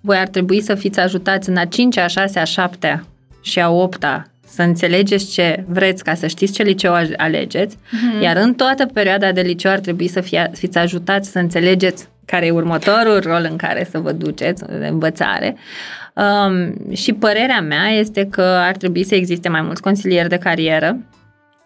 Voi 0.00 0.16
ar 0.16 0.28
trebui 0.28 0.60
să 0.60 0.74
fiți 0.74 1.00
ajutați 1.00 1.48
în 1.48 1.56
a 1.56 1.64
5 1.64 1.96
a 1.96 2.06
6 2.06 2.38
a 2.38 2.44
7 2.44 3.04
și 3.40 3.60
a 3.60 3.70
8 3.70 4.04
să 4.46 4.62
înțelegeți 4.62 5.30
ce 5.32 5.64
vreți 5.68 6.04
ca 6.04 6.14
să 6.14 6.26
știți 6.26 6.52
ce 6.52 6.62
liceu 6.62 6.92
a- 6.92 7.06
alegeți, 7.16 7.76
Mhm. 7.90 8.22
iar 8.22 8.36
în 8.36 8.54
toată 8.54 8.86
perioada 8.86 9.32
de 9.32 9.40
liceu 9.40 9.70
ar 9.70 9.78
trebui 9.78 10.08
să 10.08 10.20
fie, 10.20 10.50
fiți 10.54 10.78
ajutați 10.78 11.30
să 11.30 11.38
înțelegeți 11.38 12.08
care 12.30 12.46
e 12.46 12.50
următorul 12.50 13.20
rol 13.20 13.46
în 13.50 13.56
care 13.56 13.86
să 13.90 13.98
vă 13.98 14.12
duceți, 14.12 14.64
de 14.78 14.86
învățare. 14.86 15.56
Um, 16.14 16.74
și 16.94 17.12
părerea 17.12 17.60
mea 17.60 17.88
este 17.88 18.26
că 18.30 18.42
ar 18.42 18.76
trebui 18.76 19.04
să 19.04 19.14
existe 19.14 19.48
mai 19.48 19.62
mulți 19.62 19.82
consilieri 19.82 20.28
de 20.28 20.36
carieră 20.36 20.96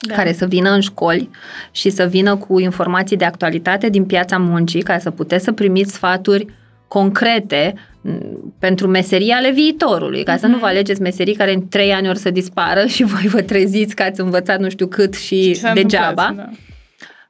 Da. 0.09 0.15
care 0.15 0.33
să 0.33 0.47
vină 0.47 0.71
în 0.71 0.81
școli 0.81 1.31
și 1.71 1.91
să 1.91 2.05
vină 2.05 2.37
cu 2.37 2.59
informații 2.61 3.17
de 3.17 3.25
actualitate 3.25 3.89
din 3.89 4.05
piața 4.05 4.39
muncii 4.39 4.83
ca 4.83 4.99
să 4.99 5.11
puteți 5.11 5.45
să 5.45 5.53
primiți 5.53 5.93
sfaturi 5.93 6.47
concrete 6.89 7.75
m, 8.01 8.55
pentru 8.59 8.87
meserii 8.89 9.31
ale 9.31 9.51
viitorului, 9.51 10.23
ca 10.23 10.37
să 10.37 10.47
nu 10.47 10.59
vă 10.59 10.67
alegeți 10.67 11.01
meserii 11.01 11.35
care 11.35 11.53
în 11.53 11.69
trei 11.69 11.93
ani 11.93 12.09
or 12.09 12.17
să 12.17 12.31
dispară 12.31 12.87
și 12.95 13.03
voi 13.05 13.27
vă 13.29 13.41
treziți 13.41 13.95
că 13.95 14.03
ați 14.03 14.21
învățat 14.21 14.59
nu 14.59 14.69
știu 14.69 14.87
cât 14.87 15.15
și 15.15 15.55
S-a 15.55 15.73
degeaba. 15.73 16.23
întâmplat, 16.23 16.35
da. 16.37 16.57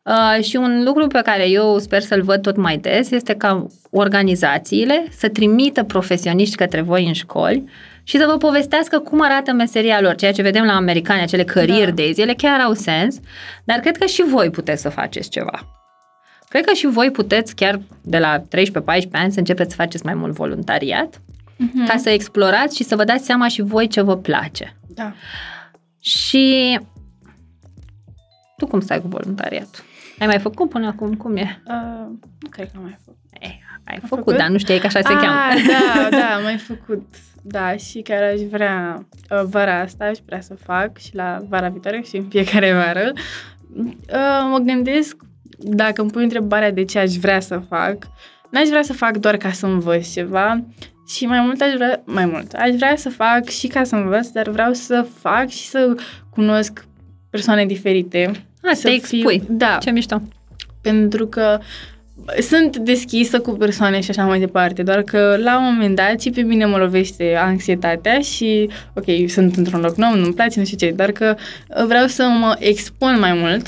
Uh, 0.05 0.45
și 0.45 0.57
un 0.57 0.83
lucru 0.85 1.07
pe 1.07 1.21
care 1.25 1.49
eu 1.49 1.79
sper 1.79 2.01
să-l 2.03 2.23
văd 2.23 2.43
tot 2.43 2.57
mai 2.57 2.77
des 2.79 3.11
este 3.11 3.35
ca 3.35 3.67
organizațiile 3.91 5.05
să 5.11 5.29
trimită 5.29 5.83
profesioniști 5.85 6.57
către 6.57 6.81
voi 6.81 7.07
în 7.07 7.13
școli 7.13 7.65
și 8.03 8.17
să 8.19 8.27
vă 8.31 8.37
povestească 8.37 8.99
cum 8.99 9.23
arată 9.23 9.53
meseria 9.53 10.01
lor. 10.01 10.15
Ceea 10.15 10.33
ce 10.33 10.43
vedem 10.43 10.65
la 10.65 10.73
americani, 10.77 11.21
acele 11.23 11.45
career 11.45 11.85
Da. 11.89 11.95
days, 11.95 12.17
ele 12.17 12.35
chiar 12.35 12.61
au 12.61 12.73
sens, 12.73 13.17
dar 13.65 13.79
cred 13.79 13.97
că 13.97 14.07
și 14.07 14.23
voi 14.23 14.51
puteți 14.51 14.83
să 14.83 14.89
faceți 14.89 15.29
ceva. 15.31 15.67
Cred 16.49 16.65
că 16.65 16.73
și 16.73 16.87
voi 16.87 17.11
puteți 17.11 17.55
chiar 17.55 17.81
de 18.03 18.19
la 18.19 18.39
13-14 18.39 18.43
ani 19.13 19.33
să 19.33 19.39
începeți 19.39 19.71
să 19.71 19.77
faceți 19.77 20.05
mai 20.05 20.15
mult 20.15 20.33
voluntariat 20.33 21.21
Mhm. 21.57 21.87
ca 21.87 21.97
să 21.97 22.11
explorați 22.11 22.77
și 22.77 22.85
să 22.85 22.97
vă 22.97 23.05
dați 23.05 23.25
seama 23.25 23.49
și 23.49 23.63
voi 23.63 23.87
ce 23.89 24.01
vă 24.01 24.17
place. 24.17 24.77
Da. 24.89 25.13
Și 26.01 26.79
tu 28.57 28.67
cum 28.67 28.81
stai 28.81 29.01
cu 29.01 29.09
voluntariatul? 29.09 29.85
Ai 30.23 30.29
mai 30.29 30.39
făcut 30.39 30.69
până 30.69 30.87
acum? 30.87 31.15
Cum 31.15 31.37
e? 31.37 31.63
Uh, 31.67 32.07
nu 32.41 32.49
cred 32.51 32.67
că 32.67 32.73
am 32.77 32.83
mai 32.83 32.97
făcut. 33.05 33.19
Eh, 33.41 33.49
ai 33.85 33.99
făcut, 34.01 34.19
făcut? 34.19 34.37
dar 34.37 34.49
nu 34.49 34.59
știai 34.59 34.79
că 34.79 34.87
așa 34.87 35.01
se 35.01 35.13
ah, 35.13 35.21
cheamă. 35.21 35.37
da, 35.67 36.09
da, 36.19 36.35
am 36.35 36.43
mai 36.43 36.57
făcut. 36.57 37.07
Da, 37.43 37.77
și 37.77 38.01
chiar 38.01 38.23
aș 38.23 38.41
vrea 38.41 39.07
uh, 39.31 39.43
vara 39.45 39.81
asta, 39.81 40.05
aș 40.05 40.19
vrea 40.27 40.41
să 40.41 40.55
fac 40.55 40.99
și 40.99 41.15
la 41.15 41.43
vara 41.49 41.69
viitoare 41.69 42.03
și 42.03 42.17
în 42.17 42.25
fiecare 42.29 42.73
vară. 42.73 43.13
Uh, 43.77 44.49
mă 44.51 44.59
gândesc, 44.59 45.17
dacă 45.59 46.01
îmi 46.01 46.11
pui 46.11 46.23
întrebarea 46.23 46.71
de 46.71 46.85
ce 46.85 46.99
aș 46.99 47.15
vrea 47.15 47.41
să 47.41 47.63
fac, 47.69 47.97
n-aș 48.51 48.69
vrea 48.69 48.83
să 48.83 48.93
fac 48.93 49.17
doar 49.17 49.37
ca 49.37 49.51
să 49.51 49.67
învăț 49.67 50.13
ceva, 50.13 50.65
și 51.09 51.27
mai 51.27 51.41
mult 51.41 51.61
aș 51.61 51.73
vrea, 51.75 52.03
mai 52.05 52.27
mult, 52.27 52.53
aș 52.53 52.75
vrea 52.75 52.97
să 52.97 53.11
fac 53.11 53.49
și 53.49 53.67
ca 53.67 53.85
să 53.85 53.97
învăț, 53.97 54.29
dar 54.29 54.49
vreau 54.49 54.73
să 54.73 55.07
fac 55.19 55.49
și 55.49 55.67
să 55.67 55.95
cunosc 56.31 56.87
persoane 57.31 57.67
diferite. 57.67 58.47
A, 58.63 58.75
să 58.75 58.83
te 58.83 58.91
expui. 58.91 59.43
da, 59.49 59.79
Ce 59.83 59.91
mișto. 59.91 60.23
pentru 60.81 61.27
că 61.27 61.59
sunt 62.41 62.77
deschisă 62.77 63.41
cu 63.41 63.51
persoane 63.51 64.01
și 64.01 64.11
așa 64.11 64.25
mai 64.25 64.39
departe, 64.39 64.83
doar 64.83 65.03
că 65.03 65.37
la 65.43 65.59
un 65.59 65.65
moment 65.65 65.97
dat 65.97 66.21
și 66.21 66.31
pe 66.31 66.41
mine 66.41 66.65
mă 66.65 66.77
lovește 66.77 67.37
anxietatea 67.39 68.21
și, 68.21 68.71
ok, 68.95 69.05
sunt 69.31 69.57
într-un 69.57 69.81
loc 69.81 69.97
nou, 69.97 70.15
nu-mi 70.15 70.35
place, 70.35 70.59
nu 70.59 70.65
știu 70.65 70.77
ce, 70.87 70.93
doar 70.97 71.11
că 71.11 71.37
vreau 71.87 72.07
să 72.07 72.23
mă 72.41 72.57
expun 72.59 73.17
mai 73.19 73.33
mult. 73.33 73.67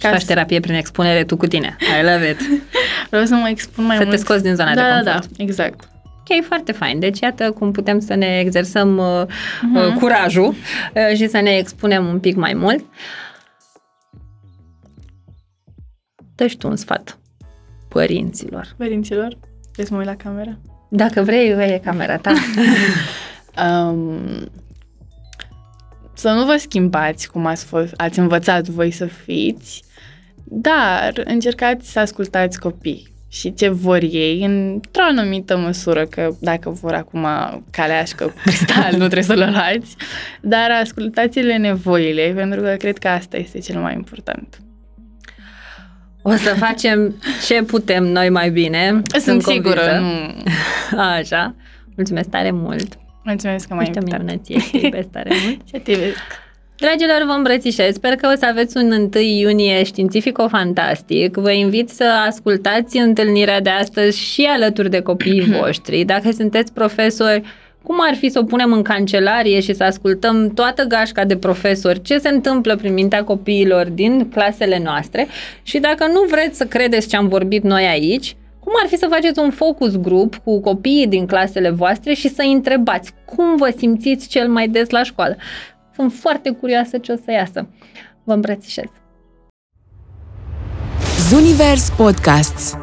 Și 0.00 0.06
faci 0.08 0.20
să- 0.20 0.26
terapie 0.26 0.60
prin 0.60 0.74
expunere 0.74 1.24
tu 1.24 1.36
cu 1.36 1.46
tine. 1.46 1.76
I 2.00 2.04
love 2.04 2.28
it. 2.30 2.40
Vreau 3.10 3.24
să 3.24 3.34
mă 3.34 3.48
expun 3.48 3.84
mai 3.84 3.96
Să 3.96 4.02
mult. 4.04 4.14
te 4.16 4.22
scoți 4.22 4.42
din 4.42 4.54
zona 4.54 4.74
da, 4.74 4.82
de 4.82 4.88
da, 4.88 4.94
confort. 5.12 5.36
da, 5.36 5.42
exact. 5.44 5.88
Ok, 6.04 6.44
foarte 6.44 6.72
fain. 6.72 6.98
Deci 6.98 7.18
iată 7.20 7.50
cum 7.50 7.70
putem 7.72 8.00
să 8.00 8.14
ne 8.14 8.38
exersăm 8.44 8.96
uh, 8.98 9.22
Mhm. 9.62 9.76
uh, 9.76 9.94
curajul 9.98 10.46
uh, 10.48 11.16
și 11.16 11.28
să 11.28 11.40
ne 11.40 11.50
expunem 11.50 12.06
un 12.06 12.18
pic 12.18 12.36
mai 12.36 12.52
mult. 12.54 12.84
Dă 16.46 16.54
tu 16.58 16.68
un 16.68 16.76
sfat 16.76 17.18
părinților. 17.88 18.74
Părinților, 18.76 19.38
vrei 19.72 19.86
să 19.86 19.92
mă 19.92 19.98
uit 19.98 20.06
la 20.06 20.16
cameră? 20.16 20.58
Dacă 20.88 21.22
vrei, 21.22 21.48
e 21.48 21.80
camera 21.84 22.16
ta. 22.16 22.32
Um, 23.60 24.50
să 26.14 26.28
nu 26.28 26.44
vă 26.44 26.56
schimbați 26.58 27.30
cum 27.30 27.46
ați, 27.46 27.64
fost, 27.64 27.92
ați 27.96 28.18
învățat 28.18 28.68
voi 28.68 28.90
să 28.90 29.06
fiți, 29.06 29.82
dar 30.44 31.22
încercați 31.24 31.92
să 31.92 31.98
ascultați 31.98 32.60
copii 32.60 33.08
și 33.28 33.54
ce 33.54 33.68
vor 33.68 34.02
ei 34.02 34.44
într-o 34.44 35.02
anumită 35.02 35.56
măsură, 35.56 36.06
că 36.06 36.36
dacă 36.40 36.70
vor 36.70 36.94
acum 36.94 37.26
caleașcă 37.70 38.24
cu 38.24 38.34
cristal, 38.44 38.90
nu 38.90 39.08
trebuie 39.08 39.22
să-l 39.22 39.50
luați, 39.50 39.96
dar 40.40 40.70
ascultați-le 40.70 41.56
nevoile, 41.56 42.32
pentru 42.36 42.60
că 42.60 42.74
cred 42.78 42.98
că 42.98 43.08
asta 43.08 43.36
este 43.36 43.58
cel 43.58 43.80
mai 43.80 43.94
important. 43.94 44.60
O 46.22 46.30
să 46.32 46.54
facem 46.54 47.14
ce 47.46 47.62
putem 47.62 48.04
noi 48.04 48.28
mai 48.28 48.50
bine. 48.50 49.02
Sunt 49.18 49.42
sigură, 49.42 49.80
convinsă. 49.80 50.34
nu... 50.90 50.98
Așa. 51.00 51.54
Mulțumesc 51.96 52.28
tare 52.28 52.50
mult. 52.50 52.98
Mulțumesc 53.24 53.68
că 53.68 53.74
m-ai 53.74 53.84
Ești 53.84 53.98
o 53.98 54.00
invitat. 54.00 54.20
minunăție, 54.20 54.60
te 54.72 54.86
iubesc 54.86 55.08
tare 55.08 55.30
mult. 55.44 55.58
Ce 55.70 55.78
te 55.78 55.92
vezi? 55.94 56.16
Dragilor, 56.76 57.22
vă 57.26 57.32
îmbrățișez. 57.32 57.94
Sper 57.94 58.14
că 58.14 58.30
o 58.34 58.36
să 58.38 58.46
aveți 58.46 58.76
un 58.76 58.90
1 59.14 59.22
iunie 59.22 59.82
științifico-fantastic. 59.84 61.34
Vă 61.36 61.50
invit 61.52 61.88
să 61.88 62.04
ascultați 62.26 62.96
întâlnirea 62.96 63.60
de 63.60 63.70
astăzi 63.70 64.18
și 64.18 64.42
alături 64.42 64.90
de 64.90 65.00
copiii 65.00 65.44
voștri. 65.60 66.04
Dacă 66.04 66.30
sunteți 66.30 66.72
profesori, 66.72 67.42
cum 67.82 67.96
ar 68.08 68.14
fi 68.14 68.28
să 68.28 68.38
o 68.38 68.44
punem 68.44 68.72
în 68.72 68.82
cancelarie 68.82 69.60
și 69.60 69.74
să 69.74 69.84
ascultăm 69.84 70.50
toată 70.54 70.84
gașca 70.84 71.24
de 71.24 71.36
profesori 71.36 72.02
ce 72.02 72.18
se 72.18 72.28
întâmplă 72.28 72.76
prin 72.76 72.92
mintea 72.92 73.24
copiilor 73.24 73.88
din 73.88 74.28
clasele 74.28 74.80
noastre 74.84 75.26
și 75.62 75.78
dacă 75.78 76.06
nu 76.06 76.24
vreți 76.30 76.56
să 76.56 76.64
credeți 76.64 77.08
ce 77.08 77.16
am 77.16 77.28
vorbit 77.28 77.62
noi 77.62 77.86
aici, 77.86 78.36
cum 78.60 78.72
ar 78.82 78.88
fi 78.88 78.96
să 78.96 79.06
faceți 79.10 79.38
un 79.38 79.50
focus 79.50 79.96
grup 79.96 80.36
cu 80.36 80.60
copiii 80.60 81.06
din 81.06 81.26
clasele 81.26 81.70
voastre 81.70 82.14
și 82.14 82.28
să 82.28 82.42
întrebați 82.42 83.12
cum 83.24 83.56
vă 83.56 83.74
simțiți 83.76 84.28
cel 84.28 84.48
mai 84.48 84.68
des 84.68 84.90
la 84.90 85.02
școală? 85.02 85.36
Sunt 85.94 86.12
foarte 86.12 86.50
curioasă 86.50 86.98
ce 86.98 87.12
o 87.12 87.16
să 87.24 87.30
iasă. 87.30 87.68
Vă 88.24 88.32
îmbrățișez! 88.32 88.88
Zunivers 91.28 91.90
Podcasts 91.96 92.76